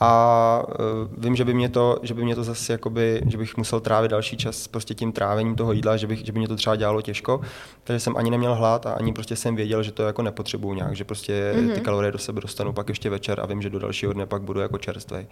a 0.00 0.62
uh, 0.68 1.24
vím, 1.24 1.36
že 1.36 1.44
by 1.44 1.54
mě 1.54 1.68
to, 1.68 1.98
že 2.02 2.14
by 2.14 2.24
mě 2.24 2.34
to 2.34 2.44
zase 2.44 2.72
jakoby, 2.72 3.22
že 3.26 3.38
bych 3.38 3.56
musel 3.56 3.80
trávit 3.80 4.10
další 4.10 4.36
čas 4.36 4.68
prostě 4.68 4.94
tím 4.94 5.12
trávením 5.12 5.54
toho 5.54 5.72
jídla, 5.72 5.96
že, 5.96 6.06
bych, 6.06 6.26
že 6.26 6.32
by 6.32 6.38
mě 6.38 6.48
to 6.48 6.56
třeba 6.56 6.76
dělalo 6.76 7.02
těžko, 7.02 7.40
takže 7.84 8.00
jsem 8.00 8.16
ani 8.16 8.30
neměl 8.30 8.54
hlad 8.54 8.86
a 8.86 8.92
ani 8.92 9.12
prostě 9.12 9.36
jsem 9.36 9.56
věděl, 9.56 9.82
že 9.82 9.92
to 9.92 10.02
jako 10.02 10.22
nepotřebuju 10.22 10.74
nějak, 10.74 10.96
že 10.96 11.04
prostě 11.04 11.52
mm-hmm. 11.56 11.74
ty 11.74 11.80
kalorie 11.80 12.12
do 12.12 12.18
sebe 12.18 12.40
dostanu 12.40 12.72
pak 12.72 12.88
ještě 12.88 13.10
večer 13.10 13.40
a 13.40 13.46
vím, 13.46 13.62
že 13.62 13.70
do 13.70 13.78
dalšího 13.78 14.12
dne 14.12 14.26
pak 14.26 14.42
budu 14.42 14.60
jako 14.60 14.78
čerstvý. 14.78 15.26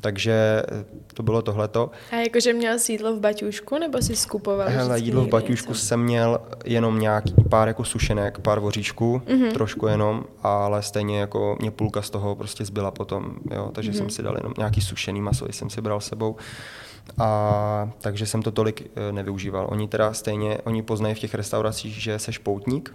Takže 0.00 0.62
eh, 0.72 0.84
to 1.14 1.22
bylo 1.22 1.42
tohleto. 1.42 1.90
A 2.12 2.16
jakože 2.16 2.52
měl 2.52 2.76
jídlo 2.88 3.16
v 3.16 3.20
baťušku 3.20 3.78
nebo 3.78 4.02
si 4.02 4.16
skupoval? 4.16 4.68
Hele, 4.68 4.98
jídlo 4.98 5.24
v 5.24 5.28
baťušku 5.28 5.72
něco? 5.72 5.86
jsem 5.86 6.02
měl 6.02 6.40
jenom 6.64 6.98
nějaký 6.98 7.34
pár 7.50 7.68
jako 7.68 7.84
sušenek, 7.84 8.38
pár 8.38 8.60
voříčků, 8.60 9.22
mm-hmm. 9.26 9.52
trošku 9.52 9.86
jenom, 9.86 10.24
ale 10.42 10.82
stejně 10.82 11.20
jako 11.20 11.56
mě 11.60 11.70
půlka 11.70 12.02
z 12.02 12.10
toho 12.10 12.36
prostě 12.36 12.64
zbyla 12.64 12.90
potom, 12.90 13.36
jo, 13.50 13.70
takže 13.72 13.95
mm-hmm. 13.96 14.00
jsem 14.02 14.10
si 14.10 14.22
dal 14.22 14.36
jenom 14.36 14.54
nějaký 14.58 14.80
sušený 14.80 15.20
maso, 15.20 15.46
jsem 15.50 15.70
si 15.70 15.80
bral 15.80 16.00
sebou. 16.00 16.36
A 17.18 17.90
takže 18.00 18.26
jsem 18.26 18.42
to 18.42 18.50
tolik 18.50 18.90
e, 18.96 19.12
nevyužíval. 19.12 19.66
Oni 19.70 19.88
teda 19.88 20.12
stejně, 20.12 20.58
oni 20.64 20.82
poznají 20.82 21.14
v 21.14 21.18
těch 21.18 21.34
restauracích, 21.34 22.02
že 22.02 22.18
seš 22.18 22.38
poutník, 22.38 22.94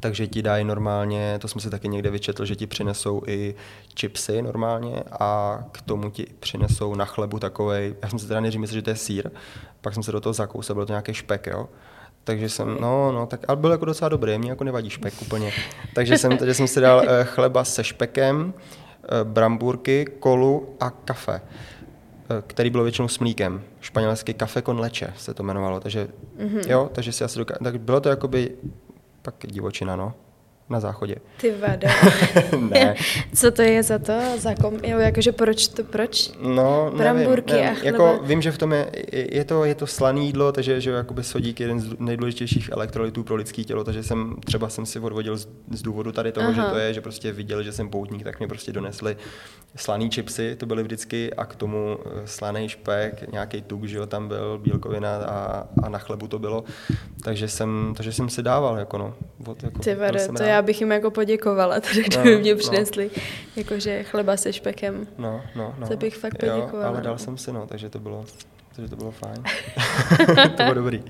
takže 0.00 0.26
ti 0.26 0.42
dají 0.42 0.64
normálně, 0.64 1.38
to 1.38 1.48
jsem 1.48 1.60
si 1.60 1.70
taky 1.70 1.88
někde 1.88 2.10
vyčetl, 2.10 2.44
že 2.44 2.56
ti 2.56 2.66
přinesou 2.66 3.22
i 3.26 3.54
chipsy 4.00 4.42
normálně 4.42 5.02
a 5.20 5.62
k 5.72 5.82
tomu 5.82 6.10
ti 6.10 6.26
přinesou 6.40 6.94
na 6.94 7.04
chlebu 7.04 7.38
takovej, 7.38 7.94
já 8.02 8.08
jsem 8.08 8.18
si 8.18 8.28
teda 8.28 8.40
nejdřív 8.40 8.60
myslel, 8.60 8.74
že 8.74 8.82
to 8.82 8.90
je 8.90 8.96
sír, 8.96 9.30
pak 9.80 9.94
jsem 9.94 10.02
se 10.02 10.12
do 10.12 10.20
toho 10.20 10.32
zakousil, 10.32 10.74
byl 10.74 10.86
to 10.86 10.92
nějaký 10.92 11.14
špek, 11.14 11.46
jo. 11.46 11.68
Takže 12.24 12.48
jsem, 12.48 12.76
no, 12.80 13.12
no, 13.12 13.26
tak, 13.26 13.40
ale 13.48 13.56
byl 13.56 13.70
jako 13.70 13.84
docela 13.84 14.08
dobrý, 14.08 14.38
mě 14.38 14.50
jako 14.50 14.64
nevadí 14.64 14.90
špek 14.90 15.14
úplně. 15.22 15.52
Takže 15.94 16.18
jsem, 16.18 16.38
takže 16.38 16.54
jsem 16.54 16.68
si 16.68 16.80
dal 16.80 17.02
e, 17.08 17.24
chleba 17.24 17.64
se 17.64 17.84
špekem, 17.84 18.54
Eh, 19.10 19.24
bramburky, 19.24 20.06
kolu 20.20 20.76
a 20.80 20.90
kafe, 20.90 21.40
eh, 21.40 22.42
který 22.46 22.70
bylo 22.70 22.82
většinou 22.82 23.08
s 23.08 23.18
mlíkem. 23.18 23.62
Španělský 23.80 24.34
kafe 24.34 24.62
con 24.62 24.80
leche 24.80 25.12
se 25.16 25.34
to 25.34 25.42
jmenovalo, 25.42 25.80
takže 25.80 26.08
mm-hmm. 26.38 26.70
jo, 26.70 26.90
takže 26.92 27.12
si 27.12 27.24
asi 27.24 27.38
doká... 27.38 27.54
tak 27.64 27.80
bylo 27.80 28.00
to 28.00 28.08
jakoby 28.08 28.56
pak 29.22 29.34
divočina, 29.46 29.96
no 29.96 30.14
na 30.70 30.80
záchodě. 30.80 31.16
Ty 31.40 31.54
vada. 31.60 31.88
ne. 32.70 32.94
Co 33.34 33.50
to 33.50 33.62
je 33.62 33.82
za 33.82 33.98
to? 33.98 34.12
Za 34.38 34.54
kom, 34.54 34.74
jo, 34.84 34.98
jakože 34.98 35.32
proč 35.32 35.68
to, 35.68 35.84
proč? 35.84 36.30
No, 36.42 36.92
Bramburky 36.96 37.52
nevím, 37.52 37.66
nevím. 37.66 37.82
a 37.82 37.86
Jako, 37.86 38.20
vím, 38.22 38.42
že 38.42 38.52
v 38.52 38.58
tom 38.58 38.72
je, 38.72 38.86
je 39.12 39.44
to, 39.44 39.64
je 39.64 39.74
to 39.74 39.86
slaný 39.86 40.26
jídlo, 40.26 40.52
takže 40.52 40.80
že 40.80 40.90
jakoby 40.90 41.24
sodík 41.24 41.60
je 41.60 41.64
jeden 41.64 41.80
z 41.80 41.98
nejdůležitějších 41.98 42.68
elektrolytů 42.72 43.24
pro 43.24 43.36
lidské 43.36 43.64
tělo, 43.64 43.84
takže 43.84 44.02
jsem 44.02 44.36
třeba 44.44 44.68
jsem 44.68 44.86
si 44.86 45.00
odvodil 45.00 45.36
z, 45.36 45.48
z 45.70 45.82
důvodu 45.82 46.12
tady 46.12 46.32
toho, 46.32 46.48
Aha. 46.48 46.64
že 46.64 46.70
to 46.70 46.78
je, 46.78 46.94
že 46.94 47.00
prostě 47.00 47.32
viděli, 47.32 47.64
že 47.64 47.72
jsem 47.72 47.88
poutník, 47.88 48.24
tak 48.24 48.38
mě 48.38 48.48
prostě 48.48 48.72
donesli 48.72 49.16
slaný 49.76 50.10
čipsy, 50.10 50.56
to 50.56 50.66
byly 50.66 50.82
vždycky 50.82 51.34
a 51.34 51.44
k 51.44 51.56
tomu 51.56 51.98
eh, 52.06 52.26
slaný 52.26 52.68
špek, 52.68 53.32
nějaký 53.32 53.62
tuk, 53.62 53.84
že 53.84 53.96
jo, 53.96 54.06
tam 54.06 54.28
byl, 54.28 54.58
bílkovina 54.58 55.16
a, 55.16 55.66
a 55.82 55.88
na 55.88 55.98
chlebu 55.98 56.28
to 56.28 56.38
bylo, 56.38 56.64
takže 57.24 57.48
jsem, 57.48 57.94
takže 57.96 58.12
jsem 58.12 58.28
si 58.28 58.42
dával, 58.42 58.78
jako 58.78 58.98
no. 58.98 59.14
Od, 59.46 59.62
jako, 59.62 59.82
Ty 59.82 59.94
vade, 59.94 60.28
to 60.28 60.42
já 60.42 60.57
já 60.58 60.62
bych 60.62 60.80
jim 60.80 60.90
jako 60.90 61.10
poděkovala, 61.10 61.80
takže 61.80 62.02
no, 62.16 62.22
kdyby 62.22 62.40
mě 62.40 62.54
no. 62.54 62.58
přinesli 62.58 63.10
no. 63.16 63.22
jakože 63.56 64.02
chleba 64.02 64.36
se 64.36 64.52
špekem. 64.52 65.06
No, 65.18 65.42
no, 65.56 65.74
no. 65.78 65.88
To 65.88 65.96
bych 65.96 66.16
fakt 66.16 66.38
poděkovala. 66.38 66.84
Jo, 66.84 66.94
ale 66.94 67.00
dal 67.00 67.18
jsem 67.18 67.38
si, 67.38 67.52
no, 67.52 67.66
takže 67.66 67.90
to 67.90 67.98
bylo, 67.98 68.24
takže 68.76 68.90
to 68.90 68.96
bylo 68.96 69.10
fajn. 69.10 69.42
to 70.56 70.62
bylo 70.62 70.74
dobrý. 70.74 71.02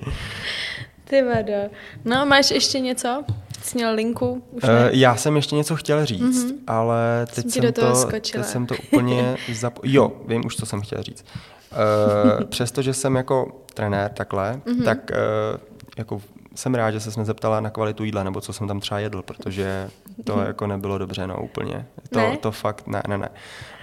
Ty 1.04 1.22
vado. 1.22 1.70
No, 2.04 2.26
máš 2.26 2.50
ještě 2.50 2.80
něco? 2.80 3.24
Jsi 3.62 3.78
měl 3.78 3.94
linku? 3.94 4.42
Už 4.50 4.62
uh, 4.62 4.70
já 4.90 5.16
jsem 5.16 5.36
ještě 5.36 5.56
něco 5.56 5.76
chtěl 5.76 6.06
říct, 6.06 6.44
mm-hmm. 6.44 6.54
ale 6.66 7.26
teď 7.34 7.50
jsem, 7.50 7.62
jsem, 7.62 7.72
to, 7.72 8.04
teď 8.10 8.36
jsem 8.42 8.66
to 8.66 8.74
úplně 8.86 9.36
zapo- 9.52 9.80
Jo, 9.82 10.12
vím 10.26 10.46
už, 10.46 10.56
co 10.56 10.66
jsem 10.66 10.80
chtěl 10.80 11.02
říct. 11.02 11.24
Uh, 11.72 12.44
přestože 12.44 12.94
jsem 12.94 13.16
jako 13.16 13.62
trenér 13.74 14.10
takhle, 14.10 14.60
mm-hmm. 14.66 14.84
tak 14.84 15.10
uh, 15.10 15.60
jako 15.98 16.20
jsem 16.58 16.74
rád, 16.74 16.90
že 16.90 17.00
se 17.00 17.24
zeptala 17.24 17.60
na 17.60 17.70
kvalitu 17.70 18.04
jídla, 18.04 18.24
nebo 18.24 18.40
co 18.40 18.52
jsem 18.52 18.68
tam 18.68 18.80
třeba 18.80 19.00
jedl, 19.00 19.22
protože 19.22 19.90
to 20.24 20.36
mhm. 20.36 20.46
jako 20.46 20.66
nebylo 20.66 20.98
dobře, 20.98 21.26
no 21.26 21.42
úplně. 21.42 21.86
To, 22.10 22.18
ne? 22.18 22.36
to 22.36 22.52
fakt, 22.52 22.86
ne, 22.86 23.02
ne, 23.08 23.18
ne. 23.18 23.28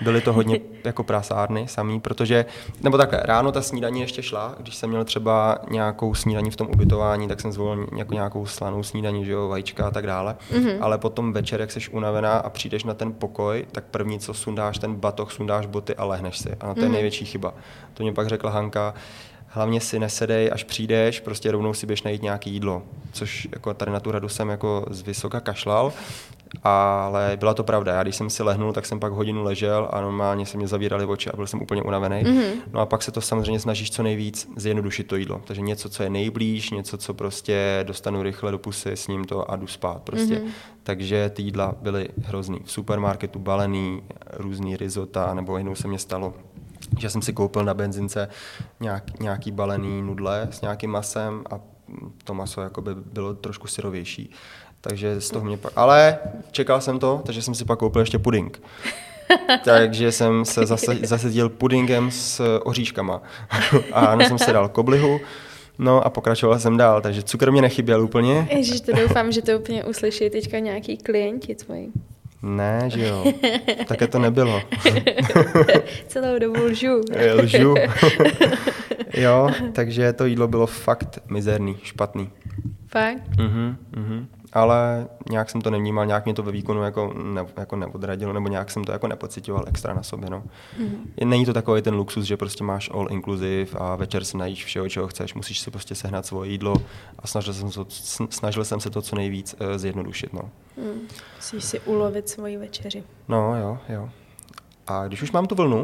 Byly 0.02 0.22
to 0.22 0.34
hodně 0.34 0.60
jako 0.84 1.04
prasárny 1.04 1.68
samý, 1.68 2.00
protože, 2.00 2.46
nebo 2.82 2.98
takhle, 2.98 3.20
ráno 3.24 3.52
ta 3.52 3.62
snídaní 3.62 4.02
ještě 4.02 4.24
šla, 4.24 4.56
když 4.60 4.76
jsem 4.76 4.90
měl 4.90 5.06
třeba 5.06 5.58
nějakou 5.70 6.14
snídaní 6.14 6.52
v 6.52 6.56
tom 6.56 6.68
ubytování, 6.68 7.28
tak 7.28 7.42
jsem 7.42 7.52
zvolil 7.52 7.88
jako 7.98 8.14
nějakou 8.14 8.46
slanou 8.46 8.84
snídaní, 8.84 9.26
že 9.26 9.32
jo, 9.32 9.48
vajíčka 9.48 9.88
a 9.88 9.92
tak 9.92 10.08
dále, 10.08 10.36
mm-hmm. 10.52 10.78
ale 10.82 10.98
potom 10.98 11.34
večer, 11.34 11.62
jak 11.62 11.72
jsi 11.72 11.90
unavená 11.92 12.38
a 12.38 12.50
přijdeš 12.50 12.84
na 12.84 12.94
ten 12.94 13.14
pokoj, 13.14 13.66
tak 13.72 13.84
první, 13.84 14.20
co 14.20 14.34
sundáš 14.34 14.78
ten 14.78 14.96
batoh, 14.96 15.32
sundáš 15.32 15.66
boty 15.66 15.96
a 15.96 16.06
lehneš 16.06 16.38
si. 16.38 16.50
A 16.60 16.74
to 16.74 16.80
je 16.80 16.88
mm-hmm. 16.88 16.92
největší 16.92 17.26
chyba. 17.26 17.54
To 17.94 18.04
mě 18.04 18.14
pak 18.14 18.28
řekla 18.28 18.52
Hanka, 18.52 18.94
hlavně 19.56 19.82
si 19.82 20.00
nesedej, 20.00 20.50
až 20.54 20.64
přijdeš, 20.64 21.20
prostě 21.20 21.52
rovnou 21.52 21.74
si 21.74 21.88
běž 21.88 22.04
najít 22.04 22.22
nějaké 22.22 22.50
jídlo. 22.50 22.84
Což 23.14 23.48
jako 23.52 23.74
tady 23.74 23.92
na 23.92 24.00
tu 24.00 24.12
radu 24.12 24.30
jsem 24.30 24.50
jako 24.50 24.86
z 24.90 25.02
vysoka 25.02 25.40
kašlal, 25.40 25.94
ale 26.64 27.38
byla 27.40 27.54
to 27.54 27.64
pravda. 27.64 27.96
Já 27.96 28.04
když 28.04 28.16
jsem 28.16 28.30
si 28.30 28.44
lehnul, 28.44 28.74
tak 28.74 28.86
jsem 28.86 29.00
pak 29.00 29.14
hodinu 29.14 29.44
ležel 29.44 29.90
a 29.92 30.02
normálně 30.02 30.46
se 30.46 30.58
mě 30.58 30.68
zavírali 30.68 31.06
oči 31.06 31.30
a 31.30 31.36
byl 31.36 31.48
jsem 31.48 31.62
úplně 31.62 31.82
unavený. 31.84 32.24
Mm-hmm. 32.24 32.52
No 32.74 32.80
a 32.80 32.86
pak 32.86 33.04
se 33.04 33.12
to 33.12 33.22
samozřejmě 33.22 33.60
snažíš 33.60 33.92
co 33.92 34.04
nejvíc 34.04 34.50
zjednodušit 34.56 35.04
to 35.04 35.16
jídlo. 35.16 35.42
Takže 35.46 35.62
něco, 35.62 35.90
co 35.90 36.04
je 36.04 36.10
nejblíž, 36.10 36.70
něco, 36.70 36.98
co 36.98 37.14
prostě 37.14 37.80
dostanu 37.88 38.24
rychle 38.24 38.52
do 38.52 38.58
pusy, 38.58 38.92
s 38.92 39.08
ním 39.08 39.26
to 39.26 39.52
a 39.52 39.56
jdu 39.56 39.68
spát 39.68 40.02
prostě. 40.02 40.36
Mm-hmm. 40.36 40.50
Takže 40.84 41.32
ty 41.34 41.42
jídla 41.42 41.76
byly 41.82 42.10
hrozný. 42.24 42.60
V 42.64 42.72
supermarketu 42.72 43.40
balený, 43.40 44.02
různý 44.34 44.78
risota, 44.78 45.34
nebo 45.34 45.58
jednou 45.58 45.76
se 45.76 45.88
mě 45.88 46.00
stalo, 46.00 46.34
že 47.00 47.10
jsem 47.10 47.22
si 47.22 47.34
koupil 47.34 47.66
na 47.66 47.74
benzince 47.74 48.30
nějak, 48.80 49.20
nějaký 49.20 49.52
balený 49.52 50.02
nudle 50.02 50.48
s 50.52 50.62
nějakým 50.62 50.92
masem 50.92 51.44
a 51.50 51.60
to 52.24 52.34
maso 52.34 52.62
jakoby 52.62 52.96
bylo 52.96 53.34
trošku 53.34 53.68
syrovější. 53.68 54.32
Takže 54.82 55.22
z 55.22 55.30
toho 55.30 55.46
mě 55.46 55.58
pak... 55.58 55.74
Ale 55.76 56.20
čekal 56.52 56.82
jsem 56.82 57.00
to, 57.00 57.22
takže 57.26 57.42
jsem 57.42 57.56
si 57.56 57.66
pak 57.66 57.80
koupil 57.80 58.02
ještě 58.02 58.20
puding. 58.20 58.62
Takže 59.66 60.12
jsem 60.12 60.46
se 60.46 60.66
zase, 60.66 60.96
zasedil 61.04 61.50
pudingem 61.50 62.12
s 62.12 62.60
oříškama. 62.64 63.22
a 63.94 64.24
jsem 64.24 64.38
se 64.38 64.54
dal 64.54 64.70
koblihu, 64.70 65.20
No 65.80 66.06
a 66.06 66.10
pokračoval 66.10 66.60
jsem 66.60 66.78
dál, 66.78 67.02
takže 67.02 67.24
cukr 67.24 67.52
mě 67.52 67.62
nechyběl 67.62 68.04
úplně. 68.04 68.48
Ježiš, 68.52 68.82
to 68.82 68.92
doufám, 68.92 69.32
že 69.32 69.42
to 69.42 69.60
úplně 69.60 69.84
uslyší 69.84 70.30
teďka 70.30 70.60
nějaký 70.60 70.98
klienti 70.98 71.56
tvoji. 71.56 71.92
Ne, 72.46 72.82
že 72.88 73.08
jo. 73.08 73.26
Také 73.88 74.08
to 74.08 74.20
nebylo. 74.20 74.62
Celou 76.08 76.40
dobu 76.40 76.64
lžu. 76.64 77.02
lžu. 77.34 77.76
jo, 79.14 79.50
takže 79.74 80.14
to 80.14 80.26
jídlo 80.26 80.48
bylo 80.48 80.68
fakt 80.68 81.20
mizerný, 81.30 81.78
špatný. 81.84 82.30
Fakt? 82.88 83.38
Mhm, 83.38 83.78
mhm 83.96 84.28
ale 84.56 85.08
nějak 85.30 85.50
jsem 85.50 85.62
to 85.62 85.70
nevnímal, 85.70 86.06
nějak 86.06 86.26
mě 86.26 86.34
to 86.34 86.44
ve 86.44 86.52
výkonu 86.52 86.84
jako, 86.84 87.14
ne, 87.14 87.46
jako 87.58 87.76
neodradilo, 87.76 88.34
nebo 88.34 88.48
nějak 88.48 88.72
jsem 88.72 88.84
to 88.84 88.92
jako 88.92 89.08
nepocitoval 89.08 89.66
extra 89.68 89.94
na 89.94 90.04
sobě. 90.04 90.30
No. 90.30 90.44
Mm-hmm. 90.80 91.26
Není 91.26 91.46
to 91.46 91.54
takový 91.54 91.82
ten 91.82 91.96
luxus, 91.96 92.26
že 92.26 92.38
prostě 92.38 92.64
máš 92.64 92.90
all 92.94 93.08
inclusive 93.12 93.80
a 93.80 93.96
večer 93.96 94.24
si 94.24 94.38
najíš 94.38 94.66
všeho, 94.66 94.90
čeho 94.90 95.08
chceš, 95.08 95.34
musíš 95.34 95.60
si 95.60 95.72
prostě 95.72 95.96
sehnat 95.96 96.26
svoje 96.26 96.52
jídlo 96.52 96.76
a 97.20 97.28
snažil 97.28 97.54
jsem, 97.54 97.72
to, 97.72 97.86
snažil 98.30 98.66
jsem 98.66 98.80
se 98.80 98.90
to 98.90 99.02
co 99.02 99.16
nejvíc 99.16 99.56
uh, 99.60 99.78
zjednodušit. 99.78 100.34
No. 100.34 100.50
Mm. 100.78 101.08
Musíš 101.36 101.64
si 101.64 101.80
ulovit 101.80 102.30
svoji 102.30 102.58
večeři. 102.58 103.04
No 103.28 103.56
jo, 103.56 103.78
jo. 103.90 104.10
A 104.88 105.08
když 105.08 105.22
už 105.22 105.32
mám 105.32 105.48
tu 105.48 105.56
vlnu, 105.56 105.84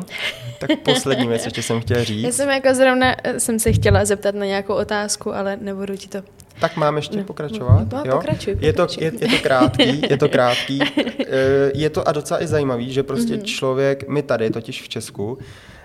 tak 0.59 0.79
poslední 0.79 1.27
věc 1.27 1.45
ještě 1.45 1.63
jsem 1.63 1.81
chtěla 1.81 2.03
říct. 2.03 2.23
Já 2.23 2.31
jsem 2.31 2.49
jako 2.49 2.73
zrovna 2.73 3.15
eh, 3.23 3.39
jsem 3.39 3.59
se 3.59 3.71
chtěla 3.71 4.05
zeptat 4.05 4.35
na 4.35 4.45
nějakou 4.45 4.73
otázku, 4.73 5.33
ale 5.33 5.57
nebudu 5.61 5.97
ti 5.97 6.07
to 6.07 6.23
tak 6.61 6.77
mám 6.77 6.95
ještě 6.95 7.17
no, 7.17 7.23
pokračovat. 7.23 7.91
No, 7.91 8.03
jo? 8.05 8.15
Pokračuj, 8.15 8.55
pokračuj. 8.55 8.67
Je, 8.67 8.73
to, 8.73 8.87
je, 8.99 9.11
je 9.21 9.27
to 9.27 9.43
krátký, 9.43 10.01
je 10.09 10.17
to 10.17 10.29
krátký. 10.29 10.79
Eh, 11.33 11.71
je 11.73 11.89
to 11.89 12.07
a 12.07 12.11
docela 12.11 12.43
i 12.43 12.47
zajímavý, 12.47 12.93
že 12.93 13.03
prostě 13.03 13.33
mm-hmm. 13.35 13.43
člověk, 13.43 14.07
my 14.07 14.21
tady 14.23 14.49
totiž 14.49 14.81
v 14.81 14.89
Česku, 14.89 15.37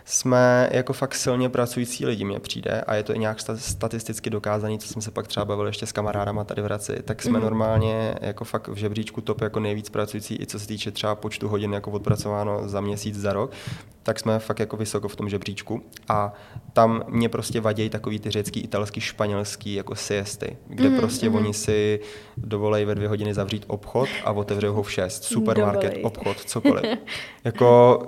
jsme 0.09 0.69
jako 0.73 0.93
fakt 0.93 1.15
silně 1.15 1.49
pracující 1.49 2.07
lidi, 2.07 2.25
mně 2.25 2.41
přijde, 2.41 2.81
a 2.81 2.95
je 2.95 3.03
to 3.03 3.15
i 3.15 3.19
nějak 3.19 3.39
statisticky 3.57 4.31
dokázaný, 4.31 4.79
co 4.79 4.89
jsem 4.89 5.03
se 5.03 5.11
pak 5.11 5.27
třeba 5.27 5.45
bavil 5.45 5.67
ještě 5.67 5.87
s 5.87 5.93
kamarádama 5.93 6.45
tady 6.45 6.63
v 6.63 6.65
Hradci, 6.65 7.03
tak 7.05 7.23
jsme 7.23 7.39
mm-hmm. 7.39 7.43
normálně 7.43 8.15
jako 8.21 8.45
fakt 8.45 8.69
v 8.69 8.75
žebříčku 8.75 9.21
top 9.21 9.41
jako 9.41 9.61
nejvíc 9.61 9.91
pracující, 9.91 10.39
i 10.41 10.47
co 10.47 10.59
se 10.59 10.67
týče 10.67 10.91
třeba 10.91 11.15
počtu 11.15 11.49
hodin 11.49 11.73
jako 11.73 11.91
odpracováno 11.91 12.69
za 12.69 12.81
měsíc, 12.81 13.17
za 13.17 13.33
rok, 13.33 13.51
tak 14.03 14.21
jsme 14.21 14.39
fakt 14.39 14.59
jako 14.59 14.77
vysoko 14.77 15.09
v 15.09 15.17
tom 15.17 15.29
žebříčku. 15.29 15.83
A 16.09 16.33
tam 16.73 17.03
mě 17.09 17.29
prostě 17.29 17.61
vadějí 17.61 17.91
takový 17.91 18.19
ty 18.19 18.31
řecký, 18.31 18.61
italský, 18.61 19.01
španělský 19.01 19.75
jako 19.75 19.95
siesty, 19.95 20.57
kde 20.67 20.89
mm-hmm. 20.89 20.99
prostě 20.99 21.31
mm-hmm. 21.31 21.37
oni 21.37 21.55
si 21.55 22.01
dovolej 22.37 22.85
ve 22.85 22.95
dvě 22.95 23.09
hodiny 23.09 23.35
zavřít 23.35 23.65
obchod 23.67 24.09
a 24.25 24.33
otevřou 24.33 24.73
ho 24.73 24.83
v 24.83 24.93
šest. 24.93 25.25
Supermarket, 25.25 25.83
dovolej. 25.83 26.05
obchod, 26.05 26.41
cokoliv. 26.41 26.85
jako, 27.45 28.03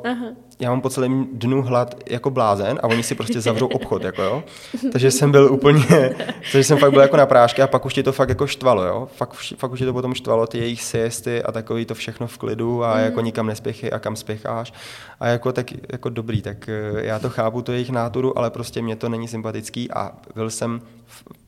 já 0.61 0.71
mám 0.71 0.81
po 0.81 0.91
celém 0.91 1.27
dnu 1.33 1.63
hlad 1.63 1.88
jako 2.11 2.31
blázen 2.31 2.79
a 2.83 2.87
oni 2.87 3.03
si 3.03 3.15
prostě 3.15 3.41
zavřou 3.41 3.67
obchod, 3.67 4.03
jako 4.05 4.23
jo. 4.23 4.45
Takže 4.93 5.11
jsem 5.11 5.31
byl 5.31 5.53
úplně, 5.53 6.15
takže 6.53 6.65
jsem 6.65 6.79
fakt 6.79 6.91
byl 6.91 7.01
jako 7.01 7.17
na 7.17 7.27
prášky 7.27 7.63
a 7.63 7.67
pak 7.67 7.87
už 7.87 7.95
ti 7.95 8.03
to 8.03 8.13
fakt 8.13 8.29
jako 8.29 8.47
štvalo, 8.47 8.85
jo. 8.85 9.09
Fakt, 9.17 9.35
fakt 9.57 9.73
už 9.73 9.79
ti 9.79 9.85
to 9.85 9.93
potom 9.93 10.15
štvalo, 10.15 10.47
ty 10.47 10.59
jejich 10.59 10.83
siesty 10.83 11.43
a 11.43 11.53
takový 11.53 11.85
to 11.85 11.95
všechno 11.95 12.27
v 12.27 12.39
klidu 12.39 12.85
a 12.85 12.95
mm. 12.95 13.05
jako 13.05 13.21
nikam 13.21 13.47
nespěchy 13.47 13.91
a 13.93 13.99
kam 13.99 14.17
spěcháš. 14.17 14.73
A 15.21 15.27
jako 15.27 15.53
tak 15.53 15.67
jako 15.93 16.09
dobrý, 16.09 16.43
tak 16.43 16.69
eh, 16.69 17.07
já 17.07 17.19
to 17.19 17.31
chápu, 17.31 17.63
to 17.63 17.73
jejich 17.73 17.91
náturu, 17.91 18.39
ale 18.39 18.51
prostě 18.51 18.83
mě 18.83 18.97
to 18.97 19.09
není 19.09 19.29
sympatický 19.29 19.91
a 19.91 20.13
byl 20.35 20.51
jsem 20.51 20.81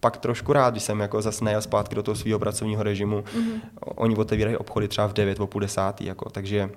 pak 0.01 0.16
trošku 0.16 0.53
rád, 0.53 0.70
když 0.70 0.82
jsem 0.82 1.01
jako 1.01 1.22
zase 1.22 1.45
nejel 1.45 1.62
zpátky 1.62 1.95
do 1.95 2.03
toho 2.03 2.14
svého 2.14 2.38
pracovního 2.38 2.82
režimu. 2.82 3.20
Mm-hmm. 3.20 3.61
Oni 3.80 4.16
otevírají 4.16 4.57
obchody 4.57 4.88
třeba 4.88 5.07
v 5.07 5.12
9 5.12 5.41
o 5.41 5.47
půl 5.47 5.61
desátý, 5.61 6.05
jako, 6.05 6.30
takže 6.30 6.70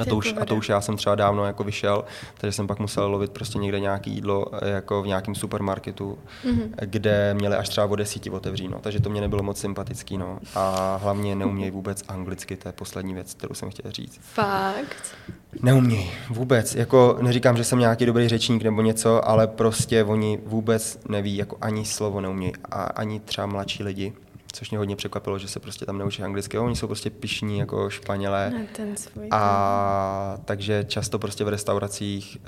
a 0.00 0.04
to, 0.04 0.16
už, 0.16 0.34
a 0.40 0.44
to 0.44 0.56
už 0.56 0.68
já 0.68 0.80
jsem 0.80 0.96
třeba 0.96 1.14
dávno 1.14 1.44
jako 1.44 1.64
vyšel, 1.64 2.04
takže 2.38 2.52
jsem 2.52 2.66
pak 2.66 2.78
musel 2.78 3.10
lovit 3.10 3.30
prostě 3.30 3.58
někde 3.58 3.80
nějaké 3.80 4.10
jídlo 4.10 4.46
eh, 4.52 4.70
jako 4.70 5.02
v 5.02 5.06
nějakém 5.06 5.34
supermarketu, 5.34 6.18
mm-hmm. 6.44 6.70
kde 6.80 7.34
měli 7.34 7.56
až 7.56 7.68
třeba 7.68 7.86
o 7.86 7.96
desíti 7.96 8.30
otevříno, 8.30 8.78
takže 8.80 9.00
to 9.00 9.10
mě 9.10 9.20
nebylo 9.20 9.42
moc 9.42 9.60
sympatický. 9.60 10.18
No. 10.18 10.38
A 10.54 10.96
hlavně 11.02 11.34
neumějí 11.34 11.70
vůbec 11.70 12.04
anglicky, 12.08 12.56
to 12.56 12.68
je 12.68 12.72
poslední 12.72 13.14
věc, 13.14 13.34
kterou 13.34 13.54
jsem 13.54 13.70
chtěl 13.70 13.90
říct. 13.90 14.20
Fakt? 14.22 15.16
Neumějí, 15.62 16.10
vůbec. 16.30 16.74
Jako 16.74 17.18
neříkám, 17.20 17.56
že 17.56 17.64
jsem 17.64 17.78
nějaký 17.78 18.06
dobrý 18.06 18.28
řečník 18.28 18.62
nebo 18.62 18.82
něco, 18.82 19.28
ale 19.28 19.46
prostě 19.46 20.04
oni 20.04 20.38
vůbec 20.46 20.98
neví, 21.08 21.36
jako 21.36 21.56
ani 21.60 21.84
slovo 21.84 22.20
neumějí 22.20 22.52
a 22.70 22.82
ani 22.82 23.20
třeba 23.20 23.46
mladší 23.46 23.82
lidi 23.82 24.12
což 24.52 24.70
mě 24.70 24.78
hodně 24.78 24.96
překvapilo, 24.96 25.38
že 25.38 25.48
se 25.48 25.60
prostě 25.60 25.86
tam 25.86 25.98
neučí 25.98 26.22
anglicky. 26.22 26.58
Oni 26.58 26.76
jsou 26.76 26.86
prostě 26.86 27.10
pišní 27.10 27.58
jako 27.58 27.90
Španělé. 27.90 28.52
Ten 28.72 28.96
svůj, 28.96 29.28
a 29.30 30.38
takže 30.44 30.84
často 30.88 31.18
prostě 31.18 31.44
v 31.44 31.48
restauracích, 31.48 32.38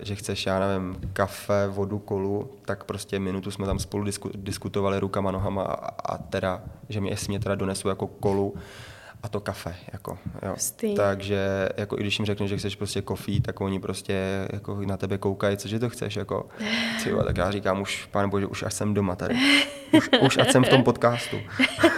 e, 0.00 0.04
že 0.04 0.14
chceš, 0.14 0.46
já 0.46 0.58
nevím, 0.60 0.96
kafe, 1.12 1.68
vodu, 1.68 1.98
kolu, 1.98 2.50
tak 2.64 2.84
prostě 2.84 3.18
minutu 3.18 3.50
jsme 3.50 3.66
tam 3.66 3.78
spolu 3.78 4.04
disku, 4.04 4.30
diskutovali 4.34 4.98
rukama, 4.98 5.30
nohama 5.30 5.62
a, 5.62 6.14
a 6.14 6.18
teda, 6.18 6.62
že 6.88 7.00
mi 7.00 7.08
jestli 7.08 7.28
mě 7.28 7.40
teda 7.40 7.54
donesu 7.54 7.88
jako 7.88 8.06
kolu, 8.06 8.54
a 9.22 9.28
to 9.28 9.40
kafe. 9.40 9.74
Jako, 9.92 10.18
jo. 10.42 10.54
Takže 10.96 11.68
jako, 11.76 11.98
i 11.98 12.00
když 12.00 12.18
jim 12.18 12.26
řekneš, 12.26 12.50
že 12.50 12.56
chceš 12.56 12.76
prostě 12.76 13.02
kofí, 13.02 13.40
tak 13.40 13.60
oni 13.60 13.80
prostě 13.80 14.46
jako 14.52 14.80
na 14.80 14.96
tebe 14.96 15.18
koukají, 15.18 15.56
cože 15.56 15.78
to 15.78 15.90
chceš. 15.90 16.16
Jako, 16.16 16.48
Civa, 17.02 17.22
tak 17.22 17.36
já 17.36 17.50
říkám 17.50 17.80
už, 17.80 18.08
pane 18.10 18.28
bože, 18.28 18.46
už 18.46 18.62
až 18.62 18.74
jsem 18.74 18.94
doma 18.94 19.16
tady. 19.16 19.34
Už, 19.92 20.10
už 20.20 20.38
ať 20.38 20.52
jsem 20.52 20.64
v 20.64 20.68
tom 20.68 20.82
podcastu. 20.82 21.36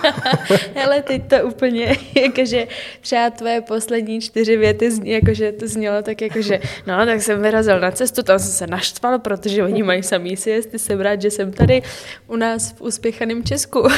Hele, 0.75 1.03
teď 1.03 1.29
to 1.29 1.37
úplně, 1.37 1.97
jakože 2.23 2.67
třeba 3.01 3.31
tvoje 3.31 3.61
poslední 3.61 4.21
čtyři 4.21 4.57
věty, 4.57 4.91
zní, 4.91 5.11
jakože 5.11 5.53
to 5.53 5.69
znělo 5.69 6.03
tak 6.03 6.23
jakože, 6.23 6.61
no 6.87 7.07
tak 7.07 7.23
jsem 7.23 7.43
vyrazil 7.43 7.81
na 7.81 7.91
cestu, 7.91 8.23
tam 8.23 8.39
jsem 8.39 8.53
se 8.53 8.67
naštval, 8.67 9.19
protože 9.19 9.65
oni 9.65 9.83
mají 9.83 10.03
samý 10.03 10.37
siesty, 10.37 10.79
jsem 10.79 11.01
rád, 11.01 11.23
že 11.23 11.31
jsem 11.31 11.53
tady 11.53 11.83
u 12.27 12.37
nás 12.37 12.73
v 12.73 12.81
uspěchaném 12.81 13.45
Česku. 13.45 13.89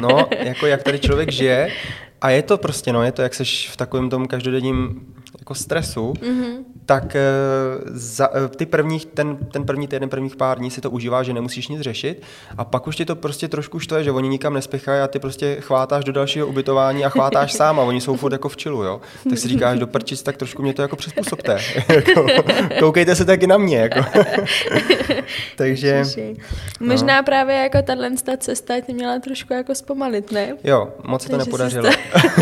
no, 0.00 0.28
jako 0.38 0.66
jak 0.66 0.82
tady 0.82 0.98
člověk 0.98 1.30
žije, 1.30 1.70
a 2.20 2.30
je 2.30 2.42
to 2.42 2.58
prostě, 2.58 2.92
no, 2.92 3.02
je 3.02 3.12
to, 3.12 3.22
jak 3.22 3.34
seš 3.34 3.70
v 3.72 3.76
takovém 3.76 4.10
tom 4.10 4.28
každodenním 4.28 5.06
jako 5.40 5.54
stresu, 5.54 6.12
mm-hmm. 6.12 6.56
tak 6.86 7.16
eh, 7.16 7.20
za, 7.86 8.28
eh, 8.34 8.48
ty 8.48 8.66
prvních, 8.66 9.06
ten, 9.06 9.36
ten 9.36 9.64
první 9.64 9.88
týden, 9.88 10.08
prvních 10.08 10.36
pár 10.36 10.58
dní 10.58 10.70
si 10.70 10.80
to 10.80 10.90
užívá, 10.90 11.22
že 11.22 11.32
nemusíš 11.32 11.68
nic 11.68 11.80
řešit 11.80 12.22
a 12.56 12.64
pak 12.64 12.86
už 12.86 12.96
ti 12.96 13.04
to 13.04 13.16
prostě 13.16 13.48
trošku 13.48 13.78
štve, 13.78 14.04
že 14.04 14.12
oni 14.12 14.28
nikam 14.28 14.54
nespěchají 14.54 15.00
a 15.00 15.08
ty 15.08 15.18
prostě 15.18 15.56
chvátáš 15.60 16.04
do 16.04 16.12
dalšího 16.12 16.46
ubytování 16.46 17.04
a 17.04 17.08
chvátáš 17.08 17.52
sám 17.52 17.80
a 17.80 17.82
oni 17.82 18.00
jsou 18.00 18.16
furt 18.16 18.32
jako 18.32 18.48
v 18.48 18.56
čilu, 18.56 18.82
jo. 18.82 19.00
Tak 19.28 19.38
si 19.38 19.48
říkáš 19.48 19.78
do 19.78 19.86
prčic, 19.86 20.22
tak 20.22 20.36
trošku 20.36 20.62
mě 20.62 20.74
to 20.74 20.82
jako 20.82 20.96
přizpůsobte. 20.96 21.58
jako, 21.88 22.26
koukejte 22.80 23.16
se 23.16 23.24
taky 23.24 23.46
na 23.46 23.58
mě, 23.58 23.78
jako. 23.78 24.00
Takže... 25.56 26.02
Možná 26.80 27.16
no. 27.16 27.24
právě 27.24 27.56
jako 27.56 27.82
tahle 27.82 28.10
cesta 28.38 28.80
tě 28.80 28.92
měla 28.92 29.18
trošku 29.18 29.52
jako 29.52 29.74
zpomalit, 29.74 30.32
ne? 30.32 30.56
Jo, 30.64 30.88
moc 31.04 31.22
se 31.22 31.28
to 31.28 31.36
nepodařilo. 31.36 31.90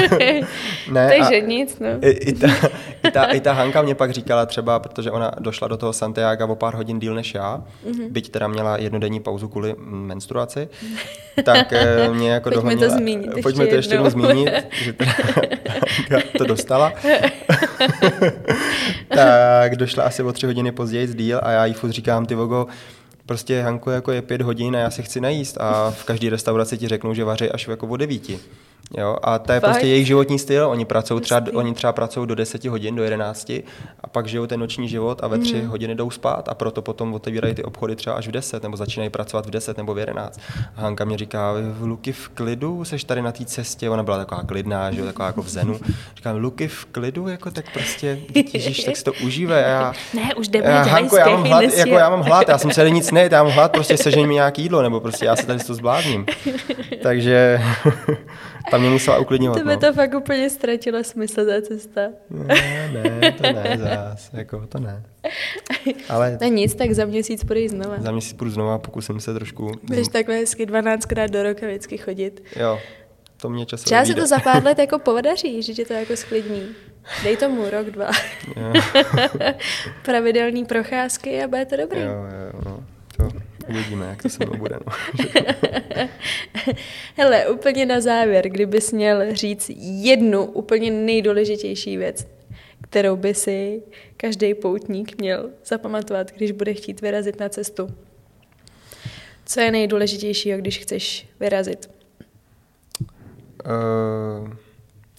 ne, 0.91 1.15
Takže 1.19 1.41
nic, 1.41 1.79
no. 1.79 1.89
I, 2.01 2.11
i, 2.11 2.33
ta, 2.33 2.49
i, 3.03 3.11
ta, 3.11 3.25
I 3.25 3.41
ta 3.41 3.53
Hanka 3.53 3.83
mě 3.83 3.95
pak 3.95 4.11
říkala 4.11 4.47
třeba, 4.47 4.79
protože 4.79 5.11
ona 5.11 5.31
došla 5.41 5.69
do 5.69 5.77
toho 5.77 5.93
Santiago 5.93 6.47
o 6.47 6.57
pár 6.57 6.75
hodin 6.75 6.99
díl 6.99 7.15
než 7.15 7.35
já, 7.35 7.65
mm-hmm. 7.87 8.11
byť 8.11 8.31
teda 8.31 8.49
měla 8.49 8.77
jednodenní 8.77 9.21
pauzu 9.21 9.49
kvůli 9.49 9.75
menstruaci, 9.79 10.69
tak 11.45 11.73
eh, 11.73 12.09
mě 12.09 12.31
jako 12.31 12.51
Pojďme 12.51 12.63
dohonila. 12.63 12.93
to 12.93 12.99
zmínit 12.99 13.43
Pojďme 13.43 13.67
to 13.67 13.75
ještě 13.75 13.95
jednou 13.95 14.11
zmínit, 14.11 14.53
že 14.73 14.93
teda 14.93 15.13
Hanka 15.37 16.29
to 16.39 16.45
dostala. 16.45 16.93
tak 19.09 19.77
došla 19.77 20.05
asi 20.05 20.23
o 20.23 20.33
tři 20.33 20.47
hodiny 20.47 20.73
později 20.73 21.09
z 21.09 21.15
díl 21.15 21.41
a 21.43 21.51
já 21.51 21.67
jí 21.67 21.75
furt 21.75 21.91
říkám, 21.91 22.27
ty 22.27 22.35
vogo, 22.35 22.67
prostě 23.27 23.63
Hanko 23.63 23.91
jako 23.91 24.13
je 24.13 24.23
pět 24.23 24.43
hodin 24.43 24.77
a 24.77 24.79
já 24.79 24.91
se 24.91 25.03
chci 25.03 25.21
najíst 25.21 25.61
a 25.61 25.91
v 25.91 26.05
každé 26.05 26.31
restauraci 26.31 26.79
ti 26.79 26.89
řeknou, 26.89 27.15
že 27.15 27.25
vaří 27.25 27.51
až 27.51 27.69
jako 27.69 27.87
o 27.87 27.97
devíti. 27.97 28.39
Jo, 28.97 29.17
a 29.23 29.39
to 29.39 29.53
je 29.53 29.61
Fakt? 29.61 29.71
prostě 29.71 29.87
jejich 29.87 30.07
životní 30.07 30.39
styl. 30.39 30.69
Oni 30.69 30.85
pracují 30.85 31.21
třeba, 31.21 31.47
oni 31.55 31.75
třeba 31.75 31.93
pracují 31.93 32.27
do 32.27 32.35
10 32.35 32.65
hodin, 32.65 32.97
do 32.97 33.03
11 33.03 33.51
a 34.01 34.07
pak 34.13 34.27
žijou 34.27 34.47
ten 34.47 34.61
noční 34.61 34.89
život 34.89 35.25
a 35.25 35.29
ve 35.29 35.39
3 35.39 35.63
mm. 35.63 35.69
hodiny 35.69 35.95
jdou 35.95 36.11
spát 36.11 36.49
a 36.49 36.55
proto 36.55 36.83
potom 36.83 37.15
otevírají 37.15 37.55
ty 37.55 37.65
obchody 37.65 37.97
třeba 37.97 38.17
až 38.17 38.29
v 38.29 38.31
10 38.31 38.63
nebo 38.63 38.77
začínají 38.77 39.11
pracovat 39.11 39.47
v 39.47 39.51
10 39.51 39.77
nebo 39.77 39.95
v 39.95 39.99
11. 39.99 40.41
A 40.77 40.81
Hanka 40.81 41.05
mě 41.05 41.19
říká, 41.19 41.53
v 41.73 41.83
Luky 41.83 42.13
v 42.13 42.29
klidu, 42.29 42.85
seš 42.85 43.05
tady 43.05 43.23
na 43.23 43.33
té 43.33 43.45
cestě, 43.45 43.91
ona 43.91 44.03
byla 44.03 44.19
taková 44.19 44.43
klidná, 44.43 44.93
že 44.93 45.01
jo, 45.01 45.07
taková 45.07 45.27
jako 45.27 45.43
v 45.43 45.49
zenu. 45.49 45.81
Říkám, 46.17 46.37
Luky 46.37 46.69
v 46.69 46.85
klidu, 46.85 47.29
jako 47.29 47.51
tak 47.51 47.73
prostě, 47.73 48.19
ježiš, 48.53 48.85
tak 48.85 48.97
si 48.97 49.05
to 49.05 49.13
užívej. 49.25 49.63
Já, 49.63 49.93
ne, 50.15 50.35
už 50.35 50.49
jdeme, 50.49 50.67
já, 50.67 50.83
Hanko, 50.83 51.17
já 51.17 51.29
mám 51.29 51.45
hlad, 51.45 51.63
jako 51.63 51.95
já 51.95 52.11
mám 52.11 52.21
hlad, 52.21 52.49
já 52.49 52.59
jsem 52.59 52.71
celý 52.71 52.93
nic 52.93 53.11
ne, 53.11 53.29
já 53.33 53.43
mám 53.43 53.53
hlad, 53.53 53.73
prostě 53.73 53.97
sežeň 53.97 54.27
mi 54.27 54.35
nějaký 54.35 54.63
jídlo, 54.63 54.83
nebo 54.83 55.01
prostě 55.01 55.25
já 55.25 55.37
se 55.37 55.47
tady 55.47 55.65
to 55.65 55.75
zblázním. 55.75 56.27
Takže 57.03 57.61
tam 58.71 58.81
mě 58.81 58.91
musela 58.91 59.19
uklidňovat. 59.19 59.59
Tebe 59.59 59.75
no. 59.75 59.81
to 59.81 59.93
fakt 59.93 60.15
úplně 60.15 60.51
ztratilo 60.51 61.05
smysl 61.05 61.47
ta 61.47 61.63
cesta. 61.63 62.01
Ne, 62.31 62.91
ne, 63.21 63.33
to 63.33 63.43
ne 63.43 63.79
zás, 63.79 64.31
jako 64.33 64.67
to 64.67 64.79
ne. 64.79 65.03
Ale... 66.09 66.39
Ne 66.41 66.49
nic, 66.49 66.75
tak 66.75 66.93
za 66.93 67.05
měsíc 67.05 67.45
půjdu 67.45 67.69
znova. 67.69 67.97
Za 67.99 68.11
měsíc 68.11 68.33
půjdu 68.33 68.51
znova, 68.51 68.79
pokusím 68.79 69.21
se 69.21 69.35
trošku. 69.35 69.73
Budeš 69.83 70.09
takhle 70.09 70.35
hezky 70.35 70.67
12krát 70.67 71.29
do 71.29 71.43
roka 71.43 71.67
vždycky 71.67 71.99
chodit. 71.99 72.43
Jo, 72.57 72.79
to 73.41 73.51
mě 73.51 73.67
časem 73.67 73.85
Třeba 73.85 74.05
se 74.05 74.15
to 74.15 74.27
za 74.27 74.39
pár 74.39 74.65
let 74.65 74.79
jako 74.79 74.99
podaří, 74.99 75.63
že 75.63 75.75
tě 75.75 75.85
to 75.85 75.93
jako 75.93 76.17
sklidní. 76.17 76.63
Dej 77.25 77.37
tomu 77.37 77.71
rok, 77.71 77.87
dva. 77.87 78.11
Pravidelný 80.05 80.65
procházky 80.65 81.43
a 81.43 81.49
bude 81.49 81.67
to 81.67 81.77
dobrý. 81.77 82.01
Jo, 82.01 82.07
jo, 82.07 82.61
no. 82.65 82.85
Uvidíme, 83.69 84.07
jak 84.07 84.23
to 84.23 84.29
se 84.29 84.47
mnou 84.47 84.59
bude. 84.59 84.79
No. 84.87 84.93
Hele, 87.17 87.49
úplně 87.49 87.87
na 87.87 88.01
závěr, 88.01 88.49
kdybys 88.49 88.93
měl 88.93 89.35
říct 89.35 89.71
jednu 89.81 90.45
úplně 90.45 90.91
nejdůležitější 90.91 91.97
věc, 91.97 92.27
kterou 92.83 93.17
by 93.17 93.35
si 93.35 93.83
každý 94.17 94.55
poutník 94.55 95.21
měl 95.21 95.51
zapamatovat, 95.65 96.33
když 96.33 96.51
bude 96.51 96.75
chtít 96.75 97.01
vyrazit 97.01 97.41
na 97.41 97.49
cestu. 97.49 97.89
Co 99.47 99.61
je 99.61 99.71
nejdůležitějšího, 99.71 100.59
když 100.59 100.79
chceš 100.79 101.29
vyrazit? 101.41 101.91
Uh, 103.65 104.53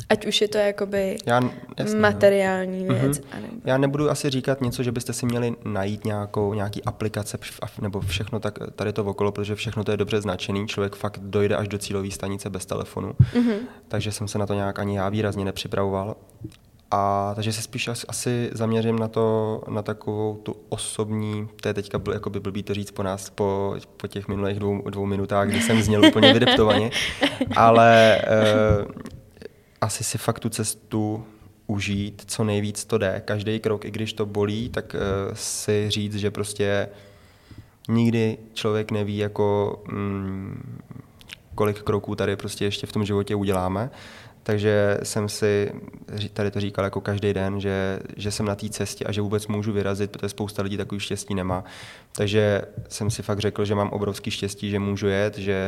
Ať 0.10 0.26
už 0.26 0.42
je 0.42 0.48
to 0.48 0.58
jakoby 0.58 1.18
Já, 1.26 1.42
jasný, 1.78 1.96
no. 1.96 2.02
materiální 2.02 2.86
no. 2.86 2.96
věc. 2.96 3.20
Mm-hmm. 3.20 3.42
Nebo... 3.42 3.62
Já 3.66 3.78
nebudu 3.78 4.10
asi 4.10 4.30
říkat 4.30 4.62
něco, 4.62 4.84
že 4.84 4.92
byste 4.92 5.14
si 5.14 5.26
měli 5.26 5.56
najít 5.66 6.06
nějakou, 6.06 6.54
nějaký 6.54 6.84
aplikace 6.84 7.38
nebo 7.82 8.02
všechno 8.02 8.40
tak 8.40 8.60
tady 8.76 8.94
to 8.94 9.06
okolo, 9.06 9.32
protože 9.32 9.56
všechno 9.56 9.84
to 9.84 9.92
je 9.92 9.98
dobře 9.98 10.22
značený. 10.22 10.68
Člověk 10.68 10.96
fakt 10.96 11.20
dojde 11.22 11.56
až 11.56 11.68
do 11.68 11.78
cílové 11.78 12.12
stanice 12.12 12.50
bez 12.50 12.66
telefonu. 12.66 13.14
Mm-hmm. 13.34 13.58
Takže 13.88 14.12
jsem 14.12 14.28
se 14.28 14.38
na 14.38 14.46
to 14.46 14.54
nějak 14.54 14.80
ani 14.80 14.98
já 14.98 15.10
výrazně 15.10 15.46
nepřipravoval. 15.46 16.16
A 16.92 17.32
takže 17.36 17.54
se 17.54 17.62
spíš 17.62 17.90
asi 18.08 18.50
zaměřím 18.54 19.00
na 19.00 19.08
to, 19.08 19.62
na 19.70 19.82
takovou 19.82 20.36
tu 20.44 20.56
osobní, 20.70 21.48
to 21.62 21.68
je 21.68 21.74
teďka 21.74 22.00
byl, 22.00 22.14
jako 22.14 22.30
by 22.30 22.40
blbý 22.40 22.64
to 22.64 22.74
říct 22.74 22.92
po 22.92 23.04
nás, 23.04 23.30
po, 23.30 23.76
po 23.98 24.08
těch 24.08 24.28
minulých 24.28 24.60
dvou, 24.60 24.82
dvou 24.90 25.06
minutách, 25.06 25.48
kdy 25.48 25.62
jsem 25.62 25.82
zněl 25.82 26.06
úplně 26.06 26.34
vydeptovaně, 26.34 26.92
ale 27.56 28.22
uh, 28.80 29.10
asi 29.82 30.04
si 30.04 30.18
fakt 30.18 30.40
tu 30.40 30.50
cestu 30.50 31.26
užít, 31.68 32.24
co 32.28 32.44
nejvíc 32.44 32.86
to 32.86 32.98
jde. 32.98 33.22
Každý 33.26 33.60
krok, 33.60 33.86
i 33.86 33.92
když 33.92 34.14
to 34.14 34.26
bolí, 34.26 34.70
tak 34.70 34.96
uh, 34.96 35.34
si 35.34 35.90
říct, 35.90 36.16
že 36.16 36.32
prostě 36.32 36.90
nikdy 37.90 38.38
člověk 38.54 38.92
neví, 38.92 39.18
jako 39.18 39.80
mm, 39.92 40.82
kolik 41.56 41.82
kroků 41.82 42.16
tady 42.16 42.36
prostě 42.36 42.66
ještě 42.66 42.88
v 42.88 42.92
tom 42.92 43.06
životě 43.06 43.36
uděláme. 43.36 43.90
Takže 44.44 44.98
jsem 45.04 45.30
si 45.30 45.72
tady 46.34 46.52
to 46.52 46.60
říkal 46.60 46.86
jako 46.86 47.02
každý 47.02 47.34
den, 47.34 47.60
že, 47.60 48.00
že 48.18 48.32
jsem 48.32 48.46
na 48.46 48.56
té 48.56 48.70
cestě 48.70 49.06
a 49.06 49.12
že 49.12 49.22
vůbec 49.22 49.48
můžu 49.48 49.74
vyrazit, 49.74 50.12
protože 50.12 50.30
spousta 50.30 50.64
lidí 50.64 50.78
takový 50.78 51.00
štěstí 51.00 51.36
nemá. 51.36 51.64
Takže 52.16 52.62
jsem 52.90 53.10
si 53.10 53.24
fakt 53.24 53.40
řekl, 53.40 53.66
že 53.66 53.76
mám 53.76 53.90
obrovský 53.90 54.32
štěstí, 54.32 54.70
že 54.70 54.80
můžu 54.80 55.08
jet, 55.08 55.38
že, 55.38 55.62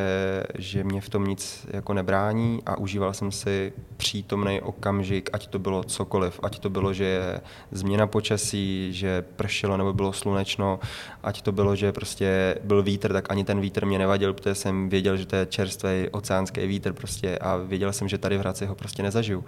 že 0.57 0.83
mě 0.83 1.01
v 1.01 1.09
tom 1.09 1.25
nic 1.25 1.67
jako 1.73 1.93
nebrání 1.93 2.59
a 2.65 2.77
užíval 2.77 3.13
jsem 3.13 3.31
si 3.31 3.73
přítomný 3.97 4.61
okamžik, 4.61 5.29
ať 5.33 5.47
to 5.47 5.59
bylo 5.59 5.83
cokoliv, 5.83 6.39
ať 6.43 6.59
to 6.59 6.69
bylo, 6.69 6.93
že 6.93 7.03
je 7.03 7.41
změna 7.71 8.07
počasí, 8.07 8.93
že 8.93 9.21
pršelo 9.21 9.77
nebo 9.77 9.93
bylo 9.93 10.13
slunečno, 10.13 10.79
ať 11.23 11.41
to 11.41 11.51
bylo, 11.51 11.75
že 11.75 11.91
prostě 11.91 12.55
byl 12.63 12.83
vítr, 12.83 13.13
tak 13.13 13.31
ani 13.31 13.43
ten 13.43 13.61
vítr 13.61 13.85
mě 13.85 13.99
nevadil, 13.99 14.33
protože 14.33 14.55
jsem 14.55 14.89
věděl, 14.89 15.17
že 15.17 15.25
to 15.25 15.35
je 15.35 15.45
čerstvý 15.45 16.09
oceánský 16.11 16.67
vítr 16.67 16.93
prostě 16.93 17.37
a 17.37 17.57
věděl 17.57 17.93
jsem, 17.93 18.07
že 18.07 18.17
tady 18.17 18.37
v 18.37 18.39
Hradci 18.39 18.65
ho 18.65 18.75
prostě 18.75 19.03
nezažiju. 19.03 19.43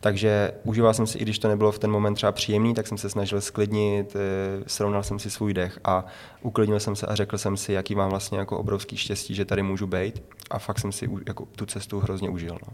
Takže 0.00 0.52
užíval 0.64 0.94
jsem 0.94 1.06
si, 1.06 1.18
i 1.18 1.22
když 1.22 1.38
to 1.38 1.48
nebylo 1.48 1.72
v 1.72 1.78
ten 1.78 1.90
moment 1.90 2.14
třeba 2.14 2.32
příjemný, 2.32 2.74
tak 2.74 2.86
jsem 2.86 2.98
se 2.98 3.10
snažil 3.10 3.40
sklidnit, 3.40 4.16
eh, 4.16 4.64
srovnal 4.66 5.02
jsem 5.02 5.18
si 5.18 5.30
svůj 5.30 5.54
dech 5.54 5.78
a 5.84 6.04
uklidnil 6.42 6.80
jsem 6.80 6.96
se 6.96 7.06
a 7.06 7.14
řekl 7.14 7.38
jsem 7.38 7.56
si, 7.56 7.72
jaký 7.72 7.94
mám 7.94 8.10
vlastně 8.10 8.38
jako 8.38 8.58
obrovský 8.58 8.96
štěstí, 8.96 9.34
že 9.34 9.44
tady 9.44 9.62
můžu 9.62 9.86
být 9.86 10.22
a 10.50 10.58
fakt 10.58 10.78
jsem 10.78 10.92
si 10.92 11.10
jako 11.26 11.46
tu 11.56 11.66
cestu 11.66 12.00
hrozně 12.00 12.28
užil. 12.28 12.58
No. 12.66 12.72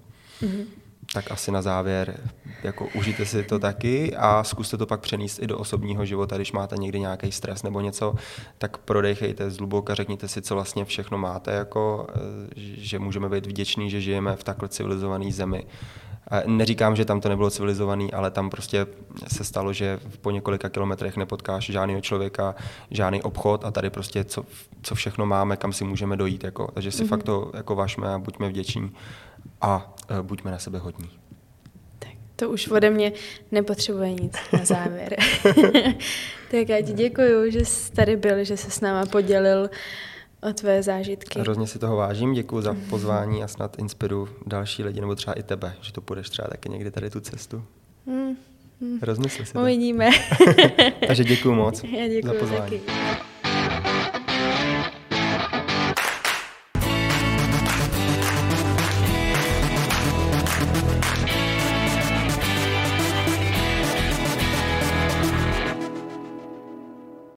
Mm-hmm. 0.49 0.64
Tak 1.12 1.31
asi 1.31 1.51
na 1.51 1.62
závěr, 1.62 2.20
jako 2.62 2.89
užijte 2.95 3.27
si 3.27 3.43
to 3.43 3.59
taky 3.59 4.16
a 4.16 4.45
zkuste 4.45 4.77
to 4.77 4.87
pak 4.87 5.01
přenést 5.01 5.43
i 5.43 5.47
do 5.47 5.59
osobního 5.59 6.07
života, 6.07 6.37
když 6.37 6.53
máte 6.53 6.77
někdy 6.77 7.01
nějaký 7.01 7.33
stres 7.33 7.62
nebo 7.62 7.81
něco, 7.81 8.14
tak 8.59 8.79
prodejchejte 8.79 9.51
zhluboka, 9.51 9.95
řekněte 9.95 10.29
si, 10.29 10.43
co 10.43 10.55
vlastně 10.55 10.85
všechno 10.85 11.18
máte, 11.18 11.53
jako, 11.53 12.07
eh, 12.14 12.20
že 12.57 12.99
můžeme 12.99 13.29
být 13.29 13.47
vděční, 13.47 13.91
že 13.91 14.01
žijeme 14.01 14.37
v 14.37 14.45
takhle 14.45 14.68
civilizované 14.68 15.33
zemi 15.33 15.66
Neříkám, 16.47 16.97
že 16.97 17.05
tam 17.05 17.20
to 17.20 17.29
nebylo 17.29 17.51
civilizovaný, 17.51 18.12
ale 18.12 18.31
tam 18.31 18.51
prostě 18.51 18.87
se 19.29 19.45
stalo, 19.45 19.72
že 19.72 20.01
po 20.20 20.31
několika 20.31 20.68
kilometrech 20.68 21.16
nepotkáš 21.16 21.66
žádného 21.66 22.01
člověka, 22.01 22.55
žádný 22.91 23.22
obchod 23.22 23.64
a 23.64 23.70
tady 23.70 23.91
prostě 23.91 24.24
co, 24.24 24.45
co 24.83 24.95
všechno 24.95 25.27
máme, 25.27 25.57
kam 25.57 25.72
si 25.72 25.85
můžeme 25.85 26.16
dojít. 26.16 26.45
Jako. 26.45 26.70
Takže 26.74 26.91
si 26.91 27.05
mm-hmm. 27.05 27.09
fakt 27.09 27.22
to 27.22 27.51
jako 27.55 27.74
vašme 27.74 28.09
a 28.09 28.18
buďme 28.18 28.49
vděční 28.49 28.93
a 29.61 29.95
uh, 30.11 30.18
buďme 30.22 30.51
na 30.51 30.59
sebe 30.59 30.79
hodní. 30.79 31.11
Tak 31.99 32.12
to 32.37 32.51
už 32.51 32.68
ode 32.68 32.91
mě 32.91 33.12
nepotřebuje 33.53 34.14
nic 34.14 34.37
na 34.53 34.64
závěr. 34.64 35.16
tak 36.51 36.68
já 36.68 36.83
ti 36.83 36.93
děkuji, 36.93 37.53
že 37.53 37.64
jsi 37.64 37.93
tady 37.93 38.16
byl, 38.16 38.45
že 38.45 38.57
se 38.57 38.70
s 38.70 38.81
náma 38.81 39.07
podělil 39.07 39.70
o 40.51 40.53
tvé 40.53 40.82
zážitky. 40.82 41.40
Hrozně 41.40 41.66
si 41.66 41.78
toho 41.78 41.97
vážím, 41.97 42.32
děkuji 42.32 42.61
za 42.61 42.76
pozvání 42.90 43.44
a 43.44 43.49
snad 43.49 43.78
inspiru 43.78 44.28
další 44.47 44.84
lidi, 44.84 45.01
nebo 45.01 45.14
třeba 45.14 45.34
i 45.34 45.42
tebe, 45.42 45.74
že 45.80 45.92
to 45.92 46.01
půjdeš 46.01 46.30
třeba 46.30 46.49
taky 46.49 46.68
někdy 46.68 46.90
tady 46.90 47.11
tu 47.11 47.20
cestu. 47.20 47.64
Mm. 48.07 48.36
Rozmysli 49.03 49.47
si 49.47 49.59
Uvidíme. 49.59 50.11
Takže 51.07 51.24
děkuji 51.24 51.55
moc 51.55 51.84
Já 51.84 52.09
děkuji 52.09 52.26
za 52.26 52.34
pozvání. 52.34 52.78
Taky. 52.78 53.36